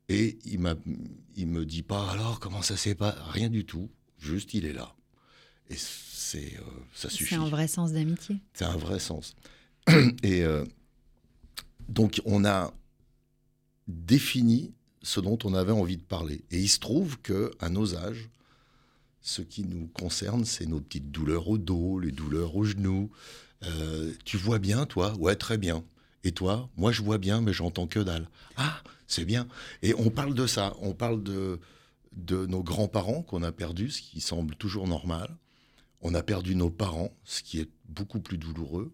Et 0.10 0.40
il 0.46 0.62
ne 0.62 1.46
me 1.46 1.66
dit 1.66 1.84
pas 1.84 2.10
alors 2.12 2.40
comment 2.40 2.62
ça 2.62 2.78
s'est 2.78 2.96
pas 2.96 3.16
rien 3.32 3.50
du 3.50 3.66
tout. 3.66 3.90
Juste 4.20 4.54
il 4.54 4.66
est 4.66 4.74
là. 4.74 4.96
Et 5.70 5.76
c'est 5.78 6.56
euh, 6.58 6.62
ça 6.94 7.10
suffit. 7.10 7.36
C'est 7.36 7.42
un 7.42 7.50
vrai 7.50 7.68
sens 7.68 7.92
d'amitié. 7.92 8.38
C'est 8.54 8.66
un 8.66 8.78
vrai 8.78 9.00
sens. 9.00 9.36
Et 10.24 10.44
euh, 10.44 10.64
donc 11.90 12.22
on 12.26 12.46
a 12.46 12.74
défini 13.88 14.74
ce 15.04 15.20
dont 15.20 15.38
on 15.44 15.54
avait 15.54 15.74
envie 15.74 15.98
de 15.98 16.04
parler. 16.04 16.44
Et 16.52 16.60
il 16.60 16.70
se 16.70 16.80
trouve 16.80 17.20
que 17.20 17.52
à 17.60 17.70
nos 17.70 17.96
âges, 17.96 18.30
ce 19.22 19.42
qui 19.42 19.64
nous 19.64 19.88
concerne, 19.88 20.46
c'est 20.46 20.66
nos 20.66 20.80
petites 20.80 21.12
douleurs 21.12 21.50
au 21.50 21.58
dos, 21.58 22.00
les 22.00 22.12
douleurs 22.12 22.56
aux 22.56 22.64
genoux. 22.64 23.10
Euh, 23.64 24.14
tu 24.24 24.38
vois 24.38 24.60
bien, 24.60 24.86
toi? 24.86 25.16
Ouais, 25.18 25.36
très 25.36 25.58
bien. 25.58 25.84
Et 26.24 26.32
toi 26.32 26.70
Moi, 26.78 26.92
je 26.92 27.02
vois 27.02 27.18
bien, 27.18 27.42
mais 27.42 27.54
j'entends 27.54 27.88
que 27.88 28.00
dalle. 28.00 28.28
Ah, 28.58 28.82
c'est 29.08 29.26
bien. 29.26 29.48
Et 29.82 29.94
on 29.96 30.10
parle 30.10 30.34
de 30.34 30.48
ça. 30.48 30.76
On 30.82 30.94
parle 30.94 31.24
de, 31.24 31.60
de 32.14 32.46
nos 32.46 32.64
grands-parents 32.64 33.22
qu'on 33.22 33.44
a 33.44 33.52
perdus, 33.52 33.92
ce 33.92 34.02
qui 34.02 34.22
semble 34.22 34.56
toujours 34.56 34.88
normal. 34.88 35.36
On 36.02 36.14
a 36.14 36.24
perdu 36.24 36.56
nos 36.56 36.70
parents, 36.70 37.12
ce 37.24 37.42
qui 37.42 37.60
est 37.60 37.70
beaucoup 37.90 38.20
plus 38.20 38.38
douloureux. 38.38 38.92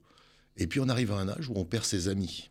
Et 0.57 0.67
puis 0.67 0.79
on 0.79 0.89
arrive 0.89 1.11
à 1.11 1.15
un 1.15 1.29
âge 1.29 1.49
où 1.49 1.53
on 1.55 1.65
perd 1.65 1.85
ses 1.85 2.07
amis. 2.07 2.49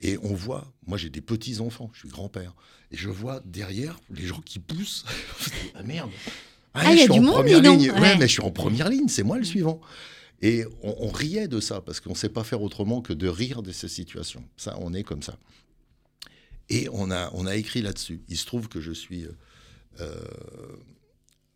Et 0.00 0.18
on 0.22 0.34
voit, 0.34 0.72
moi 0.86 0.98
j'ai 0.98 1.10
des 1.10 1.20
petits-enfants, 1.20 1.90
je 1.94 2.00
suis 2.00 2.08
grand-père, 2.08 2.54
et 2.90 2.96
je 2.96 3.08
vois 3.08 3.40
derrière 3.44 4.00
les 4.10 4.26
gens 4.26 4.40
qui 4.40 4.58
poussent. 4.58 5.04
ah 5.74 5.82
merde 5.84 6.10
Ah, 6.74 6.92
il 6.92 6.98
y 6.98 7.02
a 7.02 7.08
du 7.08 7.20
monde, 7.20 7.46
ligne. 7.46 7.92
Ouais. 7.92 8.16
mais 8.16 8.26
je 8.26 8.32
suis 8.32 8.42
en 8.42 8.50
première 8.50 8.88
ligne, 8.88 9.08
c'est 9.08 9.22
moi 9.22 9.38
le 9.38 9.44
suivant. 9.44 9.80
Et 10.42 10.64
on, 10.82 11.08
riait 11.08 11.46
de 11.46 11.60
ça, 11.60 11.80
parce 11.80 12.00
qu'on 12.00 12.10
ne 12.10 12.16
sait 12.16 12.28
pas 12.28 12.42
faire 12.42 12.62
autrement 12.62 13.00
que 13.00 13.12
de 13.12 13.28
rire 13.28 13.62
de 13.62 13.70
ces 13.70 13.86
situations. 13.86 14.44
Ça, 14.56 14.76
on 14.80 14.92
est 14.92 15.04
comme 15.04 15.22
ça. 15.22 15.38
Et 16.68 16.88
on 16.90 17.10
a, 17.12 17.56
écrit 17.56 17.80
là-dessus. 17.80 18.22
Il 18.28 18.36
se 18.36 18.44
trouve 18.44 18.68
que 18.68 18.80
je 18.80 18.90
suis 18.90 19.24
euh, 20.00 20.24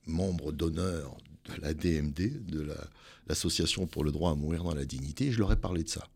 membre 0.07 0.53
d'honneur 0.53 1.16
de 1.46 1.61
la 1.61 1.75
DMD, 1.75 2.46
de 2.46 2.61
la- 2.61 2.88
l'Association 3.27 3.87
pour 3.87 4.05
le 4.05 4.12
droit 4.12 4.31
à 4.31 4.35
mourir 4.37 4.62
dans 4.62 4.75
la 4.75 4.85
dignité, 4.85 5.27
et 5.27 5.33
je 5.33 5.38
leur 5.40 5.53
ai 5.53 5.57
parlé 5.57 5.83
de 5.83 5.88
ça. 5.88 6.09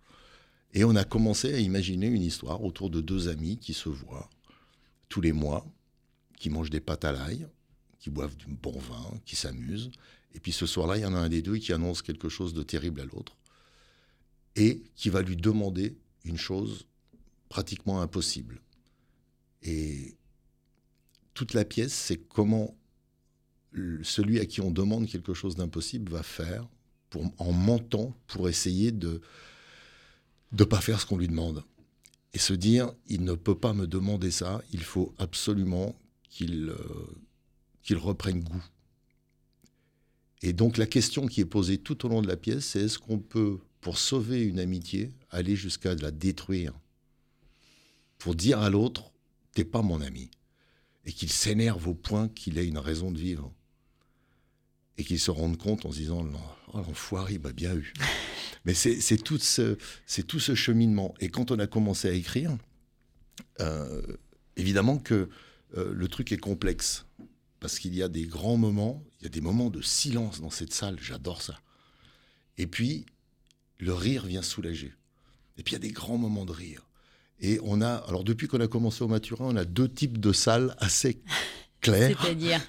Et 0.72 0.84
on 0.84 0.94
a 0.94 1.02
commencé 1.02 1.52
à 1.52 1.58
imaginer 1.58 2.06
une 2.06 2.22
histoire 2.22 2.62
autour 2.62 2.90
de 2.90 3.00
deux 3.00 3.28
amis 3.28 3.58
qui 3.58 3.74
se 3.74 3.88
voient 3.88 4.30
tous 5.08 5.20
les 5.20 5.32
mois, 5.32 5.66
qui 6.38 6.50
mangent 6.50 6.70
des 6.70 6.80
pâtes 6.80 7.04
à 7.04 7.10
l'ail, 7.10 7.48
qui 7.98 8.10
boivent 8.10 8.36
du 8.36 8.46
bon 8.46 8.78
vin, 8.78 9.18
qui 9.26 9.34
s'amusent. 9.34 9.90
Et 10.34 10.40
puis 10.40 10.52
ce 10.52 10.66
soir-là, 10.66 10.96
il 10.96 11.02
y 11.02 11.06
en 11.06 11.14
a 11.14 11.18
un 11.18 11.28
des 11.28 11.42
deux 11.42 11.58
qui 11.58 11.72
annonce 11.72 12.02
quelque 12.02 12.28
chose 12.28 12.54
de 12.54 12.62
terrible 12.62 13.00
à 13.00 13.04
l'autre 13.04 13.36
et 14.56 14.82
qui 14.94 15.10
va 15.10 15.22
lui 15.22 15.36
demander 15.36 15.96
une 16.24 16.36
chose 16.36 16.86
pratiquement 17.48 18.00
impossible. 18.00 18.60
Et 19.62 20.16
toute 21.34 21.54
la 21.54 21.64
pièce, 21.64 21.92
c'est 21.92 22.16
comment 22.16 22.76
celui 24.02 24.40
à 24.40 24.46
qui 24.46 24.60
on 24.60 24.70
demande 24.70 25.06
quelque 25.06 25.34
chose 25.34 25.54
d'impossible 25.54 26.10
va 26.10 26.22
faire 26.22 26.68
pour, 27.08 27.24
en 27.38 27.52
mentant 27.52 28.16
pour 28.26 28.48
essayer 28.48 28.92
de 28.92 29.20
ne 30.52 30.64
pas 30.64 30.80
faire 30.80 31.00
ce 31.00 31.06
qu'on 31.06 31.18
lui 31.18 31.28
demande. 31.28 31.64
Et 32.32 32.38
se 32.38 32.52
dire, 32.52 32.92
il 33.06 33.24
ne 33.24 33.34
peut 33.34 33.58
pas 33.58 33.72
me 33.72 33.86
demander 33.86 34.30
ça, 34.30 34.62
il 34.72 34.82
faut 34.82 35.14
absolument 35.18 35.98
qu'il 36.28 36.70
euh, 36.70 37.20
qu'il 37.82 37.96
reprenne 37.96 38.40
goût. 38.40 38.64
Et 40.42 40.52
donc 40.52 40.78
la 40.78 40.86
question 40.86 41.26
qui 41.26 41.40
est 41.40 41.46
posée 41.46 41.78
tout 41.78 42.06
au 42.06 42.08
long 42.08 42.22
de 42.22 42.28
la 42.28 42.36
pièce, 42.36 42.64
c'est 42.64 42.80
est-ce 42.80 42.98
qu'on 42.98 43.18
peut, 43.18 43.58
pour 43.80 43.98
sauver 43.98 44.42
une 44.42 44.58
amitié, 44.58 45.10
aller 45.30 45.56
jusqu'à 45.56 45.94
la 45.94 46.10
détruire 46.10 46.72
Pour 48.18 48.34
dire 48.34 48.60
à 48.60 48.70
l'autre, 48.70 49.12
t'es 49.52 49.64
pas 49.64 49.82
mon 49.82 50.00
ami. 50.00 50.30
Et 51.04 51.12
qu'il 51.12 51.30
s'énerve 51.30 51.88
au 51.88 51.94
point 51.94 52.28
qu'il 52.28 52.58
ait 52.58 52.66
une 52.66 52.78
raison 52.78 53.10
de 53.10 53.18
vivre. 53.18 53.52
Et 54.96 55.04
qu'il 55.04 55.18
se 55.18 55.30
rende 55.30 55.56
compte 55.56 55.86
en 55.86 55.92
se 55.92 55.98
disant, 55.98 56.26
oh, 56.72 56.78
l'enfoiré, 56.78 57.34
il 57.34 57.40
m'a 57.40 57.52
bien 57.52 57.74
eu. 57.74 57.92
Mais 58.64 58.74
c'est 58.74 59.16
tout, 59.16 59.38
ce, 59.38 59.76
tout 60.26 60.40
ce 60.40 60.54
cheminement. 60.54 61.14
Et 61.20 61.30
quand 61.30 61.50
on 61.50 61.58
a 61.58 61.66
commencé 61.66 62.08
à 62.08 62.12
écrire, 62.12 62.56
euh, 63.60 64.02
évidemment 64.56 64.98
que 64.98 65.30
euh, 65.76 65.92
le 65.94 66.08
truc 66.08 66.32
est 66.32 66.38
complexe. 66.38 67.06
Parce 67.60 67.78
qu'il 67.78 67.94
y 67.94 68.02
a 68.02 68.08
des 68.08 68.26
grands 68.26 68.56
moments, 68.56 69.04
il 69.20 69.24
y 69.24 69.26
a 69.26 69.30
des 69.30 69.42
moments 69.42 69.70
de 69.70 69.82
silence 69.82 70.40
dans 70.40 70.50
cette 70.50 70.72
salle, 70.72 70.98
j'adore 71.00 71.42
ça. 71.42 71.60
Et 72.56 72.66
puis, 72.66 73.06
le 73.78 73.92
rire 73.92 74.26
vient 74.26 74.42
soulager. 74.42 74.92
Et 75.58 75.62
puis, 75.62 75.72
il 75.72 75.74
y 75.74 75.76
a 75.76 75.80
des 75.80 75.92
grands 75.92 76.18
moments 76.18 76.46
de 76.46 76.52
rire. 76.52 76.86
Et 77.40 77.58
on 77.62 77.80
a, 77.80 77.94
alors 77.94 78.24
depuis 78.24 78.48
qu'on 78.48 78.60
a 78.60 78.68
commencé 78.68 79.02
au 79.02 79.08
Maturin, 79.08 79.46
on 79.46 79.56
a 79.56 79.64
deux 79.64 79.88
types 79.88 80.18
de 80.18 80.32
salles 80.32 80.74
assez 80.78 81.22
claires. 81.80 82.18
C'est-à-dire 82.22 82.60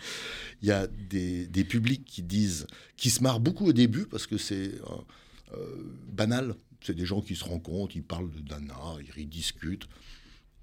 Il 0.62 0.68
y 0.68 0.72
a 0.72 0.88
des, 0.88 1.48
des 1.48 1.64
publics 1.64 2.06
qui 2.06 2.22
disent, 2.22 2.68
qui 2.96 3.10
se 3.10 3.22
marrent 3.22 3.40
beaucoup 3.40 3.68
au 3.68 3.74
début 3.74 4.06
parce 4.06 4.28
que 4.28 4.38
c'est 4.38 4.76
euh, 4.76 5.58
euh, 5.58 5.98
banal. 6.12 6.56
C'est 6.82 6.96
des 6.96 7.06
gens 7.06 7.22
qui 7.22 7.36
se 7.36 7.44
rencontrent, 7.44 7.96
ils 7.96 8.04
parlent 8.04 8.32
de 8.32 8.40
Dana, 8.40 8.76
ils 9.18 9.30
discutent. 9.30 9.88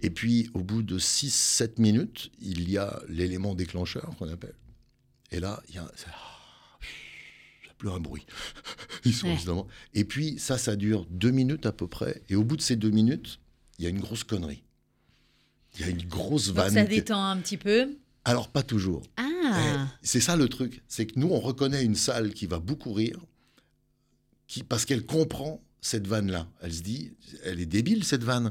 Et 0.01 0.11
puis, 0.11 0.49
au 0.55 0.61
bout 0.63 0.83
de 0.83 0.99
6-7 0.99 1.79
minutes, 1.81 2.31
il 2.41 2.71
y 2.71 2.79
a 2.79 3.01
l'élément 3.09 3.55
déclencheur 3.55 4.15
qu'on 4.19 4.29
appelle. 4.29 4.55
Et 5.33 5.41
là, 5.41 5.63
il 5.69 5.75
y 5.75 5.79
a, 5.79 5.91
c'est- 5.97 6.07
ah, 6.09 6.79
il 7.63 7.67
y 7.67 7.71
a 7.71 7.75
plus 7.75 7.91
un 7.91 8.01
bruit. 8.01 8.25
Ils 9.05 9.15
sont 9.15 9.27
Ouais. 9.27 9.35
évidemment. 9.35 9.67
Et 9.95 10.05
puis, 10.05 10.39
ça, 10.39 10.57
ça 10.59 10.77
dure 10.77 11.07
deux 11.11 11.31
minutes 11.31 11.67
à 11.67 11.73
peu 11.73 11.87
près. 11.87 12.23
Et 12.29 12.37
au 12.37 12.45
bout 12.45 12.57
de 12.57 12.63
ces 12.63 12.77
deux 12.77 12.91
minutes, 12.91 13.41
il 13.79 13.85
y 13.85 13.87
a 13.87 13.91
une 13.91 14.01
grosse 14.01 14.25
connerie. 14.25 14.63
Il 15.75 15.81
y 15.83 15.85
a 15.85 15.89
une 15.89 16.03
grosse 16.07 16.47
Donc 16.49 16.57
vanne. 16.57 16.75
ça 16.75 16.85
détend 16.85 17.23
un 17.25 17.37
petit 17.39 17.57
peu. 17.57 17.97
Alors, 18.25 18.49
pas 18.49 18.63
toujours. 18.63 19.03
Ah, 19.17 19.25
Eh, 19.51 19.79
C'est 20.03 20.21
ça 20.21 20.37
le 20.37 20.49
truc, 20.49 20.83
c'est 20.89 21.07
que 21.07 21.19
nous 21.19 21.29
on 21.29 21.41
reconnaît 21.41 21.83
une 21.85 21.95
salle 21.95 22.35
qui 22.35 22.45
va 22.47 22.59
beaucoup 22.59 22.93
rire, 22.93 23.19
qui, 24.47 24.63
parce 24.63 24.85
qu'elle 24.85 25.07
comprend 25.07 25.63
cette 25.81 26.07
vanne-là. 26.07 26.47
Elle 26.61 26.73
se 26.75 26.83
dit, 26.83 27.13
elle 27.45 27.59
est 27.61 27.67
débile 27.67 28.05
cette 28.05 28.25
vanne, 28.25 28.51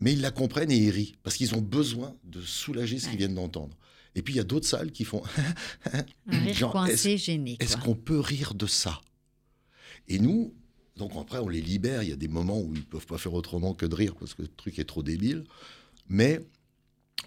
mais 0.00 0.12
ils 0.12 0.20
la 0.20 0.30
comprennent 0.30 0.70
et 0.70 0.76
ils 0.76 0.90
rient 0.90 1.16
parce 1.22 1.36
qu'ils 1.36 1.54
ont 1.54 1.60
besoin 1.60 2.14
de 2.24 2.40
soulager 2.40 2.98
ce 2.98 3.08
qu'ils 3.08 3.18
viennent 3.18 3.34
d'entendre. 3.34 3.76
Et 4.14 4.22
puis 4.22 4.34
il 4.34 4.36
y 4.36 4.40
a 4.40 4.44
d'autres 4.44 4.66
salles 4.66 4.90
qui 4.90 5.04
font, 5.04 5.22
un 6.26 6.38
rire 6.40 6.54
genre, 6.54 6.72
coincé, 6.72 7.18
gêné. 7.18 7.56
est-ce 7.60 7.76
qu'on 7.76 7.94
peut 7.94 8.18
rire 8.18 8.54
de 8.54 8.66
ça? 8.66 9.00
Et 10.08 10.18
nous, 10.18 10.54
donc 10.96 11.12
après 11.16 11.38
on 11.38 11.48
les 11.48 11.60
libère. 11.60 12.02
Il 12.02 12.08
y 12.08 12.12
a 12.12 12.16
des 12.16 12.28
moments 12.28 12.60
où 12.60 12.74
ils 12.74 12.84
peuvent 12.84 13.06
pas 13.06 13.18
faire 13.18 13.34
autrement 13.34 13.74
que 13.74 13.86
de 13.86 13.94
rire 13.94 14.14
parce 14.18 14.34
que 14.34 14.42
le 14.42 14.48
truc 14.48 14.78
est 14.78 14.84
trop 14.84 15.02
débile, 15.02 15.44
mais 16.08 16.40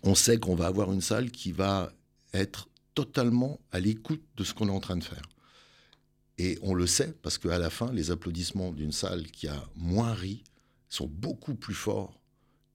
on 0.04 0.16
sait 0.16 0.40
qu'on 0.40 0.56
va 0.56 0.68
avoir 0.68 0.92
une 0.92 1.02
salle 1.02 1.32
qui 1.32 1.52
va 1.52 1.94
être 2.34 2.70
totalement 2.96 3.60
à 3.72 3.80
l'écoute 3.80 4.24
de 4.38 4.44
ce 4.44 4.54
qu'on 4.54 4.68
est 4.68 4.72
en 4.72 4.80
train 4.80 4.98
de 4.98 5.04
faire. 5.04 5.24
Et 6.38 6.58
on 6.62 6.74
le 6.74 6.88
sait 6.88 7.14
parce 7.22 7.38
qu'à 7.38 7.60
la 7.60 7.70
fin, 7.70 7.92
les 7.94 8.12
applaudissements 8.12 8.72
d'une 8.72 8.92
salle 8.92 9.28
qui 9.28 9.48
a 9.48 9.64
moins 9.76 10.14
ri 10.14 10.44
sont 10.90 11.08
beaucoup 11.08 11.56
plus 11.56 11.76
forts 11.76 12.21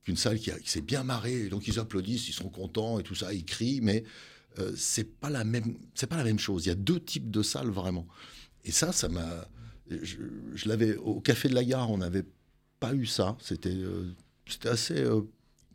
qu'une 0.06 0.16
salle 0.16 0.38
qui, 0.38 0.50
s'est 0.64 0.80
bien 0.80 1.02
marrée. 1.02 1.46
Et 1.46 1.48
donc 1.48 1.68
ils 1.68 1.78
applaudissent, 1.78 2.28
ils 2.28 2.32
sont 2.32 2.48
contents 2.48 2.98
et 2.98 3.02
tout 3.02 3.16
ça, 3.16 3.34
ils 3.34 3.44
crient, 3.44 3.80
mais 3.82 4.04
euh, 4.58 4.72
c'est 4.76 5.18
pas 5.18 5.28
la 5.28 5.44
même, 5.44 5.76
c'est 5.94 6.06
pas 6.06 6.16
la 6.16 6.24
même 6.24 6.38
chose. 6.38 6.64
Il 6.64 6.68
y 6.68 6.72
a 6.72 6.76
deux 6.76 7.00
types 7.00 7.30
de 7.30 7.42
salles 7.42 7.70
vraiment. 7.70 8.06
Et 8.64 8.70
ça, 8.70 8.92
ça 8.92 9.08
m'a, 9.08 9.48
je, 9.90 10.16
je 10.54 10.68
l'avais 10.68 10.96
au 10.96 11.20
café 11.20 11.48
de 11.48 11.54
la 11.54 11.64
gare, 11.64 11.90
on 11.90 11.98
n'avait 11.98 12.24
pas 12.80 12.94
eu 12.94 13.04
ça. 13.04 13.36
C'était, 13.40 13.74
euh, 13.74 14.14
c'était 14.46 14.68
assez 14.68 14.98
euh, 14.98 15.22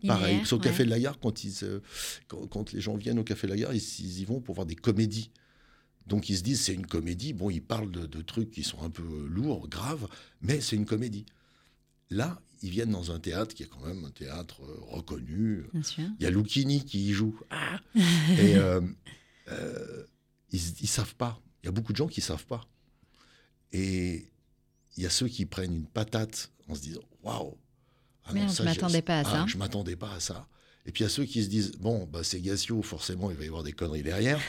Pareil, 0.07 0.41
qu'au 0.41 0.55
ouais. 0.55 0.63
Café 0.63 0.85
de 0.85 0.89
la 0.89 0.99
Gare, 0.99 1.19
quand, 1.19 1.43
ils, 1.43 1.53
euh, 1.63 1.79
quand, 2.27 2.47
quand 2.47 2.71
les 2.73 2.81
gens 2.81 2.95
viennent 2.95 3.19
au 3.19 3.23
Café 3.23 3.47
de 3.47 3.51
la 3.51 3.59
Gare, 3.59 3.73
ils, 3.73 3.99
ils 3.99 4.21
y 4.21 4.25
vont 4.25 4.41
pour 4.41 4.55
voir 4.55 4.65
des 4.65 4.75
comédies. 4.75 5.29
Donc 6.07 6.29
ils 6.29 6.37
se 6.37 6.43
disent 6.43 6.61
c'est 6.61 6.73
une 6.73 6.87
comédie. 6.87 7.33
Bon, 7.33 7.49
ils 7.49 7.61
parlent 7.61 7.91
de, 7.91 8.05
de 8.07 8.21
trucs 8.21 8.51
qui 8.51 8.63
sont 8.63 8.81
un 8.81 8.89
peu 8.89 9.03
lourds, 9.29 9.67
graves, 9.69 10.07
mais 10.41 10.59
c'est 10.59 10.75
une 10.75 10.85
comédie. 10.85 11.25
Là, 12.11 12.41
ils 12.61 12.69
viennent 12.69 12.91
dans 12.91 13.11
un 13.11 13.19
théâtre 13.19 13.55
qui 13.55 13.63
est 13.63 13.67
quand 13.67 13.85
même 13.85 14.05
un 14.05 14.11
théâtre 14.11 14.61
euh, 14.63 14.77
reconnu. 14.89 15.63
Bien 15.73 15.81
sûr. 15.81 16.03
Il 16.19 16.23
y 16.23 16.27
a 16.27 16.29
Lucchini 16.29 16.83
qui 16.83 17.09
y 17.09 17.13
joue. 17.13 17.39
Ah 17.49 17.79
Et 17.95 18.55
euh, 18.57 18.81
euh, 19.47 20.03
ils, 20.51 20.61
ils 20.81 20.87
savent 20.87 21.15
pas. 21.15 21.41
Il 21.63 21.67
y 21.67 21.69
a 21.69 21.71
beaucoup 21.71 21.93
de 21.93 21.97
gens 21.97 22.07
qui 22.07 22.21
savent 22.21 22.45
pas. 22.45 22.67
Et 23.71 24.27
il 24.97 25.03
y 25.03 25.05
a 25.05 25.09
ceux 25.09 25.27
qui 25.27 25.45
prennent 25.45 25.73
une 25.73 25.87
patate 25.87 26.51
en 26.67 26.75
se 26.75 26.81
disant 26.81 27.01
waouh. 27.23 27.57
ah 28.25 28.31
je 28.35 28.53
ça, 28.53 28.63
m'attendais 28.63 29.01
pas 29.01 29.19
à 29.19 29.21
ah, 29.21 29.31
ça. 29.31 29.45
Je 29.47 29.57
m'attendais 29.57 29.95
pas 29.95 30.11
à 30.13 30.19
ça. 30.19 30.47
Et 30.85 30.91
puis 30.91 31.03
il 31.03 31.05
y 31.05 31.07
a 31.07 31.09
ceux 31.09 31.25
qui 31.25 31.43
se 31.43 31.49
disent 31.49 31.71
bon, 31.79 32.05
bah, 32.05 32.23
c'est 32.23 32.41
Gassio, 32.41 32.81
forcément, 32.81 33.31
il 33.31 33.37
va 33.37 33.43
y 33.43 33.47
avoir 33.47 33.63
des 33.63 33.71
conneries 33.71 34.03
derrière. 34.03 34.41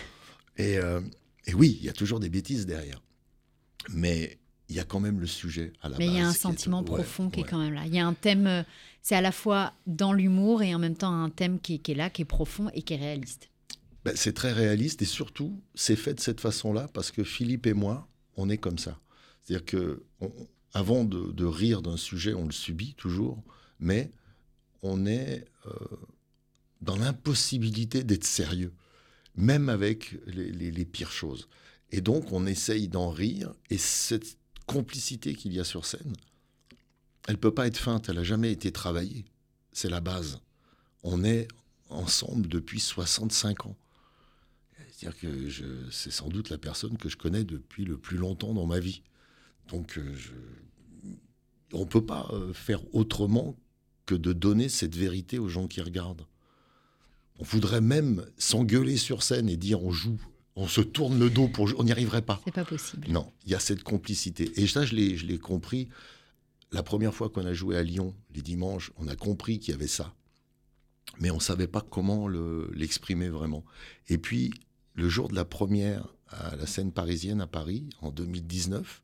Et, 0.57 0.79
euh, 0.79 1.01
et 1.47 1.55
oui, 1.55 1.79
il 1.81 1.87
y 1.87 1.89
a 1.89 1.93
toujours 1.93 2.19
des 2.19 2.29
bêtises 2.29 2.67
derrière. 2.67 3.01
Mais 3.91 4.39
il 4.73 4.77
y 4.77 4.81
a 4.81 4.85
quand 4.85 5.01
même 5.01 5.21
le 5.21 5.27
sujet 5.27 5.73
à 5.83 5.89
la 5.89 5.99
Mais 5.99 6.07
il 6.07 6.13
y 6.15 6.19
a 6.19 6.23
base 6.23 6.29
un 6.29 6.33
est- 6.33 6.39
sentiment 6.39 6.79
ouais, 6.81 6.85
profond 6.87 7.29
qui 7.31 7.41
est 7.41 7.45
quand 7.45 7.59
même 7.59 7.75
là. 7.75 7.83
Il 7.87 7.95
y 7.95 7.99
a 7.99 8.07
un 8.07 8.15
thème, 8.15 8.47
euh, 8.47 8.63
c'est 9.03 9.15
à 9.15 9.21
la 9.21 9.33
fois 9.33 9.75
dans 9.87 10.13
l'humour 10.13 10.63
et 10.63 10.75
en 10.75 10.79
même 10.79 10.97
temps 10.97 11.13
un 11.13 11.29
thème 11.31 11.61
qui, 11.61 11.79
qui 11.81 11.93
est 11.93 11.95
là, 11.95 12.09
qui 12.11 12.23
est 12.23 12.27
profond 12.27 12.71
et 12.75 12.83
qui 12.83 12.95
est 12.95 12.97
réaliste. 12.97 13.51
Ben, 14.05 14.15
c'est 14.17 14.33
très 14.33 14.53
réaliste 14.53 15.03
et 15.03 15.05
surtout, 15.05 15.61
c'est 15.75 15.95
fait 15.97 16.15
de 16.15 16.21
cette 16.21 16.41
façon-là 16.41 16.89
parce 16.93 17.11
que 17.11 17.23
Philippe 17.23 17.67
et 17.67 17.75
moi, 17.75 18.09
on 18.37 18.49
est 18.49 18.59
comme 18.59 18.79
ça. 18.79 18.99
C'est-à-dire 19.45 19.65
que 19.67 20.03
on- 20.21 20.33
avant 20.75 21.05
de, 21.05 21.31
de 21.33 21.45
rire 21.45 21.83
d'un 21.83 21.99
sujet, 21.99 22.33
on 22.33 22.47
le 22.47 22.53
subit 22.53 22.95
toujours, 22.95 23.43
mais 23.79 24.11
on 24.83 25.05
est 25.07 25.45
euh, 25.67 25.71
dans 26.81 26.97
l'impossibilité 26.97 28.05
d'être 28.05 28.25
sérieux, 28.25 28.73
même 29.37 29.69
avec 29.69 30.17
les, 30.27 30.51
les- 30.51 30.71
les 30.71 30.85
pires 30.85 31.13
choses. 31.13 31.49
Et 31.91 32.01
donc, 32.01 32.33
on 32.33 32.47
essaye 32.47 32.89
d'en 32.89 33.11
rire 33.11 33.53
et 33.71 33.77
cette 33.79 34.39
complicité 34.73 35.35
qu'il 35.35 35.53
y 35.53 35.61
a 35.61 35.65
sur 35.65 35.85
scène, 35.87 36.15
elle 37.29 37.39
peut 37.39 37.55
pas 37.55 37.67
être 37.67 37.77
feinte, 37.77 38.09
elle 38.09 38.19
a 38.19 38.25
jamais 38.25 38.53
été 38.53 38.73
travaillée. 38.73 39.25
C'est 39.73 39.89
la 39.89 40.01
base. 40.01 40.41
on 41.03 41.25
est 41.25 41.49
ensemble 41.89 42.49
depuis 42.49 42.81
65 42.81 43.67
ans. 43.67 43.77
C'est-à-dire 44.91 45.19
que 45.19 45.91
c'est 45.91 46.13
sans 46.13 46.29
doute 46.29 46.51
la 46.51 46.59
personne 46.59 46.97
que 46.97 47.09
je 47.09 47.17
connais 47.17 47.45
depuis 47.45 47.85
le 47.85 47.97
plus 47.97 48.17
longtemps 48.17 48.55
dans 48.55 48.67
ma 48.67 48.79
vie. 48.79 49.03
Donc, 49.69 49.99
euh, 49.99 50.15
on 51.73 51.81
ne 51.81 51.85
peut 51.85 52.05
pas 52.05 52.29
euh, 52.33 52.53
faire 52.53 52.83
autrement 52.95 53.57
que 54.07 54.15
de 54.15 54.33
donner 54.33 54.69
cette 54.69 54.97
vérité 54.97 55.39
aux 55.39 55.49
gens 55.49 55.67
qui 55.67 55.81
regardent. 55.81 56.27
On 57.39 57.45
voudrait 57.45 57.81
même 57.81 58.25
s'engueuler 58.39 58.97
sur 58.97 59.23
scène 59.23 59.49
et 59.49 59.57
dire 59.57 59.83
on 59.83 59.91
joue, 59.91 60.21
on 60.57 60.69
se 60.69 60.81
tourne 60.81 61.19
le 61.19 61.31
dos 61.31 61.49
pour. 61.49 61.73
On 61.79 61.85
n'y 61.85 61.93
arriverait 61.93 62.23
pas. 62.23 62.41
C'est 62.45 62.55
pas 62.55 62.65
possible. 62.65 63.09
Non, 63.09 63.33
il 63.45 63.53
y 63.53 63.55
a 63.55 63.61
cette 63.61 63.83
complicité. 63.83 64.53
Et 64.61 64.67
ça, 64.67 64.85
je 64.85 64.95
l'ai 64.95 65.39
compris. 65.39 65.89
La 66.73 66.83
première 66.83 67.15
fois 67.15 67.29
qu'on 67.29 67.45
a 67.45 67.53
joué 67.53 67.77
à 67.77 67.83
Lyon, 67.83 68.15
les 68.35 68.43
dimanches, 68.43 68.93
on 68.97 69.09
a 69.09 69.17
compris 69.17 69.59
qu'il 69.59 69.73
y 69.73 69.75
avait 69.75 69.87
ça. 69.87 70.15
Mais 71.21 71.31
on 71.31 71.37
ne 71.37 71.41
savait 71.41 71.67
pas 71.67 71.83
comment 71.83 72.29
l'exprimer 72.29 73.29
vraiment. 73.29 73.65
Et 74.09 74.19
puis, 74.19 74.53
le 74.95 75.09
jour 75.09 75.29
de 75.29 75.35
la 75.35 75.45
première 75.45 76.07
à 76.29 76.57
la 76.57 76.67
scène 76.67 76.93
parisienne 76.93 77.43
à 77.43 77.47
Paris, 77.47 77.89
en 78.01 78.11
2019, 78.11 79.03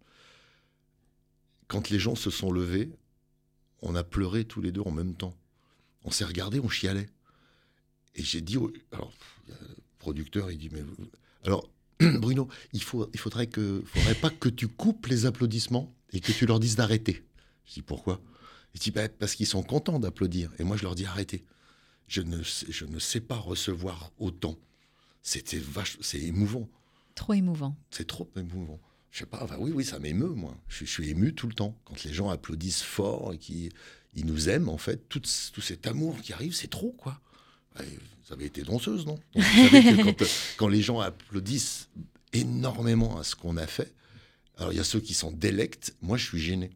quand 1.67 1.91
les 1.91 1.99
gens 1.99 2.15
se 2.15 2.31
sont 2.31 2.51
levés, 2.51 2.91
on 3.83 3.95
a 3.95 4.03
pleuré 4.03 4.47
tous 4.47 4.63
les 4.63 4.73
deux 4.73 4.81
en 4.81 4.91
même 4.91 5.15
temps. 5.15 5.37
On 6.05 6.11
s'est 6.11 6.25
regardé, 6.25 6.61
on 6.61 6.71
chialait. 6.71 7.11
Et 8.15 8.23
j'ai 8.23 8.41
dit, 8.41 8.57
alors, 8.93 9.13
le 9.47 9.55
producteur, 9.99 10.51
il 10.51 10.57
dit, 10.57 10.71
mais 10.73 10.83
alors, 11.45 11.69
Bruno, 12.01 12.49
il 12.73 12.83
faut, 12.83 13.09
il 13.13 13.19
faudrait 13.19 13.47
que, 13.47 13.83
faudrait 13.87 14.15
pas 14.15 14.31
que 14.31 14.49
tu 14.49 14.69
coupes 14.69 15.07
les 15.07 15.27
applaudissements 15.27 15.95
et 16.13 16.21
que 16.21 16.33
tu 16.33 16.47
leur 16.47 16.61
dises 16.61 16.77
d'arrêter. 16.77 17.25
Je 17.67 17.75
dis 17.75 17.83
pourquoi? 17.83 18.21
Il 18.75 18.81
dit 18.81 18.91
bah, 18.91 19.09
parce 19.09 19.35
qu'ils 19.35 19.47
sont 19.47 19.63
contents 19.63 19.99
d'applaudir. 19.99 20.51
Et 20.59 20.65
moi, 20.65 20.77
je 20.77 20.83
leur 20.83 20.95
dis 20.95 21.07
arrêtez. 21.07 21.45
Je 22.07 22.23
ne, 22.23 22.43
je 22.43 22.85
ne 22.85 22.99
sais 22.99 23.21
pas 23.21 23.37
recevoir 23.37 24.13
autant. 24.19 24.57
C'était 25.23 25.59
vache, 25.59 25.99
c'est 26.01 26.21
émouvant. 26.21 26.69
Trop 27.15 27.35
émouvant. 27.35 27.77
C'est 27.91 28.07
trop 28.07 28.31
émouvant. 28.37 28.81
Je 29.11 29.21
sais 29.21 29.27
pas, 29.27 29.47
oui, 29.59 29.73
oui, 29.75 29.85
ça 29.85 29.99
m'émeut, 29.99 30.29
moi. 30.29 30.57
Je, 30.69 30.85
suis 30.85 31.09
ému 31.11 31.35
tout 31.35 31.49
le 31.49 31.55
temps. 31.55 31.77
Quand 31.85 32.05
les 32.05 32.13
gens 32.13 32.29
applaudissent 32.29 32.83
fort 32.83 33.33
et 33.33 33.39
qu'ils 33.39 33.71
ils 34.15 34.27
nous 34.27 34.49
aiment, 34.49 34.69
en 34.69 34.79
fait, 34.79 35.09
tout, 35.09 35.21
tout 35.53 35.61
cet 35.61 35.87
amour 35.87 36.21
qui 36.21 36.33
arrive, 36.33 36.55
c'est 36.55 36.69
trop, 36.69 36.93
quoi. 36.93 37.21
Vous 37.85 38.35
avez 38.35 38.47
été 38.47 38.63
danseuse, 38.63 39.07
non? 39.07 39.19
Vous 39.35 39.43
savez 39.43 40.15
que 40.15 40.25
quand, 40.57 40.69
les 40.69 40.83
gens 40.83 41.01
applaudissent 41.01 41.89
énormément 42.33 43.19
à 43.19 43.25
ce 43.25 43.35
qu'on 43.35 43.57
a 43.57 43.67
fait, 43.67 43.93
alors 44.59 44.73
il 44.73 44.77
y 44.77 44.81
a 44.81 44.85
ceux 44.85 45.01
qui 45.01 45.15
sont 45.15 45.31
délects, 45.31 45.95
moi 46.03 46.17
je 46.17 46.27
suis 46.27 46.39
gêné. 46.39 46.71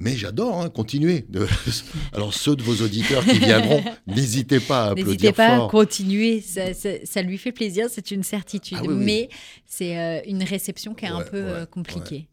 Mais 0.00 0.16
j'adore, 0.16 0.62
hein, 0.62 0.70
continuer. 0.70 1.26
Alors 2.14 2.32
ceux 2.32 2.56
de 2.56 2.62
vos 2.62 2.82
auditeurs 2.82 3.22
qui 3.22 3.38
viendront, 3.38 3.84
n'hésitez 4.06 4.58
pas 4.58 4.84
à 4.84 4.90
applaudir 4.92 5.06
N'hésitez 5.08 5.32
pas 5.32 5.66
à 5.66 5.68
continuer, 5.68 6.40
ça, 6.40 7.22
lui 7.22 7.36
fait 7.36 7.52
plaisir, 7.52 7.88
c'est 7.90 8.10
une 8.10 8.22
certitude. 8.22 8.78
Ah 8.80 8.88
Mais 8.88 9.28
c'est 9.66 9.98
euh, 9.98 10.22
une 10.26 10.42
réception 10.42 10.94
qui 10.94 11.04
est 11.04 11.08
un 11.08 11.20
peu 11.20 11.36
euh, 11.36 11.66
compliquée. 11.66 12.28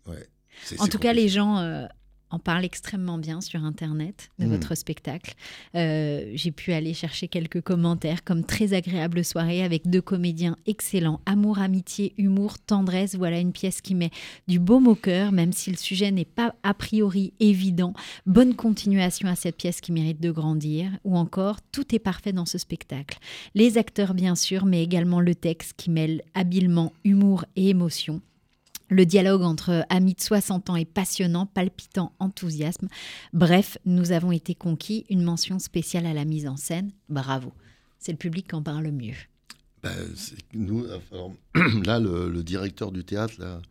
en 0.80 0.88
tout 0.88 0.98
cas, 0.98 1.12
les 1.12 1.28
gens 1.28 1.58
euh, 1.58 1.86
en 2.30 2.40
parle 2.40 2.66
extrêmement 2.66 3.18
bien 3.18 3.42
sur 3.42 3.64
Internet 3.64 4.30
de 4.40 4.46
hmm. 4.46 4.50
votre 4.50 4.76
spectacle. 4.76 5.34
Euh, 5.76 6.32
j'ai 6.34 6.52
pu 6.52 6.74
aller 6.74 6.94
chercher 6.94 7.28
quelques 7.28 7.62
commentaires 7.62 8.24
comme 8.24 8.44
très 8.44 8.74
agréable 8.74 9.24
soirée 9.24 9.64
avec 9.64 9.90
deux 9.90 10.02
comédiens 10.02 10.58
excellents. 10.66 11.22
Amour, 11.26 11.60
amitié, 11.60 12.14
humour, 12.18 12.60
tendresse. 12.60 13.16
Voilà 13.16 13.40
une 13.40 13.54
pièce 13.54 13.82
qui 13.82 13.96
met 13.96 14.12
du 14.48 14.60
baume 14.60 14.88
au 14.88 14.96
cœur, 14.96 15.32
même 15.32 15.54
si 15.54 15.70
le 15.70 15.78
sujet 15.78 16.12
n'est 16.12 16.26
pas 16.26 16.54
a 16.64 16.74
priori 16.74 17.34
évident. 17.40 17.94
Bonne 18.26 18.56
continuation 18.56 19.28
à 19.30 19.36
cette 19.36 19.58
pièce 19.58 19.82
qui 19.82 19.92
mérite 19.92 20.22
de 20.22 20.32
grandir. 20.32 20.92
Ou 21.04 21.18
encore, 21.18 21.58
tout 21.72 21.96
est 21.96 22.00
parfait 22.00 22.34
dans 22.34 22.46
ce 22.46 22.58
spectacle. 22.58 23.20
Les 23.56 23.78
acteurs, 23.78 24.14
bien 24.14 24.36
sûr, 24.36 24.66
mais 24.66 24.84
également 24.84 25.22
le 25.22 25.36
texte 25.36 25.74
qui 25.78 25.90
mêle 25.90 26.22
habilement 26.34 26.94
humour 27.04 27.46
et 27.56 27.70
émotion. 27.70 28.22
Le 28.90 29.06
dialogue 29.06 29.42
entre 29.42 29.86
amis 29.90 30.14
de 30.14 30.22
60 30.22 30.70
ans 30.70 30.76
est 30.78 30.86
passionnant, 30.86 31.46
palpitant 31.46 32.14
enthousiasme. 32.20 32.88
Bref, 33.34 33.78
nous 33.86 34.12
avons 34.12 34.32
été 34.32 34.56
conquis. 34.56 35.06
Une 35.10 35.24
mention 35.24 35.60
spéciale 35.60 36.06
à 36.06 36.14
la 36.14 36.24
mise 36.24 36.48
en 36.48 36.56
scène. 36.56 36.92
Bravo. 37.10 37.52
C'est 38.00 38.14
le 38.14 38.18
public 38.18 38.48
qui 38.48 38.56
en 38.56 38.64
parle 38.64 38.84
le 38.84 38.92
mieux. 38.92 39.16
Ben, 39.84 39.94
nous, 40.54 40.86
là, 41.86 42.00
le, 42.00 42.44
directeur 42.44 42.92
du 42.92 43.04
théâtre, 43.04 43.34
là, 43.40 43.62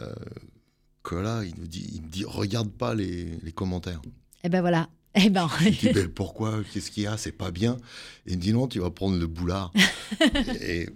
euh, 0.00 1.44
il 1.44 1.54
nous 1.58 1.66
dit, 1.66 1.90
il 1.92 2.02
me 2.02 2.08
dit, 2.08 2.24
regarde 2.24 2.70
pas 2.70 2.94
les, 2.94 3.38
commentaires. 3.54 4.00
Eh 4.44 4.48
ben 4.48 4.60
voilà. 4.60 4.88
Eh 5.16 5.28
ben. 5.28 5.50
Je 5.58 5.70
dis, 5.70 6.08
pourquoi 6.14 6.62
Qu'est-ce 6.72 6.92
qu'il 6.92 7.02
y 7.02 7.06
a 7.08 7.16
C'est 7.16 7.32
pas 7.32 7.50
bien. 7.50 7.76
Et 8.26 8.32
il 8.32 8.36
me 8.36 8.42
dit 8.42 8.52
non, 8.52 8.68
tu 8.68 8.78
vas 8.78 8.90
prendre 8.90 9.18
le 9.18 9.26
boulard. 9.26 9.72
et, 10.60 10.88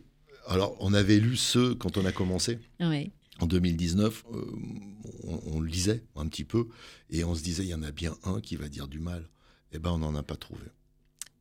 alors, 0.47 0.77
on 0.79 0.95
avait 0.95 1.19
lu 1.19 1.37
ceux 1.37 1.75
quand 1.75 1.97
on 1.97 2.05
a 2.05 2.13
commencé. 2.13 2.61
Oui 2.79 3.11
en 3.41 3.47
2019, 3.47 4.25
euh, 4.33 4.45
on, 5.25 5.61
le 5.61 5.69
lisait 5.69 6.05
un 6.17 6.27
petit 6.27 6.45
peu 6.45 6.69
et 7.11 7.25
on 7.25 7.35
se 7.35 7.43
disait 7.43 7.65
il 7.65 7.69
y 7.69 7.75
en 7.75 7.83
a 7.83 7.91
bien 7.91 8.17
un 8.25 8.41
qui 8.41 8.57
va 8.57 8.69
dire 8.69 8.89
du 8.89 9.01
mal. 9.01 9.29
Eh 9.73 9.79
ben, 9.79 9.91
on 9.91 9.99
n'en 9.99 10.15
a 10.15 10.23
pas 10.23 10.37
trouvé. 10.37 10.63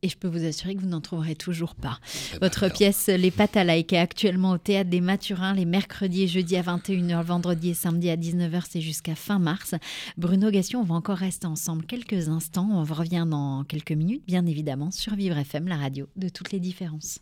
Et 0.02 0.08
je 0.08 0.18
peux 0.18 0.28
vous 0.28 0.44
assurer 0.44 0.74
que 0.74 0.80
vous 0.80 0.88
n'en 0.88 1.00
trouverez 1.00 1.34
toujours 1.34 1.74
pas. 1.74 1.98
Eh 2.34 2.38
ben, 2.38 2.48
Votre 2.48 2.68
pièce 2.68 3.06
Les 3.06 3.30
Pâtes 3.30 3.56
à 3.56 3.64
est 3.64 3.92
actuellement 3.94 4.50
au 4.50 4.58
Théâtre 4.58 4.90
des 4.90 5.00
Mathurins 5.00 5.54
les 5.54 5.64
mercredis 5.64 6.24
et 6.24 6.28
jeudis 6.28 6.56
à 6.56 6.62
21h, 6.62 7.22
vendredi 7.22 7.70
et 7.70 7.74
samedi 7.74 8.10
à 8.10 8.16
19h, 8.16 8.64
c'est 8.68 8.82
jusqu'à 8.82 9.14
fin 9.14 9.38
mars. 9.38 9.74
Bruno 10.18 10.50
Gassion, 10.50 10.80
on 10.80 10.84
va 10.84 10.96
encore 10.96 11.16
rester 11.16 11.46
ensemble 11.46 11.86
quelques 11.86 12.28
instants. 12.28 12.68
On 12.70 12.84
revient 12.84 13.24
dans 13.26 13.64
quelques 13.64 13.92
minutes, 13.92 14.24
bien 14.26 14.44
évidemment, 14.44 14.90
sur 14.90 15.14
Vivre 15.14 15.38
FM, 15.38 15.68
la 15.68 15.76
radio 15.76 16.06
de 16.16 16.28
toutes 16.28 16.52
les 16.52 16.60
différences. 16.60 17.20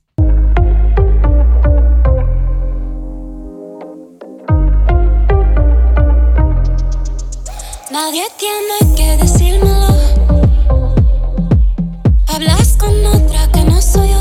Nadie 7.93 8.24
tiene 8.38 8.97
que 8.97 9.18
decírmelo. 9.18 9.86
Hablas 12.26 12.78
con 12.78 13.05
otra 13.05 13.53
que 13.53 13.64
no 13.64 13.82
soy 13.82 14.09
yo. 14.09 14.20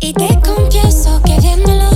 Y 0.00 0.12
te 0.12 0.40
confieso 0.40 1.22
que 1.22 1.38
viéndolo, 1.38 1.88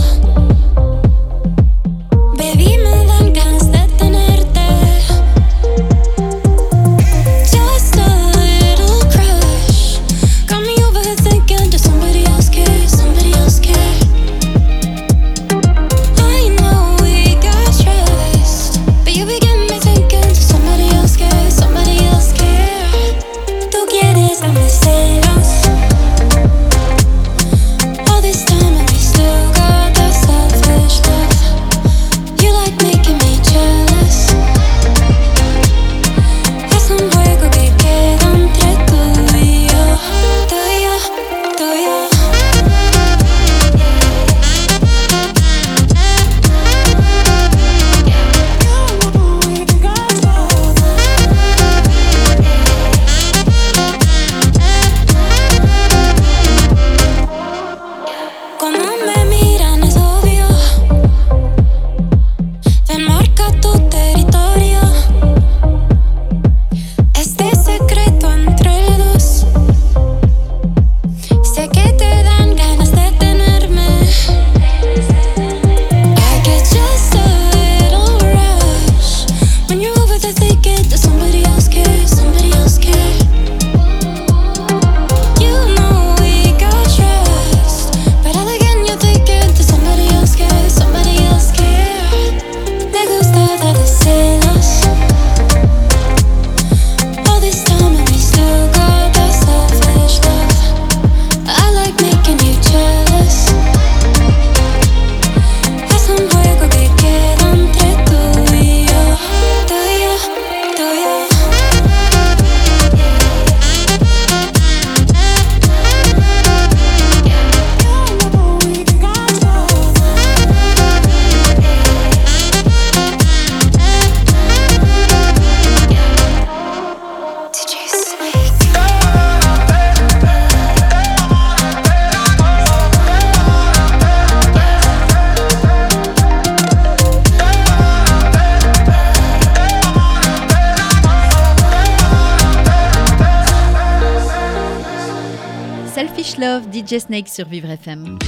DJ 146.84 146.98
Snake 146.98 147.28
sur 147.28 147.48
Vivre 147.48 147.70
FM. 147.70 148.18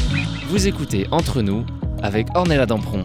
Vous 0.48 0.66
écoutez 0.66 1.06
Entre 1.10 1.42
nous 1.42 1.66
avec 2.02 2.28
Ornella 2.34 2.64
Dampron. 2.64 3.04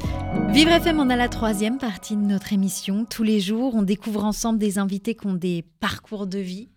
Vivre 0.50 0.72
FM, 0.72 1.00
on 1.00 1.10
a 1.10 1.16
la 1.18 1.28
troisième 1.28 1.78
partie 1.78 2.16
de 2.16 2.22
notre 2.22 2.54
émission. 2.54 3.04
Tous 3.04 3.24
les 3.24 3.42
jours, 3.42 3.76
on 3.76 3.82
découvre 3.82 4.24
ensemble 4.24 4.60
des 4.60 4.78
invités 4.78 5.14
qui 5.14 5.28
ont 5.28 5.34
des 5.34 5.66
parcours 5.82 6.28
de 6.28 6.40
vie 6.40 6.70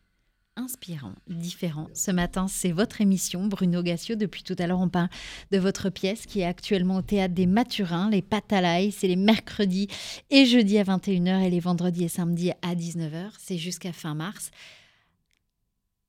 inspirants, 0.56 1.14
différents. 1.28 1.88
Ce 1.94 2.10
matin, 2.10 2.46
c'est 2.48 2.72
votre 2.72 3.00
émission, 3.00 3.46
Bruno 3.46 3.82
Gassio. 3.82 4.16
Depuis 4.16 4.42
tout 4.42 4.56
à 4.58 4.66
l'heure, 4.66 4.80
on 4.80 4.88
parle 4.88 5.08
de 5.52 5.58
votre 5.58 5.88
pièce 5.90 6.26
qui 6.26 6.40
est 6.40 6.46
actuellement 6.46 6.96
au 6.96 7.02
théâtre 7.02 7.34
des 7.34 7.46
Mathurins, 7.46 8.10
les 8.10 8.22
Patalaï. 8.22 8.90
C'est 8.90 9.08
les 9.08 9.16
mercredis 9.16 9.88
et 10.30 10.46
jeudis 10.46 10.78
à 10.78 10.84
21h 10.84 11.42
et 11.42 11.50
les 11.50 11.60
vendredis 11.60 12.04
et 12.04 12.08
samedis 12.08 12.52
à 12.62 12.74
19h. 12.74 13.30
C'est 13.38 13.58
jusqu'à 13.58 13.92
fin 13.92 14.14
mars. 14.14 14.50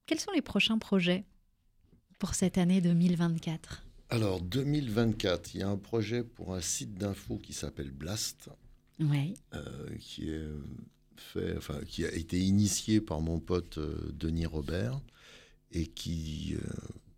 Quels 0.07 0.20
sont 0.20 0.32
les 0.32 0.41
prochains 0.41 0.80
projets? 0.80 1.26
Pour 2.20 2.34
cette 2.36 2.57
année 2.57 2.82
2024 2.82 3.84
Alors, 4.09 4.41
2024, 4.41 5.53
il 5.55 5.59
y 5.59 5.63
a 5.63 5.70
un 5.70 5.78
projet 5.78 6.24
pour 6.24 6.53
un 6.55 6.61
site 6.61 6.95
d'info 6.95 7.38
qui 7.38 7.53
s'appelle 7.53 7.91
Blast, 7.91 8.49
Oui. 8.99 9.34
euh, 9.53 9.89
qui, 9.99 10.30
est 10.30 10.47
fait, 11.18 11.55
enfin, 11.57 11.80
qui 11.88 12.05
a 12.05 12.11
été 12.13 12.39
initié 12.39 13.01
par 13.01 13.22
mon 13.22 13.39
pote 13.39 13.78
euh, 13.78 14.11
Denis 14.13 14.45
Robert 14.45 15.01
et 15.72 15.88
qui, 15.88 16.55
euh, 16.55 16.72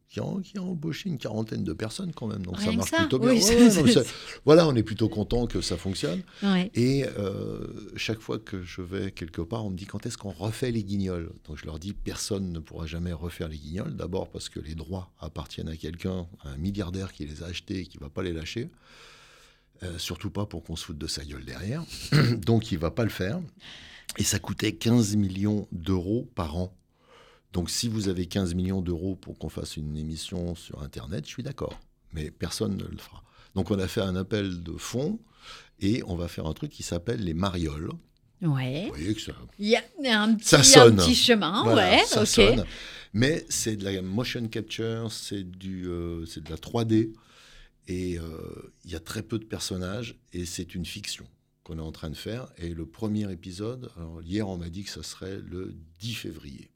qui, 0.10 0.20
a, 0.22 0.24
qui 0.44 0.58
a 0.58 0.62
embauché 0.62 1.10
une 1.10 1.18
quarantaine 1.18 1.64
de 1.64 1.74
personnes 1.74 2.14
quand 2.14 2.28
même. 2.28 2.46
Donc 2.46 2.58
Rien 2.58 2.72
ça 2.72 2.78
marche 2.78 2.90
ça, 2.92 2.98
plutôt 3.00 3.20
bien. 3.20 3.32
oui, 3.32 3.44
Ouais, 3.44 3.70
non, 3.84 3.88
ça- 3.92 4.02
voilà, 4.46 4.68
on 4.68 4.76
est 4.76 4.84
plutôt 4.84 5.10
content 5.10 5.48
que 5.48 5.60
ça 5.62 5.76
fonctionne. 5.78 6.22
Ouais. 6.44 6.72
Et 6.76 7.06
euh, 7.18 7.68
chaque 7.98 8.20
fois 8.22 8.40
que 8.40 8.64
je 8.64 8.82
vais 8.82 9.12
quelque 9.12 9.42
part, 9.42 9.66
on 9.66 9.70
me 9.70 9.76
dit 9.78 9.86
quand 9.86 10.06
est-ce 10.06 10.18
qu'on 10.18 10.32
refait 10.32 10.72
les 10.72 10.84
guignols? 10.84 11.32
Donc 11.48 11.58
je 11.58 11.66
leur 11.66 11.78
dis 11.80 11.94
personne 11.94 12.52
ne 12.54 12.60
pourra 12.60 12.86
jamais 12.86 13.12
refaire 13.14 13.50
les 13.50 13.58
guignols. 13.58 13.96
D'abord 13.96 14.30
parce 14.30 14.48
que 14.50 14.60
les 14.62 14.76
droits 14.76 15.12
appartiennent 15.20 15.70
à 15.70 15.76
quelqu'un, 15.76 16.26
à 16.44 16.50
un 16.52 16.58
milliardaire 16.58 17.12
qui 17.12 17.26
les 17.26 17.44
a 17.44 17.48
achetés 17.48 17.80
et 17.80 17.86
qui 17.86 17.98
va 17.98 18.10
pas 18.10 18.24
les 18.24 18.32
lâcher. 18.34 18.70
Euh, 19.84 19.98
surtout 20.00 20.32
pas 20.32 20.46
pour 20.48 20.64
qu'on 20.64 20.76
se 20.76 20.86
foute 20.86 20.98
de 20.98 21.06
sa 21.08 21.24
gueule 21.24 21.46
derrière. 21.46 21.84
Donc 22.46 22.72
il 22.72 22.78
va 22.80 22.92
pas 22.92 23.04
le 23.04 23.10
faire. 23.12 23.40
Et 24.18 24.24
ça 24.24 24.40
coûtait 24.40 24.72
15 24.72 25.16
millions 25.18 25.68
d'euros 25.72 26.28
par 26.34 26.56
an. 26.58 26.74
Donc 27.54 27.70
si 27.70 27.88
vous 27.88 28.08
avez 28.10 28.26
15 28.26 28.54
millions 28.56 28.82
d'euros 28.82 29.16
pour 29.16 29.38
qu'on 29.38 29.50
fasse 29.50 29.78
une 29.78 29.98
émission 29.98 30.56
sur 30.56 30.82
Internet, 30.84 31.26
je 31.26 31.32
suis 31.32 31.44
d'accord. 31.44 31.80
Mais 32.14 32.32
personne 32.32 32.78
ne 32.78 32.84
le 32.84 32.98
fera. 32.98 33.24
Donc 33.56 33.72
on 33.72 33.80
a 33.80 33.88
fait 33.88 34.02
un 34.02 34.16
appel 34.16 34.64
de 34.64 34.74
fonds 34.74 35.20
et 35.80 36.04
on 36.08 36.16
va 36.16 36.28
faire 36.28 36.46
un 36.46 36.54
truc 36.54 36.72
qui 36.72 36.84
s'appelle 36.84 37.24
les 37.24 37.34
marioles. 37.34 37.92
Ouais. 38.42 38.84
Vous 38.84 38.90
voyez 38.96 39.16
que 39.16 39.22
ça, 39.22 39.34
Il 39.58 39.68
y 39.68 39.76
a 39.76 39.82
un 40.22 40.36
petit, 40.36 40.48
Ça 40.48 40.60
un 40.60 40.64
sonne. 40.64 40.96
petit 40.98 41.16
chemin, 41.16 41.64
voilà, 41.64 41.90
ouais, 41.98 42.06
ça 42.06 42.26
sonne. 42.26 42.66
Mais 43.14 43.44
c'est 43.50 43.76
de 43.78 43.84
la 43.84 44.00
motion 44.04 44.48
capture, 44.48 45.12
c'est 45.12 45.44
du, 45.44 45.88
euh, 45.88 46.24
c'est 46.28 46.44
de 46.44 46.50
la 46.52 46.58
3D 46.58 47.14
et 47.88 48.20
euh, 48.20 48.74
il 48.86 48.92
y 48.92 48.96
a 48.96 49.00
très 49.00 49.24
peu 49.24 49.40
de 49.40 49.46
personnages 49.46 50.20
et 50.34 50.46
c'est 50.46 50.76
une 50.76 50.86
fiction 50.86 51.26
qu'on 51.64 51.80
est 51.80 51.82
en 51.82 51.92
train 51.92 52.12
de 52.12 52.16
faire. 52.16 52.48
Et 52.58 52.70
le 52.70 52.86
premier 52.86 53.32
épisode, 53.32 53.90
alors 53.98 54.22
hier 54.22 54.48
on 54.48 54.58
m'a 54.58 54.70
dit 54.70 54.84
que 54.84 54.92
ça 54.92 55.02
serait 55.04 55.40
le 55.40 55.74
10 56.00 56.14
février. 56.14 56.70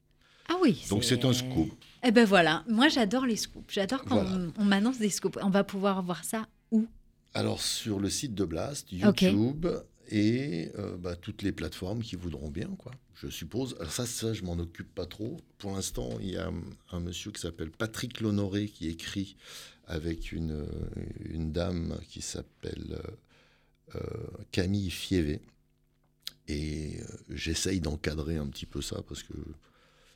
Ah 0.52 0.58
oui. 0.60 0.84
Donc 0.90 1.02
c'est 1.04 1.24
un 1.24 1.32
scoop. 1.32 1.70
Eh 2.04 2.10
ben 2.10 2.26
voilà, 2.26 2.64
moi 2.68 2.88
j'adore 2.88 3.24
les 3.26 3.36
scoops. 3.36 3.72
J'adore 3.72 4.04
quand 4.04 4.22
Voilà. 4.22 4.30
on, 4.58 4.62
on 4.62 4.64
m'annonce 4.64 4.98
des 4.98 5.08
scoops. 5.08 5.38
On 5.42 5.50
va 5.50 5.64
pouvoir 5.64 6.02
voir 6.02 6.24
ça 6.24 6.46
où? 6.70 6.86
Alors 7.34 7.60
sur 7.62 7.98
le 8.00 8.10
site 8.10 8.34
de 8.34 8.44
Blast. 8.44 8.90
YouTube 8.92 9.66
et 10.10 10.70
euh, 10.78 10.96
bah, 10.98 11.16
toutes 11.16 11.40
les 11.42 11.52
plateformes 11.52 12.02
qui 12.02 12.16
voudront 12.16 12.50
bien, 12.50 12.68
quoi. 12.76 12.92
Je 13.14 13.28
suppose. 13.28 13.76
Alors 13.80 13.92
ça, 13.92 14.04
ça, 14.04 14.34
je 14.34 14.42
m'en 14.42 14.58
occupe 14.58 14.92
pas 14.94 15.06
trop. 15.06 15.38
Pour 15.58 15.72
l'instant, 15.72 16.10
il 16.20 16.30
y 16.32 16.36
a 16.36 16.48
un, 16.48 16.60
un 16.90 17.00
monsieur 17.00 17.30
qui 17.30 17.40
s'appelle 17.40 17.70
Patrick 17.70 18.20
Lonoré 18.20 18.66
qui 18.68 18.88
écrit 18.88 19.36
avec 19.86 20.32
une, 20.32 20.66
une 21.24 21.52
dame 21.52 21.98
qui 22.08 22.20
s'appelle 22.20 22.98
euh, 23.94 23.96
euh, 23.96 24.26
Camille 24.50 24.90
Fievé. 24.90 25.40
Et 26.48 26.98
euh, 27.00 27.04
j'essaye 27.30 27.80
d'encadrer 27.80 28.36
un 28.36 28.48
petit 28.48 28.66
peu 28.66 28.82
ça 28.82 29.00
parce 29.08 29.22
que 29.22 29.32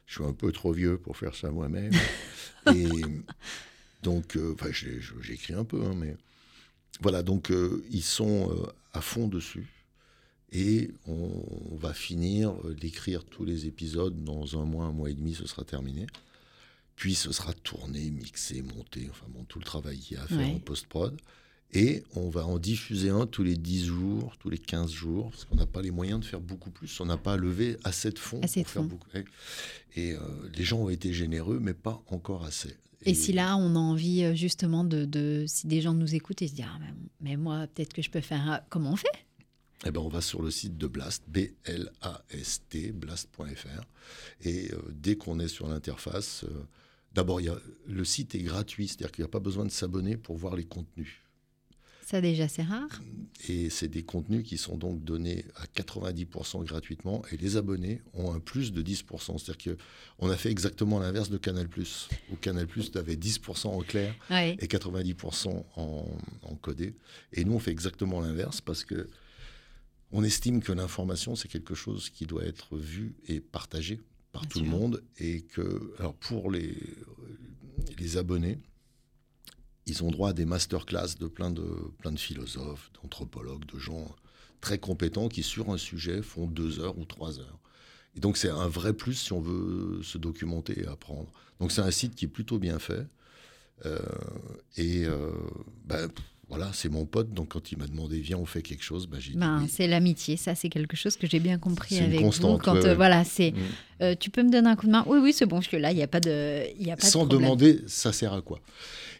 je 0.06 0.14
suis 0.14 0.24
un 0.24 0.32
peu 0.32 0.52
trop 0.52 0.72
vieux 0.72 0.98
pour 0.98 1.16
faire 1.16 1.34
ça 1.34 1.50
moi-même. 1.50 1.92
et 2.74 2.88
donc, 4.02 4.36
euh, 4.36 4.54
enfin, 4.54 4.70
j'écris 4.72 5.54
un 5.54 5.64
peu, 5.64 5.82
hein, 5.84 5.94
mais 5.96 6.16
voilà, 7.00 7.22
donc 7.22 7.50
euh, 7.50 7.84
ils 7.90 8.02
sont 8.04 8.50
euh, 8.52 8.66
à 8.92 9.00
fond 9.00 9.28
dessus. 9.28 9.66
Et 10.52 10.90
on, 11.06 11.44
on 11.72 11.76
va 11.76 11.92
finir 11.92 12.54
d'écrire 12.80 13.24
tous 13.24 13.44
les 13.44 13.66
épisodes 13.66 14.22
dans 14.24 14.58
un 14.60 14.64
mois, 14.64 14.84
un 14.86 14.92
mois 14.92 15.10
et 15.10 15.14
demi, 15.14 15.34
ce 15.34 15.46
sera 15.46 15.64
terminé. 15.64 16.06
Puis 16.94 17.14
ce 17.14 17.32
sera 17.32 17.52
tourné, 17.52 18.10
mixé, 18.10 18.62
monté, 18.62 19.08
enfin 19.10 19.26
bon, 19.28 19.44
tout 19.44 19.58
le 19.58 19.64
travail 19.64 19.98
qu'il 19.98 20.16
y 20.16 20.20
a 20.20 20.22
à 20.22 20.26
faire 20.28 20.38
Ouais. 20.38 20.54
en 20.54 20.58
post-prod. 20.60 21.20
Et 21.72 22.04
on 22.14 22.28
va 22.30 22.46
en 22.46 22.58
diffuser 22.58 23.10
un 23.10 23.26
tous 23.26 23.42
les 23.42 23.56
10 23.56 23.84
jours, 23.86 24.36
tous 24.38 24.48
les 24.48 24.58
15 24.58 24.90
jours, 24.90 25.30
parce 25.30 25.44
qu'on 25.44 25.56
n'a 25.56 25.66
pas 25.66 25.82
les 25.82 25.90
moyens 25.90 26.20
de 26.20 26.24
faire 26.24 26.40
beaucoup 26.40 26.70
plus. 26.70 27.00
On 27.00 27.06
n'a 27.06 27.18
pas 27.18 27.36
levé 27.36 27.76
assez 27.84 28.10
de 28.10 28.18
fonds 28.18 28.40
Assez 28.42 28.62
pour 28.62 28.68
de 28.68 28.72
faire 28.72 28.82
fonds. 28.82 28.88
beaucoup. 28.88 29.08
ouais. 29.14 29.24
Et 29.96 30.12
euh, 30.14 30.18
les 30.56 30.64
gens 30.64 30.78
ont 30.78 30.88
été 30.88 31.12
généreux, 31.12 31.58
mais 31.60 31.74
pas 31.74 32.02
encore 32.08 32.44
assez. 32.44 32.76
Et 33.04 33.14
si 33.14 33.32
là, 33.32 33.56
on 33.56 33.74
a 33.76 33.78
envie 33.78 34.22
euh, 34.24 34.34
justement 34.34 34.84
de, 34.84 35.04
de- 35.04 35.44
si 35.46 35.66
des 35.66 35.80
gens 35.80 35.92
nous 35.94 36.14
écoutent 36.14 36.42
et 36.42 36.48
se 36.48 36.54
disent, 36.54 36.64
ah, 36.68 36.78
mais, 37.20 37.36
moi, 37.36 37.66
peut-être 37.68 37.92
que 37.92 38.02
je 38.02 38.10
peux 38.10 38.20
faire, 38.20 38.40
un- 38.48 38.60
comment 38.70 38.92
on 38.92 38.96
fait? 38.96 39.06
Eh 39.84 39.90
ben, 39.90 40.00
on 40.00 40.08
va 40.08 40.20
sur 40.22 40.42
le 40.42 40.50
site 40.50 40.78
de 40.78 40.86
Blast, 40.86 41.24
B-L-A-S-T, 41.28 42.92
blast.fr. 42.92 43.82
Et 44.42 44.72
euh, 44.72 44.78
dès 44.92 45.16
qu'on 45.16 45.38
est 45.38 45.48
sur 45.48 45.68
l'interface, 45.68 46.44
euh, 46.44 46.64
d'abord, 47.12 47.40
le 47.86 48.04
site 48.04 48.34
est 48.34 48.42
gratuit, 48.42 48.88
c'est-à-dire 48.88 49.12
qu'il 49.12 49.22
n'y 49.22 49.26
a 49.28 49.30
pas 49.30 49.40
besoin 49.40 49.64
de 49.64 49.70
s'abonner 49.70 50.16
pour 50.16 50.36
voir 50.36 50.56
les 50.56 50.64
contenus. 50.64 51.20
Ça 52.08 52.20
déjà, 52.20 52.46
c'est 52.46 52.62
rare. 52.62 53.02
Et 53.48 53.68
c'est 53.68 53.88
des 53.88 54.04
contenus 54.04 54.44
qui 54.46 54.58
sont 54.58 54.76
donc 54.76 55.02
donnés 55.02 55.44
à 55.56 55.64
90% 55.64 56.64
gratuitement. 56.64 57.22
Et 57.32 57.36
les 57.36 57.56
abonnés 57.56 58.00
ont 58.14 58.32
un 58.32 58.38
plus 58.38 58.70
de 58.72 58.80
10%. 58.80 59.38
C'est-à-dire 59.38 59.76
qu'on 59.76 60.30
a 60.30 60.36
fait 60.36 60.52
exactement 60.52 61.00
l'inverse 61.00 61.30
de 61.30 61.36
Canal+. 61.36 61.66
Où 62.30 62.36
Canal+, 62.36 62.68
avait 62.94 63.16
10% 63.16 63.66
en 63.66 63.80
clair 63.80 64.14
Ouais. 64.30 64.56
et 64.60 64.66
90% 64.68 65.64
en, 65.74 66.06
en 66.42 66.54
codé. 66.54 66.94
Et 67.32 67.44
nous, 67.44 67.54
on 67.54 67.58
fait 67.58 67.72
exactement 67.72 68.20
l'inverse 68.20 68.60
parce 68.60 68.84
que 68.84 69.08
on 70.12 70.22
estime 70.22 70.62
que 70.62 70.70
l'information, 70.70 71.34
c'est 71.34 71.48
quelque 71.48 71.74
chose 71.74 72.08
qui 72.10 72.24
doit 72.24 72.44
être 72.44 72.76
vu 72.76 73.16
et 73.26 73.40
partagé 73.40 74.00
par 74.30 74.42
Bien 74.42 74.48
tout 74.50 74.58
sûr. 74.60 74.64
le 74.66 74.70
monde. 74.70 75.02
Et 75.18 75.40
que, 75.42 75.92
alors 75.98 76.14
pour 76.14 76.52
les, 76.52 76.76
les 77.98 78.16
abonnés, 78.16 78.58
ils 79.86 80.02
ont 80.02 80.10
droit 80.10 80.30
à 80.30 80.32
des 80.32 80.44
masterclass 80.44 81.14
de 81.18 81.26
plein 81.26 81.50
de, 81.50 81.66
plein 81.98 82.12
de 82.12 82.18
philosophes, 82.18 82.90
d'anthropologues, 83.00 83.64
de 83.66 83.78
gens 83.78 84.14
très 84.60 84.78
compétents 84.78 85.28
qui, 85.28 85.42
sur 85.42 85.70
un 85.70 85.78
sujet, 85.78 86.22
font 86.22 86.46
deux 86.46 86.80
heures 86.80 86.98
ou 86.98 87.04
trois 87.04 87.38
heures. 87.38 87.58
Et 88.16 88.20
donc, 88.20 88.36
c'est 88.36 88.50
un 88.50 88.68
vrai 88.68 88.92
plus 88.92 89.14
si 89.14 89.32
on 89.32 89.40
veut 89.40 90.02
se 90.02 90.18
documenter 90.18 90.80
et 90.80 90.86
apprendre. 90.86 91.30
Donc, 91.60 91.70
c'est 91.70 91.82
un 91.82 91.90
site 91.90 92.14
qui 92.14 92.24
est 92.24 92.28
plutôt 92.28 92.58
bien 92.58 92.78
fait. 92.78 93.06
Euh, 93.84 93.98
et 94.76 95.04
euh, 95.04 95.32
ben, 95.84 96.10
voilà, 96.48 96.70
c'est 96.72 96.88
mon 96.88 97.06
pote. 97.06 97.32
Donc, 97.34 97.48
quand 97.48 97.72
il 97.72 97.78
m'a 97.78 97.86
demandé, 97.88 98.20
viens, 98.20 98.38
on 98.38 98.46
fait 98.46 98.62
quelque 98.62 98.84
chose, 98.84 99.06
ben, 99.08 99.18
j'ai 99.18 99.32
dit 99.32 99.38
Ben, 99.38 99.60
oui. 99.62 99.68
C'est 99.68 99.88
l'amitié, 99.88 100.36
ça 100.36 100.54
c'est 100.54 100.68
quelque 100.68 100.96
chose 100.96 101.16
que 101.16 101.26
j'ai 101.26 101.40
bien 101.40 101.58
compris 101.58 101.96
une 101.98 102.04
avec 102.04 102.20
vous. 102.20 102.58
Quand 102.58 102.74
ouais, 102.74 102.86
euh, 102.86 102.94
voilà, 102.94 103.24
c'est, 103.24 103.50
Mm. 103.52 103.56
euh, 104.02 104.14
tu 104.18 104.30
peux 104.30 104.42
me 104.44 104.50
donner 104.50 104.68
un 104.68 104.76
coup 104.76 104.86
de 104.86 104.92
main? 104.92 105.04
Oui, 105.08 105.18
oui, 105.20 105.32
c'est 105.32 105.46
bon, 105.46 105.56
parce 105.56 105.68
que 105.68 105.76
là, 105.76 105.90
il 105.90 105.96
n'y 105.96 106.02
a 106.02 106.06
pas 106.08 106.20
de, 106.20 106.64
il 106.78 106.86
y 106.86 106.90
a 106.90 106.96
pas 106.96 107.06
Sans 107.06 107.26
de 107.26 107.30
demander, 107.36 107.80
ça 107.88 108.12
sert 108.12 108.32
à 108.32 108.42
quoi? 108.42 108.60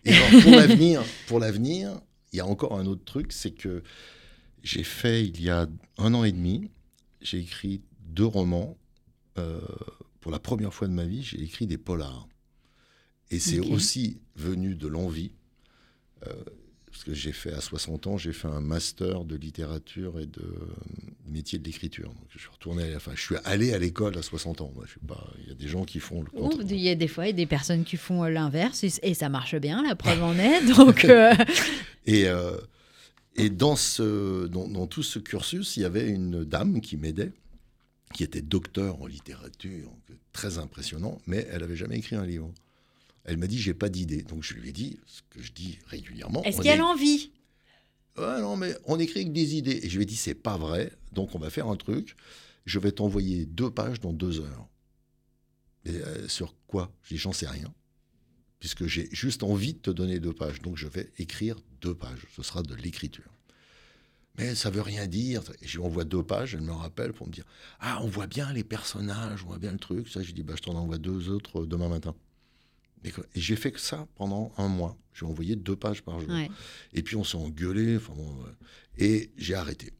Et 0.05 0.12
alors, 0.12 0.43
pour 0.43 0.53
l'avenir, 0.53 1.03
pour 1.27 1.41
l'avenir, 1.41 2.01
il 2.33 2.37
y 2.37 2.41
a 2.41 2.47
encore 2.47 2.79
un 2.79 2.87
autre 2.87 3.05
truc, 3.05 3.33
c'est 3.33 3.51
que 3.53 3.83
j'ai 4.62 4.85
fait 4.85 5.24
il 5.27 5.43
y 5.43 5.51
a 5.51 5.66
un 5.99 6.14
an 6.14 6.22
et 6.24 6.33
demi, 6.33 6.70
j'ai 7.22 7.39
écrit 7.39 7.83
deux 8.01 8.27
romans. 8.27 8.77
Euh, 9.39 9.61
pour 10.20 10.31
la 10.33 10.39
première 10.39 10.72
fois 10.72 10.87
de 10.89 10.93
ma 10.93 11.05
vie, 11.05 11.22
j'ai 11.22 11.41
écrit 11.43 11.66
des 11.66 11.79
polars. 11.79 12.29
Et 13.31 13.39
c'est 13.41 13.59
aussi 13.61 14.20
venu 14.37 14.74
de 14.77 14.87
l'envie. 14.87 15.33
euh, 16.27 16.33
parce 16.97 17.05
que 17.05 17.12
j'ai 17.12 17.32
fait 17.32 17.53
à 17.53 17.61
60 17.61 18.07
ans, 18.07 18.16
j'ai 18.16 18.32
fait 18.32 18.49
un 18.49 18.62
master 18.62 19.24
de 19.26 19.36
littérature 19.36 20.18
et 20.18 20.24
de 20.24 20.40
euh, 20.40 20.66
métier 21.28 21.59
de 21.59 21.64
l'écriture. 21.64 22.09
Donc 22.09 22.24
je 22.30 22.38
suis 22.38 22.49
retourné, 22.49 22.97
enfin 22.97 23.12
je 23.14 23.20
suis 23.20 23.34
allé 23.44 23.74
à 23.74 23.78
l'école 23.78 24.16
à 24.16 24.22
60 24.22 24.62
ans. 24.62 24.72
Moi, 24.74 24.84
je 24.86 24.92
suis 24.92 25.01
pas, 25.01 25.26
il 25.42 25.49
y 25.49 25.53
a 25.53 25.55
des 25.55 25.68
gens 25.68 25.84
qui 25.84 26.01
font 26.01 26.22
le 26.22 26.28
Ou 26.32 26.49
contraire. 26.49 26.66
il 26.70 26.80
y 26.80 26.88
a 26.88 26.94
des 26.94 27.07
fois 27.07 27.26
il 27.26 27.28
y 27.28 27.30
a 27.30 27.34
des 27.34 27.44
personnes 27.44 27.84
qui 27.84 27.99
font 27.99 28.24
euh, 28.24 28.30
l'inverse 28.30 28.82
et, 28.82 29.12
ça 29.12 29.28
marche 29.28 29.57
bien, 29.57 29.82
la 29.82 29.94
preuve 29.94 30.22
en 30.22 30.38
est. 30.38 30.64
Donc, 30.74 31.05
euh, 31.05 31.34
Et, 32.07 32.28
euh, 32.28 32.57
et 33.34 33.51
dans, 33.51 33.76
ce, 33.76 34.47
dans, 34.47 34.66
dans 34.66 34.86
tout 34.86 35.03
ce 35.03 35.18
cursus, 35.18 35.76
il 35.76 35.82
y 35.82 35.84
avait 35.84 36.09
une 36.09 36.44
dame 36.44 36.80
qui 36.80 36.97
m'aidait, 36.97 37.32
qui 38.14 38.24
était 38.24 38.40
docteur 38.40 39.03
en 39.03 39.07
littérature, 39.07 39.90
très 40.32 40.57
impressionnant, 40.57 41.20
mais 41.26 41.47
elle 41.51 41.61
n'avait 41.61 41.76
jamais 41.76 41.99
écrit 41.99 42.16
un 42.16 42.24
livre. 42.24 42.51
Elle 43.27 43.37
m'a 43.39 43.47
dit, 43.47 43.59
j'ai 43.59 43.74
pas 43.74 43.89
d'idée. 43.89 44.22
Donc 44.22 44.43
je 44.43 44.55
lui 44.55 44.68
ai 44.70 44.72
dit, 44.72 44.99
ce 45.07 45.20
que 45.31 45.43
je 45.43 45.53
dis 45.53 45.79
régulièrement. 45.89 46.43
est-ce 46.45 46.61
qu'elle 46.62 46.79
est- 46.79 46.83
a 46.83 46.87
envie? 46.87 47.31
Ouais, 48.16 48.41
non, 48.41 48.57
mais 48.57 48.74
on 48.85 48.99
écrit 48.99 49.20
avec 49.20 49.33
des 49.33 49.57
idées. 49.57 49.81
Et 49.83 49.89
je 49.91 49.97
lui 49.97 50.05
ai 50.05 50.07
dit, 50.07 50.16
c'est 50.16 50.35
pas 50.35 50.57
vrai. 50.57 50.93
Donc 51.12 51.35
on 51.35 51.39
va 51.39 51.51
faire 51.51 51.66
un 51.68 51.77
truc. 51.77 52.16
Je 52.64 52.79
vais 52.79 52.93
t'envoyer 52.93 53.45
deux 53.47 53.70
pages 53.70 54.01
dans 54.01 54.12
deux 54.12 54.41
heures. 54.41 54.68
Et, 55.85 55.91
euh, 55.91 56.27
sur 56.29 56.55
quoi? 56.66 56.93
Je 57.03 57.14
dis, 57.14 57.18
j'en 57.20 57.33
sais 57.33 57.47
rien. 57.49 57.72
puisque 58.59 58.87
j'ai 58.87 59.09
juste 59.12 59.43
envie 59.43 59.74
de 59.74 59.79
te 59.81 59.91
donner 59.91 60.18
deux 60.18 60.33
pages. 60.33 60.62
Donc 60.62 60.77
je 60.79 60.89
vais 60.89 61.12
écrire 61.18 61.57
deux 61.83 61.95
pages. 61.95 62.27
Ce 62.35 62.43
sera 62.43 62.62
de 62.62 62.74
l'écriture. 62.74 63.31
Mais 64.39 64.55
ça 64.55 64.70
veut 64.70 64.81
rien 64.81 65.07
dire. 65.07 65.43
Et 65.62 65.66
je 65.68 65.77
lui 65.79 65.85
envoie 65.85 66.05
deux 66.05 66.22
pages, 66.22 66.55
elle 66.55 66.62
me 66.62 66.72
rappelle 66.72 67.12
pour 67.12 67.27
me 67.27 67.33
dire 67.33 67.45
Ah, 67.81 68.01
on 68.03 68.09
voit 68.09 68.27
bien 68.27 68.53
les 68.55 68.64
personnages, 68.64 69.45
on 69.45 69.49
voit 69.49 69.59
bien 69.59 69.72
le 69.72 69.79
truc. 69.79 70.09
Ça, 70.09 70.22
je 70.22 70.33
dis 70.33 70.43
bah, 70.43 70.55
Je 70.57 70.62
t'en 70.62 70.74
envoie 70.74 70.99
deux 70.99 71.29
autres 71.29 71.62
euh, 71.62 71.66
demain 71.66 71.89
matin. 71.89 72.14
Et 73.35 73.41
j'ai 73.41 73.57
fait 73.57 73.73
que 73.73 73.81
ça 73.81 74.07
pendant 74.15 74.53
un 74.57 74.69
mois. 74.69 74.97
Je 75.13 75.21
lui 75.21 75.29
ai 75.29 75.31
envoyé 75.33 75.57
deux 75.57 75.77
pages 75.77 76.03
par 76.03 76.21
jour. 76.21 76.29
Ouais. 76.31 76.51
Et 76.93 77.03
puis 77.03 77.17
on 77.17 77.25
s'est 77.25 77.37
engueulé. 77.39 77.97
Enfin 77.97 78.13
bon, 78.15 78.37
euh, 78.45 78.51
et 78.99 79.31
j'ai 79.37 79.55
arrêté. 79.55 79.93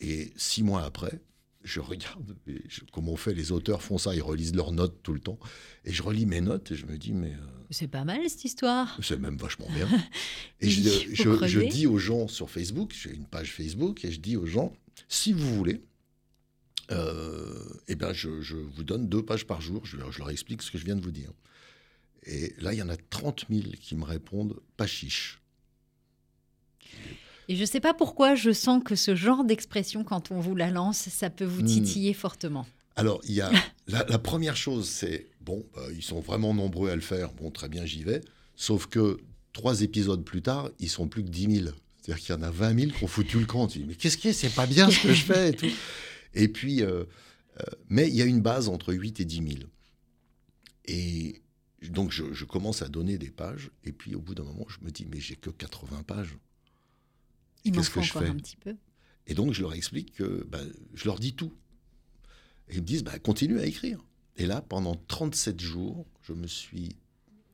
Et 0.00 0.32
six 0.36 0.62
mois 0.62 0.82
après, 0.84 1.20
je 1.62 1.80
regarde 1.80 2.36
je- 2.68 2.80
comment 2.92 3.12
on 3.12 3.16
fait, 3.16 3.32
les 3.34 3.52
auteurs 3.52 3.82
font 3.82 3.96
ça, 3.98 4.14
ils 4.14 4.22
relisent 4.22 4.54
leurs 4.54 4.72
notes 4.72 5.02
tout 5.02 5.12
le 5.14 5.20
temps. 5.20 5.38
Et 5.84 5.92
je 5.92 6.02
relis 6.02 6.26
mes 6.26 6.40
notes 6.40 6.70
et 6.72 6.74
je 6.76 6.84
me 6.86 6.96
dis, 6.98 7.12
mais 7.12 7.32
euh, 7.32 7.46
C'est 7.70 7.88
pas 7.88 8.04
mal 8.04 8.20
cette 8.28 8.44
histoire. 8.44 8.98
c'est 9.02 9.18
même 9.18 9.36
vachement 9.38 9.68
bien. 9.74 9.88
et 10.60 10.68
je, 10.70 10.82
je- 11.14 11.60
dis 11.68 11.86
aux 11.86 11.98
gens 11.98 12.28
sur 12.28 12.50
Facebook, 12.50 12.92
j'ai 12.98 13.14
une 13.14 13.26
page 13.26 13.52
Facebook, 13.52 14.04
et 14.04 14.10
je 14.12 14.20
dis 14.20 14.36
aux 14.36 14.46
gens, 14.46 14.74
si 15.08 15.32
vous 15.32 15.54
voulez, 15.54 15.80
euh, 16.90 17.58
eh 17.88 17.94
ben 17.94 18.12
je, 18.12 18.42
je 18.42 18.56
vous 18.56 18.84
donne 18.84 19.08
deux 19.08 19.24
pages 19.24 19.46
par 19.46 19.60
jour, 19.62 19.84
je, 19.86 19.96
leur- 19.96 20.12
je 20.12 20.18
leur 20.18 20.30
explique 20.30 20.60
ce 20.62 20.70
que 20.70 20.76
je 20.78 20.84
viens 20.84 20.96
de 20.96 21.02
vous 21.02 21.10
dire. 21.12 21.30
Et 22.26 22.54
là, 22.58 22.72
il 22.72 22.78
y 22.78 22.82
en 22.82 22.88
a 22.88 22.96
30 22.96 23.46
000 23.50 23.62
qui 23.80 23.96
me 23.96 24.04
répondent, 24.04 24.56
pas 24.76 24.86
chiche. 24.86 25.40
Et 27.48 27.56
je 27.56 27.64
sais 27.64 27.80
pas 27.80 27.92
pourquoi 27.92 28.34
je 28.34 28.52
sens 28.52 28.82
que 28.82 28.94
ce 28.96 29.14
genre 29.14 29.44
d'expression, 29.44 30.02
quand 30.04 30.30
on 30.30 30.40
vous 30.40 30.54
la 30.54 30.70
lance, 30.70 31.08
ça 31.10 31.28
peut 31.30 31.44
vous 31.44 31.62
Hmm. 31.62 31.66
titiller 31.66 32.14
fortement. 32.14 32.66
Alors, 32.96 33.20
il 33.28 33.34
y 33.34 33.40
a 33.42 33.50
la, 33.86 34.04
la 34.08 34.18
première 34.18 34.56
chose, 34.56 34.88
c'est 34.88 35.26
bon, 35.42 35.66
bah, 35.74 35.82
ils 35.94 36.02
sont 36.02 36.20
vraiment 36.20 36.54
nombreux 36.54 36.90
à 36.90 36.94
le 36.94 37.02
faire. 37.02 37.32
Bon, 37.32 37.50
très 37.50 37.68
bien, 37.68 37.84
j'y 37.84 38.02
vais. 38.02 38.22
Sauf 38.56 38.86
que 38.86 39.18
trois 39.52 39.82
épisodes 39.82 40.24
plus 40.24 40.40
tard, 40.42 40.70
ils 40.78 40.88
sont 40.88 41.06
plus 41.08 41.22
que 41.24 41.28
10 41.28 41.56
000. 41.64 41.68
C'est-à-dire 42.00 42.24
qu'il 42.24 42.34
y 42.34 42.38
en 42.38 42.42
a 42.42 42.50
20 42.50 42.78
000 42.80 42.92
qui 42.92 43.04
ont 43.04 43.08
foutu 43.08 43.38
le 43.40 43.46
camp. 43.46 43.66
Tu 43.66 43.80
dis, 43.80 43.84
mais 43.86 43.94
qu'est-ce 43.94 44.18
que 44.18 44.32
c'est 44.32 44.54
pas 44.54 44.66
bien 44.66 44.90
ce 44.90 45.00
que 45.02 45.12
je 45.12 45.22
fais 45.24 45.50
et 45.50 45.52
tout. 45.54 45.66
Et 46.34 46.48
puis, 46.48 46.82
euh, 46.82 47.04
euh, 47.60 47.62
mais 47.88 48.08
il 48.08 48.14
y 48.14 48.22
a 48.22 48.26
une 48.26 48.40
base 48.40 48.68
entre 48.68 48.92
8 48.94 49.20
et 49.20 49.24
10 49.24 49.36
000. 49.36 49.48
Et 50.86 51.42
donc, 51.90 52.10
je, 52.12 52.32
je 52.32 52.44
commence 52.44 52.82
à 52.82 52.88
donner 52.88 53.18
des 53.18 53.30
pages. 53.30 53.70
Et 53.84 53.92
puis, 53.92 54.14
au 54.14 54.20
bout 54.20 54.34
d'un 54.34 54.44
moment, 54.44 54.66
je 54.68 54.78
me 54.82 54.90
dis, 54.90 55.06
mais 55.06 55.20
j'ai 55.20 55.36
que 55.36 55.50
80 55.50 56.02
pages. 56.02 56.36
Qu'est-ce 57.64 57.90
que 57.90 58.02
je 58.02 58.12
fais 58.12 58.28
un 58.28 58.36
petit 58.36 58.56
peu. 58.56 58.76
Et 59.26 59.34
donc, 59.34 59.52
je 59.52 59.62
leur 59.62 59.74
explique 59.74 60.14
que 60.14 60.44
ben, 60.48 60.70
je 60.92 61.06
leur 61.06 61.18
dis 61.18 61.34
tout. 61.34 61.54
Et 62.68 62.74
ils 62.76 62.80
me 62.80 62.86
disent, 62.86 63.04
bah, 63.04 63.18
continue 63.18 63.58
à 63.58 63.66
écrire. 63.66 63.98
Et 64.36 64.46
là, 64.46 64.60
pendant 64.60 64.94
37 64.94 65.60
jours, 65.60 66.06
je 66.22 66.32
me 66.32 66.46
suis 66.46 66.96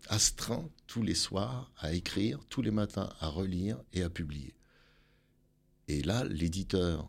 astreint 0.08 0.68
tous 0.86 1.02
les 1.02 1.14
soirs 1.14 1.70
à 1.78 1.92
écrire, 1.92 2.40
tous 2.48 2.62
les 2.62 2.70
matins 2.70 3.10
à 3.20 3.28
relire 3.28 3.80
et 3.92 4.02
à 4.02 4.10
publier. 4.10 4.54
Et 5.88 6.02
là, 6.02 6.24
l'éditeur 6.24 7.08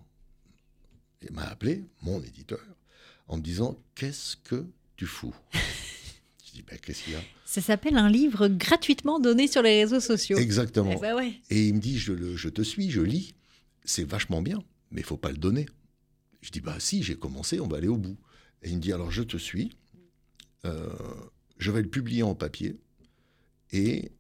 m'a 1.32 1.44
appelé, 1.44 1.86
mon 2.02 2.22
éditeur, 2.22 2.66
en 3.28 3.38
me 3.38 3.42
disant, 3.42 3.80
qu'est-ce 3.96 4.36
que 4.38 4.68
tu 4.96 5.06
fous? 5.06 5.36
Je 6.52 6.58
dis, 6.58 6.64
bah, 6.64 6.78
qu'est-ce 6.78 7.04
qu'il 7.04 7.14
y 7.14 7.16
a? 7.16 7.22
Ça 7.46 7.62
s'appelle 7.62 7.96
un 7.98 8.10
livre 8.10 8.48
gratuitement 8.50 9.20
donné 9.20 9.48
sur 9.48 9.62
les 9.62 9.82
réseaux 9.84 10.02
sociaux. 10.02 10.38
Exactement. 10.38 10.92
Eh 10.98 11.00
ben 11.00 11.16
ouais. 11.16 11.34
Et 11.50 11.68
il 11.68 11.76
me 11.76 11.80
dit, 11.80 11.98
je, 11.98 12.12
le- 12.12 12.36
je 12.36 12.50
te 12.50 12.62
suis, 12.62 12.92
je 12.92 13.00
lis, 13.02 13.34
c'est 13.86 14.04
vachement 14.04 14.42
bien, 14.42 14.62
mais 14.92 15.02
il 15.02 15.06
faut 15.06 15.18
pas 15.18 15.32
le 15.32 15.38
donner. 15.38 15.66
Je 16.42 16.50
dis, 16.52 16.60
bah 16.60 16.76
si, 16.80 17.04
j'ai 17.04 17.16
commencé, 17.16 17.60
on 17.62 17.68
va 17.68 17.78
aller 17.78 17.88
au 17.88 17.98
bout. 17.98 18.18
Et 18.64 18.70
il 18.70 18.76
me 18.76 18.82
dit, 18.82 18.92
alors 18.92 19.12
je 19.12 19.24
te 19.24 19.38
suis, 19.38 19.72
euh, 20.66 20.90
je 21.58 21.72
vais 21.72 21.82
le 21.82 21.90
publier 21.90 22.24
en 22.24 22.36
papier, 22.36 22.76
et 23.72 24.12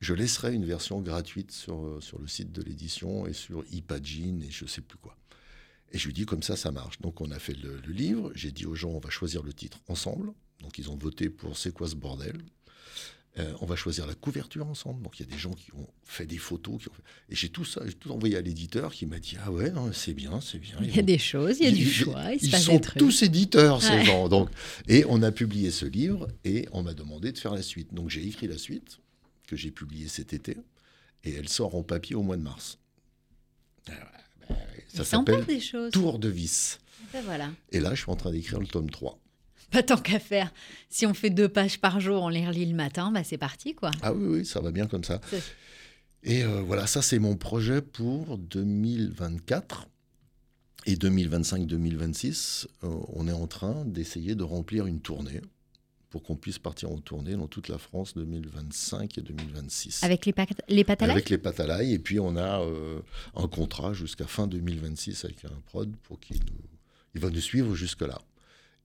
je 0.00 0.14
laisserai 0.14 0.54
une 0.54 0.64
version 0.64 1.00
gratuite 1.02 1.52
sur, 1.52 1.98
sur 2.02 2.18
le 2.18 2.26
site 2.26 2.52
de 2.52 2.62
l'édition 2.62 3.26
et 3.26 3.34
sur 3.34 3.64
Ipagine 3.70 4.42
et 4.42 4.50
je 4.50 4.64
sais 4.64 4.80
plus 4.80 4.96
quoi. 4.96 5.14
Et 5.92 5.98
je 5.98 6.06
lui 6.06 6.14
dis, 6.14 6.24
comme 6.24 6.42
ça, 6.42 6.56
ça 6.56 6.70
marche. 6.72 7.00
Donc 7.00 7.20
on 7.20 7.30
a 7.32 7.38
fait 7.38 7.52
le, 7.52 7.76
le 7.86 7.92
livre, 7.92 8.32
j'ai 8.34 8.50
dit 8.50 8.64
aux 8.64 8.74
gens, 8.74 8.90
on 8.90 8.98
va 9.00 9.10
choisir 9.10 9.42
le 9.42 9.52
titre 9.52 9.78
ensemble. 9.88 10.32
Donc 10.60 10.78
ils 10.78 10.90
ont 10.90 10.96
voté 10.96 11.30
pour 11.30 11.56
C'est 11.56 11.72
quoi 11.72 11.88
ce 11.88 11.94
bordel? 11.94 12.36
Euh, 13.38 13.54
on 13.60 13.66
va 13.66 13.76
choisir 13.76 14.06
la 14.08 14.14
couverture 14.14 14.66
ensemble. 14.66 15.02
Donc 15.02 15.20
il 15.20 15.26
y 15.26 15.28
a 15.28 15.32
des 15.32 15.38
gens 15.38 15.52
qui 15.52 15.72
ont 15.74 15.86
fait 16.04 16.26
des 16.26 16.36
photos. 16.36 16.82
Qui 16.82 16.88
ont 16.88 16.92
fait- 16.92 17.02
Et 17.28 17.36
j'ai 17.36 17.48
tout 17.48 17.64
ça, 17.64 17.80
j'ai 17.86 17.92
tout 17.94 18.10
envoyé 18.10 18.36
à 18.36 18.40
l'éditeur 18.40 18.92
qui 18.92 19.06
m'a 19.06 19.20
dit 19.20 19.36
Ah 19.44 19.52
ouais, 19.52 19.70
non, 19.70 19.92
c'est 19.92 20.14
bien, 20.14 20.40
c'est 20.40 20.58
bien. 20.58 20.76
Il 20.82 20.94
y 20.94 20.98
a 20.98 21.02
des 21.02 21.16
choses, 21.18 21.58
il 21.60 21.64
y 21.64 21.68
a 21.68 21.70
du 21.70 21.88
choix, 21.88 22.32
il 22.32 22.40
se 22.40 22.46
Ils 22.46 22.50
passe 22.50 22.64
sont 22.64 22.72
des 22.74 22.80
trucs. 22.80 22.98
tous 22.98 23.22
éditeurs, 23.22 23.82
ces 23.82 23.90
Ouais. 23.90 24.04
gens. 24.04 24.28
Donc, 24.28 24.50
et 24.88 25.04
on 25.08 25.22
a 25.22 25.30
publié 25.30 25.70
ce 25.70 25.86
livre 25.86 26.26
et 26.44 26.68
on 26.72 26.82
m'a 26.82 26.92
demandé 26.92 27.30
de 27.30 27.38
faire 27.38 27.54
la 27.54 27.62
suite. 27.62 27.94
Donc 27.94 28.10
j'ai 28.10 28.26
écrit 28.26 28.48
la 28.48 28.58
suite 28.58 28.98
que 29.46 29.54
j'ai 29.54 29.70
publiée 29.70 30.08
cet 30.08 30.32
été 30.32 30.56
et 31.22 31.32
elle 31.32 31.48
sort 31.48 31.76
en 31.76 31.84
papier 31.84 32.16
au 32.16 32.22
mois 32.22 32.36
de 32.36 32.42
mars. 32.42 32.78
Ah 33.88 33.92
ouais, 33.92 33.96
ben, 34.48 34.56
Il 34.92 34.96
ça 34.96 35.04
s'appelle. 35.04 35.46
Tour 35.92 36.18
de 36.18 36.28
vis. 36.28 36.80
Ben 37.12 37.22
voilà. 37.24 37.50
Et 37.70 37.78
là, 37.78 37.94
je 37.94 38.02
suis 38.02 38.10
en 38.10 38.16
train 38.16 38.32
d'écrire 38.32 38.58
le 38.58 38.66
tome 38.66 38.90
3. 38.90 39.19
Pas 39.70 39.82
tant 39.82 39.96
qu'à 39.96 40.18
faire. 40.18 40.52
Si 40.88 41.06
on 41.06 41.14
fait 41.14 41.30
deux 41.30 41.48
pages 41.48 41.80
par 41.80 42.00
jour, 42.00 42.22
on 42.22 42.28
les 42.28 42.46
relit 42.46 42.66
le 42.66 42.74
matin, 42.74 43.10
bah 43.12 43.24
c'est 43.24 43.38
parti 43.38 43.74
quoi. 43.74 43.90
Ah 44.02 44.12
oui, 44.12 44.38
oui, 44.38 44.44
ça 44.44 44.60
va 44.60 44.70
bien 44.70 44.86
comme 44.86 45.04
ça. 45.04 45.20
Et 46.22 46.42
euh, 46.42 46.60
voilà, 46.60 46.86
ça 46.86 47.02
c'est 47.02 47.18
mon 47.18 47.36
projet 47.36 47.80
pour 47.80 48.38
2024. 48.38 49.86
Et 50.86 50.94
2025-2026, 50.94 52.66
euh, 52.84 52.88
on 53.08 53.28
est 53.28 53.32
en 53.32 53.46
train 53.46 53.84
d'essayer 53.84 54.34
de 54.34 54.42
remplir 54.42 54.86
une 54.86 55.00
tournée 55.00 55.42
pour 56.08 56.22
qu'on 56.22 56.36
puisse 56.36 56.58
partir 56.58 56.90
en 56.90 56.98
tournée 56.98 57.34
dans 57.34 57.46
toute 57.46 57.68
la 57.68 57.78
France 57.78 58.14
2025 58.14 59.18
et 59.18 59.20
2026. 59.20 60.02
Avec 60.02 60.26
les, 60.26 60.34
les 60.68 60.84
l'ail 60.84 61.10
Avec 61.10 61.30
les 61.30 61.38
Patalaï. 61.38 61.92
Et 61.92 61.98
puis 61.98 62.18
on 62.18 62.36
a 62.36 62.60
euh, 62.62 63.00
un 63.36 63.46
contrat 63.46 63.92
jusqu'à 63.92 64.26
fin 64.26 64.46
2026 64.46 65.24
avec 65.24 65.44
un 65.44 65.60
prod 65.66 65.94
pour 66.02 66.18
qu'il 66.18 66.38
nous... 66.38 66.60
Il 67.14 67.20
va 67.20 67.30
nous 67.30 67.40
suivre 67.40 67.74
jusque-là. 67.74 68.20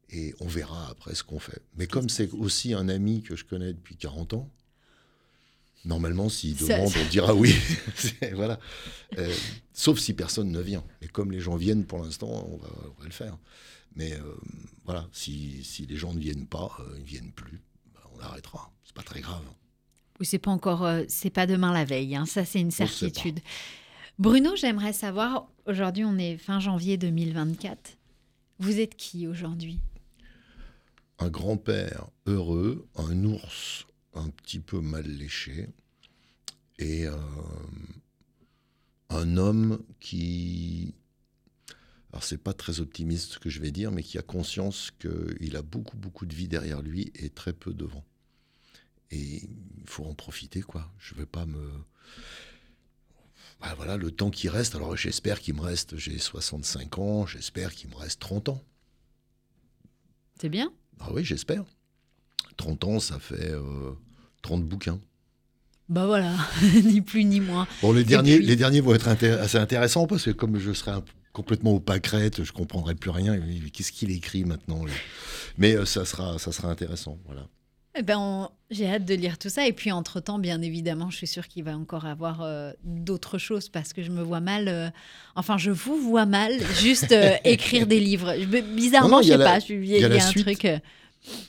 Et 0.10 0.34
on 0.39 0.47
verra 0.47 0.89
après 0.91 1.16
ce 1.16 1.24
qu'on 1.24 1.39
fait. 1.39 1.62
Mais 1.78 1.88
comme 1.88 2.10
c'est 2.10 2.32
aussi 2.32 2.74
un 2.74 2.89
ami 2.89 3.22
que 3.24 3.36
je 3.36 3.43
connais 3.43 3.74
depuis 3.74 3.95
40 3.97 4.34
ans, 4.34 4.49
normalement, 5.84 6.30
s'il 6.30 6.58
Ça- 6.58 6.78
demande, 6.78 6.93
on 6.95 7.10
dira 7.10 7.34
oui. 7.34 7.53
Voilà. 8.34 8.60
Euh, 9.18 9.34
sauf 9.74 9.99
si 9.99 10.14
personne 10.14 10.51
ne 10.51 10.62
vient. 10.62 10.84
Mais 11.01 11.08
comme 11.08 11.32
les 11.32 11.39
gens 11.39 11.56
viennent 11.56 11.86
pour 11.86 11.99
l'instant, 12.03 12.28
on 12.51 12.58
va, 12.58 12.68
on 12.97 12.99
va 13.01 13.06
le 13.06 13.12
faire. 13.12 13.38
Mais 13.95 14.14
euh, 14.14 14.22
voilà, 14.84 15.08
si, 15.12 15.64
si 15.64 15.86
les 15.86 15.95
gens 15.97 16.14
ne 16.14 16.20
viennent 16.20 16.47
pas, 16.47 16.70
euh, 16.80 16.93
ils 16.97 17.01
ne 17.01 17.06
viennent 17.06 17.32
plus, 17.32 17.62
bah, 17.93 18.01
on 18.16 18.20
arrêtera. 18.20 18.72
C'est 18.84 18.95
pas 18.95 19.03
très 19.03 19.22
grave. 19.22 19.43
Ou 20.20 20.24
c'est 20.24 20.39
pas 20.39 20.51
encore, 20.51 20.88
c'est 21.10 21.30
pas 21.30 21.45
demain 21.45 21.74
la 21.74 21.84
veille, 21.84 22.16
hein, 22.16 22.26
ça 22.26 22.45
c'est 22.45 22.62
une 22.62 22.72
certitude. 22.72 23.41
Bruno, 24.18 24.56
j'aimerais 24.56 24.93
savoir, 24.93 25.49
aujourd'hui 25.66 26.06
on 26.06 26.18
est 26.18 26.38
fin 26.38 26.62
janvier 26.62 26.95
2024, 26.95 27.97
vous 28.60 28.80
êtes 28.80 28.95
qui 28.95 29.28
aujourd'hui? 29.28 29.80
Un 31.20 31.30
grand-père 31.30 32.09
heureux, 32.26 32.88
un 32.95 33.24
ours 33.24 33.86
un 34.13 34.30
petit 34.30 34.59
peu 34.59 34.80
mal 34.80 35.05
léché, 35.05 35.68
et 36.80 37.05
euh, 37.07 37.18
un 39.09 39.38
homme 39.38 39.84
qui, 39.99 40.93
alors 42.11 42.24
c'est 42.24 42.38
pas 42.38 42.53
très 42.53 42.80
optimiste 42.80 43.34
ce 43.34 43.39
que 43.39 43.49
je 43.49 43.59
vais 43.61 43.72
dire, 43.72 43.91
mais 43.91 44.03
qui 44.03 44.18
a 44.18 44.22
conscience 44.22 44.91
qu'il 44.99 45.55
a 45.55 45.61
beaucoup 45.61 45.97
beaucoup 45.97 46.26
de 46.26 46.36
vie 46.36 46.47
derrière 46.47 46.82
lui 46.82 47.11
et 47.16 47.30
très 47.30 47.53
peu 47.53 47.74
devant. 47.74 48.03
Et 49.11 49.43
il 49.43 49.88
faut 49.88 50.05
en 50.05 50.16
profiter, 50.16 50.61
quoi. 50.61 50.91
Je 50.97 51.13
vais 51.16 51.26
pas 51.26 51.45
me... 51.45 51.72
Bah, 53.61 53.74
voilà, 53.76 53.97
le 53.97 54.11
temps 54.11 54.32
qui 54.32 54.49
reste, 54.49 54.76
alors 54.76 54.97
j'espère 54.97 55.39
qu'il 55.39 55.55
me 55.55 55.61
reste, 55.61 55.95
j'ai 55.97 56.18
65 56.18 56.99
ans, 56.99 57.26
j'espère 57.26 57.74
qu'il 57.74 57.89
me 57.89 57.95
reste 57.95 58.20
30 58.20 58.49
ans. 58.49 58.63
C'est 60.39 60.49
bien 60.49 60.74
Ah 61.00 61.10
oui, 61.14 61.24
j'espère. 61.24 61.64
30 62.58 62.84
ans, 62.86 63.00
ça 63.00 63.20
fait 63.20 63.52
euh, 63.52 63.91
30 64.41 64.64
bouquins. 64.66 65.00
Bah 65.88 66.06
voilà, 66.08 66.36
ni 66.84 67.02
plus 67.02 67.26
ni 67.26 67.39
moins. 67.39 67.68
Bon, 67.82 67.91
les 67.91 68.04
derniers, 68.04 68.38
puis- 68.38 68.46
les 68.46 68.56
derniers 68.56 68.82
vont 68.82 68.96
être 68.96 69.08
assez 69.08 69.58
intéressants 69.58 70.08
parce 70.08 70.24
que 70.26 70.32
comme 70.32 70.58
je 70.58 70.74
serai 70.74 70.91
un 70.91 71.04
complètement 71.32 71.74
au 71.74 71.80
pâquerette, 71.80 72.43
je 72.43 72.52
comprendrai 72.54 72.96
plus 72.96 73.10
rien. 73.12 73.38
Qu'est-ce 73.74 73.91
qu'il 73.91 74.10
écrit 74.12 74.46
maintenant 74.46 74.84
Mais 75.58 75.76
euh, 75.76 75.86
ça, 75.86 76.06
sera, 76.06 76.39
ça 76.39 76.52
sera 76.52 76.70
intéressant. 76.70 77.20
Voilà. 77.26 77.48
Eh 77.98 78.02
ben, 78.04 78.18
on- 78.20 78.50
j'ai 78.72 78.88
hâte 78.88 79.06
de 79.06 79.14
lire 79.14 79.38
tout 79.38 79.50
ça. 79.50 79.68
Et 79.68 79.74
puis, 79.74 79.91
entre-temps, 79.91 80.39
bien 80.39 80.62
évidemment, 80.62 81.10
je 81.10 81.18
suis 81.18 81.28
sûre 81.28 81.48
qu'il 81.48 81.64
va 81.64 81.78
encore 81.78 82.06
avoir 82.06 82.41
euh, 82.41 82.72
d'autres 82.84 83.38
choses 83.38 83.70
parce 83.70 83.93
que 83.93 84.04
je 84.04 84.12
me 84.12 84.22
vois 84.22 84.39
mal. 84.41 84.68
euh, 84.68 84.89
Enfin, 85.36 85.58
je 85.58 85.72
vous 85.72 85.98
vois 85.98 86.26
mal 86.26 86.52
juste 86.80 87.12
euh, 87.12 87.32
écrire 87.46 87.88
des 87.88 88.00
livres. 88.00 88.34
Bizarrement, 88.76 89.10
Non, 89.10 89.16
non, 89.18 89.22
je 89.24 89.28
sais 89.30 89.38
la- 89.38 89.46
pas. 89.46 89.60
Il 89.70 89.86
y 89.86 89.98
y 89.98 90.00
y 90.00 90.04
a 90.06 90.16
un 90.16 90.20
suite. 90.20 90.43
truc. 90.46 90.64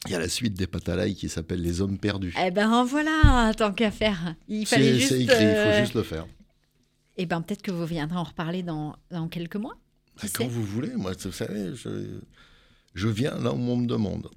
Il 0.07 0.11
y 0.11 0.15
a 0.15 0.19
la 0.19 0.29
suite 0.29 0.55
des 0.55 0.67
Patalaï 0.67 1.15
qui 1.15 1.29
s'appelle 1.29 1.61
Les 1.61 1.81
Hommes 1.83 1.99
Perdus. 1.99 2.35
Eh 2.43 2.51
ben 2.51 2.85
voilà, 2.85 3.53
tant 3.55 3.73
qu'à 3.73 3.91
faire. 3.91 4.35
Il 4.49 4.65
fallait 4.67 4.95
juste. 4.95 5.09
c'est 5.11 5.21
écrit, 5.23 5.45
il 5.45 5.55
faut 5.55 5.79
juste 5.81 5.95
le 5.95 6.03
faire. 6.03 6.27
Eh 7.19 7.27
ben 7.27 7.43
peut-être 7.43 7.61
que 7.63 7.71
vous 7.71 7.85
viendrez 7.87 8.17
en 8.19 8.23
reparler 8.25 8.63
dans, 8.63 8.97
dans 9.11 9.29
quelques 9.29 9.57
mois. 9.57 9.77
Qui 10.19 10.27
Ah, 10.27 10.31
Quand 10.35 10.47
vous 10.47 10.63
voulez, 10.65 10.93
moi, 10.97 11.13
vous 11.23 11.33
savez, 11.33 11.73
je, 11.75 11.91
je 12.95 13.09
viens 13.09 13.35
là 13.39 13.53
où 13.53 13.57
on 13.59 13.77
me 13.77 13.87
demande. 13.87 14.29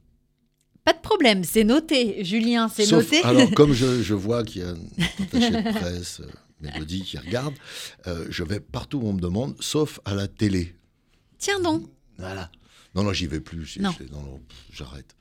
Pas 0.86 0.94
de 0.94 1.00
problème, 1.02 1.44
c'est 1.44 1.64
noté. 1.64 2.24
Julien, 2.24 2.68
c'est 2.70 2.90
noté. 2.92 3.22
Alors, 3.24 3.52
comme 3.56 3.74
je, 3.74 4.02
je 4.02 4.14
vois 4.14 4.44
qu'il 4.44 4.62
y 4.62 4.66
a 4.66 4.70
une 4.72 5.24
attachée 5.24 5.52
de 5.52 5.72
presse, 5.78 6.22
euh, 6.22 6.30
Mélodie, 6.62 7.04
qui 7.04 7.18
regarde, 7.18 7.54
euh, 8.08 8.26
je 8.30 8.44
vais 8.44 8.60
partout 8.60 9.00
où 9.00 9.08
on 9.08 9.14
me 9.14 9.20
demande, 9.22 9.56
sauf 9.60 10.00
à 10.06 10.16
la 10.16 10.28
télé. 10.28 10.76
Tiens 11.38 11.60
donc. 11.60 11.84
Voilà. 12.18 12.50
Non, 12.96 13.04
non, 13.04 13.14
j'y 13.14 13.28
vais 13.28 13.40
plus. 13.40 13.78
Non. 13.80 13.94
j'arrête. 14.72 15.16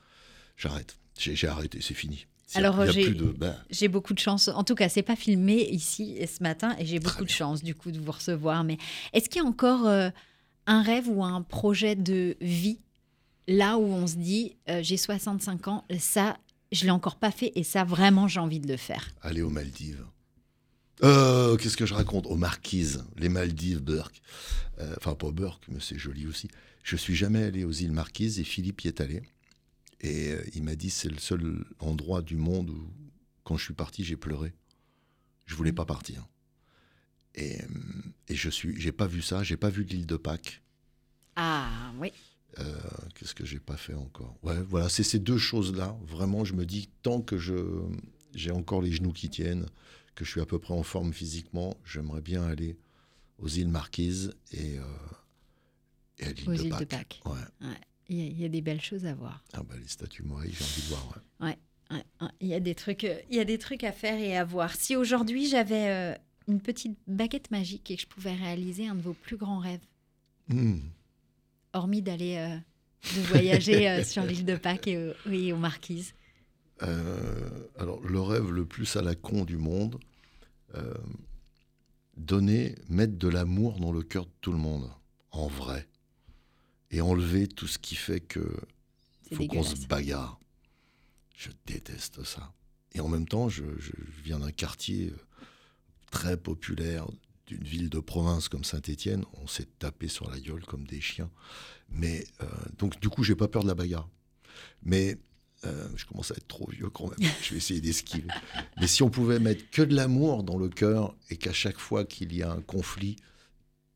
J'arrête. 0.56 0.96
J'ai 1.18 1.48
arrêté, 1.48 1.80
c'est 1.82 1.94
fini. 1.94 2.26
Alors, 2.54 2.86
j'ai- 2.90 3.10
ben, 3.10 3.54
J'ai 3.68 3.88
beaucoup 3.88 4.14
de 4.14 4.18
chance. 4.18 4.48
En 4.48 4.64
tout 4.64 4.74
cas, 4.74 4.88
c'est 4.88 5.02
pas 5.02 5.16
filmé 5.16 5.68
ici 5.68 6.14
et 6.16 6.26
ce 6.26 6.42
matin 6.42 6.74
et 6.78 6.86
j'ai 6.86 6.98
beaucoup 6.98 7.24
de 7.24 7.30
chance 7.30 7.62
du 7.62 7.74
coup 7.74 7.90
de 7.90 7.98
vous 8.00 8.10
recevoir. 8.12 8.64
Mais 8.64 8.78
est-ce 9.12 9.28
qu'il 9.28 9.42
y 9.42 9.44
a 9.44 9.48
encore 9.48 9.86
euh, 9.86 10.08
un 10.66 10.82
rêve 10.82 11.08
ou 11.08 11.22
un 11.22 11.42
projet 11.42 11.94
de 11.94 12.36
vie 12.40 12.78
là 13.48 13.76
où 13.78 13.82
on 13.82 14.06
se 14.06 14.14
dit 14.16 14.54
euh, 14.68 14.80
j'ai 14.82 14.96
65 14.96 15.66
ans, 15.68 15.84
ça 15.98 16.38
je 16.70 16.84
l'ai 16.84 16.90
encore 16.90 17.16
pas 17.16 17.30
fait 17.32 17.50
et 17.56 17.64
ça 17.64 17.82
vraiment 17.82 18.28
j'ai 18.28 18.38
envie 18.40 18.60
de 18.60 18.68
le 18.68 18.76
faire. 18.76 19.10
aller 19.22 19.42
aux 19.42 19.50
Maldives. 19.50 20.04
Euh, 21.02 21.56
Qu'est-ce 21.56 21.76
que 21.76 21.86
je 21.86 21.94
raconte 21.94 22.26
Aux 22.26 22.36
Marquises, 22.36 23.04
les 23.16 23.28
Maldives, 23.28 23.80
Burke. 23.80 24.20
Euh, 24.80 24.94
Enfin, 24.98 25.14
pas 25.14 25.30
Burke, 25.30 25.64
mais 25.68 25.80
c'est 25.80 25.98
joli 25.98 26.26
aussi. 26.26 26.48
Je 26.82 26.96
suis 26.96 27.14
jamais 27.16 27.42
allé 27.42 27.64
aux 27.64 27.72
îles 27.72 27.92
Marquises 27.92 28.38
et 28.38 28.44
Philippe 28.44 28.82
y 28.84 28.88
est 28.88 29.00
allé. 29.00 29.22
Et 30.00 30.34
il 30.54 30.62
m'a 30.62 30.76
dit 30.76 30.90
c'est 30.90 31.08
le 31.08 31.18
seul 31.18 31.64
endroit 31.80 32.22
du 32.22 32.36
monde 32.36 32.70
où, 32.70 32.88
quand 33.44 33.56
je 33.56 33.64
suis 33.64 33.74
parti, 33.74 34.04
j'ai 34.04 34.16
pleuré. 34.16 34.52
Je 35.46 35.54
voulais 35.54 35.72
pas 35.72 35.84
partir. 35.84 36.26
Et, 37.34 37.58
et 38.28 38.34
je 38.34 38.50
suis, 38.50 38.80
j'ai 38.80 38.92
pas 38.92 39.06
vu 39.06 39.22
ça, 39.22 39.42
j'ai 39.42 39.56
pas 39.56 39.70
vu 39.70 39.84
l'île 39.84 40.06
de 40.06 40.16
Pâques. 40.16 40.62
Ah 41.36 41.92
oui. 41.98 42.12
Euh, 42.58 42.78
Qu'est-ce 43.14 43.34
que 43.34 43.44
j'ai 43.44 43.58
pas 43.60 43.76
fait 43.76 43.94
encore? 43.94 44.36
Ouais, 44.42 44.60
voilà, 44.62 44.88
c'est 44.88 45.02
ces 45.02 45.18
deux 45.18 45.38
choses-là. 45.38 45.96
Vraiment, 46.04 46.44
je 46.44 46.54
me 46.54 46.64
dis 46.66 46.88
tant 47.02 47.20
que 47.20 47.36
je 47.38 47.54
j'ai 48.34 48.50
encore 48.50 48.82
les 48.82 48.92
genoux 48.92 49.12
qui 49.12 49.28
tiennent, 49.30 49.66
que 50.14 50.24
je 50.24 50.30
suis 50.30 50.40
à 50.40 50.46
peu 50.46 50.58
près 50.58 50.74
en 50.74 50.82
forme 50.82 51.12
physiquement, 51.12 51.76
j'aimerais 51.84 52.20
bien 52.20 52.42
aller 52.44 52.76
aux 53.38 53.48
îles 53.48 53.68
Marquises 53.68 54.34
et, 54.52 54.78
euh, 54.78 54.82
et 56.18 56.24
à 56.26 56.32
l'île 56.32 56.48
Aux 56.48 56.54
de, 56.54 56.62
îles 56.62 56.76
de 56.76 56.84
Pâques. 56.84 57.20
Ouais. 57.24 57.68
Il 58.08 58.16
y, 58.16 58.22
a- 58.22 58.26
il 58.26 58.40
y 58.40 58.44
a 58.44 58.48
des 58.48 58.60
belles 58.62 58.80
choses 58.80 59.04
à 59.06 59.14
voir. 59.14 59.44
Ah 59.52 59.62
bah 59.62 59.74
les 59.80 59.86
statues 59.88 60.22
Maurice, 60.22 60.56
j'ai 60.58 60.64
envie 60.64 60.82
de 60.82 60.86
voir. 60.88 61.22
ouais. 61.40 61.58
Il 62.40 62.48
y 62.48 62.54
a 62.54 62.60
des 62.60 62.74
trucs, 62.74 63.04
euh, 63.04 63.18
il 63.30 63.36
y 63.36 63.40
a 63.40 63.44
des 63.44 63.58
trucs 63.58 63.82
à 63.84 63.92
faire 63.92 64.18
et 64.18 64.36
à 64.36 64.44
voir. 64.44 64.74
Si 64.74 64.94
aujourd'hui 64.96 65.46
j'avais 65.48 65.88
euh, 65.88 66.14
une 66.48 66.60
petite 66.60 66.98
baguette 67.06 67.50
magique 67.50 67.90
et 67.90 67.96
que 67.96 68.02
je 68.02 68.06
pouvais 68.06 68.34
réaliser 68.34 68.86
un 68.88 68.94
de 68.94 69.00
vos 69.02 69.14
plus 69.14 69.36
grands 69.36 69.58
rêves, 69.58 69.84
Hmm. 70.48 70.78
Hormis 71.78 72.02
d'aller 72.02 72.36
euh, 72.36 72.56
de 73.16 73.20
voyager 73.22 73.88
euh, 73.88 74.04
sur 74.04 74.22
l'île 74.24 74.44
de 74.44 74.56
Pâques 74.56 74.88
et, 74.88 75.12
oui, 75.26 75.52
aux 75.52 75.56
Marquises. 75.56 76.14
Euh, 76.82 77.66
alors, 77.78 78.00
le 78.02 78.20
rêve 78.20 78.52
le 78.52 78.64
plus 78.64 78.96
à 78.96 79.02
la 79.02 79.14
con 79.14 79.44
du 79.44 79.56
monde, 79.56 79.98
donner, 82.16 82.74
mettre 82.88 83.16
de 83.16 83.28
l'amour 83.28 83.80
dans 83.80 83.90
le 83.90 84.02
cœur 84.02 84.26
de 84.26 84.30
tout 84.40 84.52
le 84.52 84.58
monde, 84.58 84.90
en 85.30 85.46
vrai, 85.46 85.88
et 86.90 87.00
enlever 87.00 87.48
tout 87.48 87.66
ce 87.66 87.78
qui 87.78 87.94
fait 87.94 88.20
que 88.20 88.54
faut 89.32 89.46
qu'on 89.46 89.62
se 89.62 89.86
bagarre. 89.86 90.38
Je 91.34 91.50
déteste 91.66 92.24
ça. 92.24 92.52
Et 92.92 93.00
en 93.00 93.08
même 93.08 93.26
temps, 93.26 93.48
je, 93.48 93.64
je 93.78 93.92
viens 94.22 94.40
d'un 94.40 94.50
quartier 94.50 95.12
très 96.10 96.36
populaire, 96.36 97.06
d'une 97.48 97.64
ville 97.64 97.88
de 97.88 97.98
province 97.98 98.48
comme 98.48 98.64
Saint-Étienne. 98.64 99.24
On 99.42 99.46
s'est 99.46 99.68
tapé 99.78 100.08
sur 100.08 100.30
la 100.30 100.38
gueule 100.38 100.64
comme 100.64 100.86
des 100.86 101.00
chiens. 101.00 101.30
Mais 101.88 102.26
euh, 102.42 102.46
donc, 102.78 103.00
du 103.00 103.08
coup, 103.08 103.24
j'ai 103.24 103.34
pas 103.34 103.48
peur 103.48 103.62
de 103.62 103.68
la 103.68 103.74
bagarre. 103.74 104.08
Mais 104.82 105.18
euh, 105.64 105.88
je 105.96 106.04
commence 106.04 106.30
à 106.30 106.34
être 106.34 106.46
trop 106.46 106.70
vieux 106.70 106.90
quand 106.90 107.08
même. 107.08 107.30
Je 107.42 107.50
vais 107.50 107.56
essayer 107.56 107.80
d'esquiver. 107.80 108.28
Mais 108.78 108.86
si 108.86 109.02
on 109.02 109.10
pouvait 109.10 109.40
mettre 109.40 109.68
que 109.70 109.82
de 109.82 109.94
l'amour 109.94 110.44
dans 110.44 110.58
le 110.58 110.68
cœur 110.68 111.16
et 111.30 111.36
qu'à 111.36 111.52
chaque 111.52 111.78
fois 111.78 112.04
qu'il 112.04 112.34
y 112.34 112.42
a 112.42 112.50
un 112.50 112.60
conflit, 112.60 113.16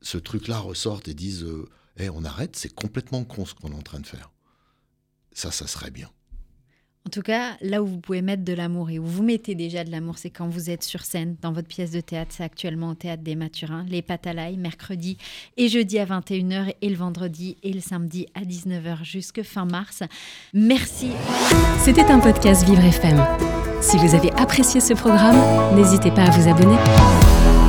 ce 0.01 0.19
truc-là 0.19 0.59
ressorte 0.59 1.09
et 1.09 1.15
dise 1.15 1.45
euh, 1.45 1.69
Eh, 1.99 2.09
on 2.09 2.25
arrête, 2.25 2.57
c'est 2.57 2.75
complètement 2.75 3.25
con 3.25 3.45
ce 3.45 3.55
qu'on 3.55 3.73
est 3.73 3.77
en 3.77 3.83
train 3.83 4.01
de 4.01 4.07
faire. 4.07 4.33
Ça, 5.33 5.51
ça 5.51 5.67
serait 5.67 5.91
bien. 5.91 6.11
En 7.07 7.11
tout 7.11 7.23
cas, 7.23 7.57
là 7.61 7.83
où 7.83 7.87
vous 7.87 7.99
pouvez 7.99 8.23
mettre 8.23 8.45
de 8.45 8.53
l'amour 8.53 8.91
et 8.91 8.99
où 8.99 9.05
vous 9.05 9.23
mettez 9.23 9.55
déjà 9.55 9.83
de 9.83 9.91
l'amour, 9.91 10.19
c'est 10.19 10.31
quand 10.31 10.49
vous 10.49 10.71
êtes 10.71 10.85
sur 10.85 11.03
scène 11.03 11.37
dans 11.43 11.53
votre 11.53 11.67
pièce 11.67 11.91
de 11.91 12.01
théâtre. 12.01 12.33
C'est 12.37 12.45
actuellement 12.45 12.91
au 12.91 12.95
théâtre 12.95 13.23
des 13.23 13.35
Mathurins, 13.35 13.85
les 13.89 14.05
l'ail, 14.33 14.57
mercredi 14.57 15.17
et 15.57 15.69
jeudi 15.69 15.99
à 15.99 16.07
21h 16.07 16.75
et 16.81 16.89
le 16.89 16.97
vendredi 16.97 17.57
et 17.63 17.73
le 17.73 17.81
samedi 17.81 18.27
à 18.35 18.43
19h 18.43 19.05
jusque 19.05 19.43
fin 19.43 19.65
mars. 19.65 20.03
Merci. 20.55 21.11
C'était 21.81 22.05
un 22.05 22.21
podcast 22.21 22.65
Vivre 22.65 22.85
FM. 22.85 23.21
Si 23.81 23.97
vous 23.97 24.15
avez 24.15 24.31
apprécié 24.33 24.81
ce 24.81 24.95
programme, 24.95 25.75
n'hésitez 25.75 26.13
pas 26.13 26.23
à 26.23 26.31
vous 26.31 26.49
abonner. 26.49 27.62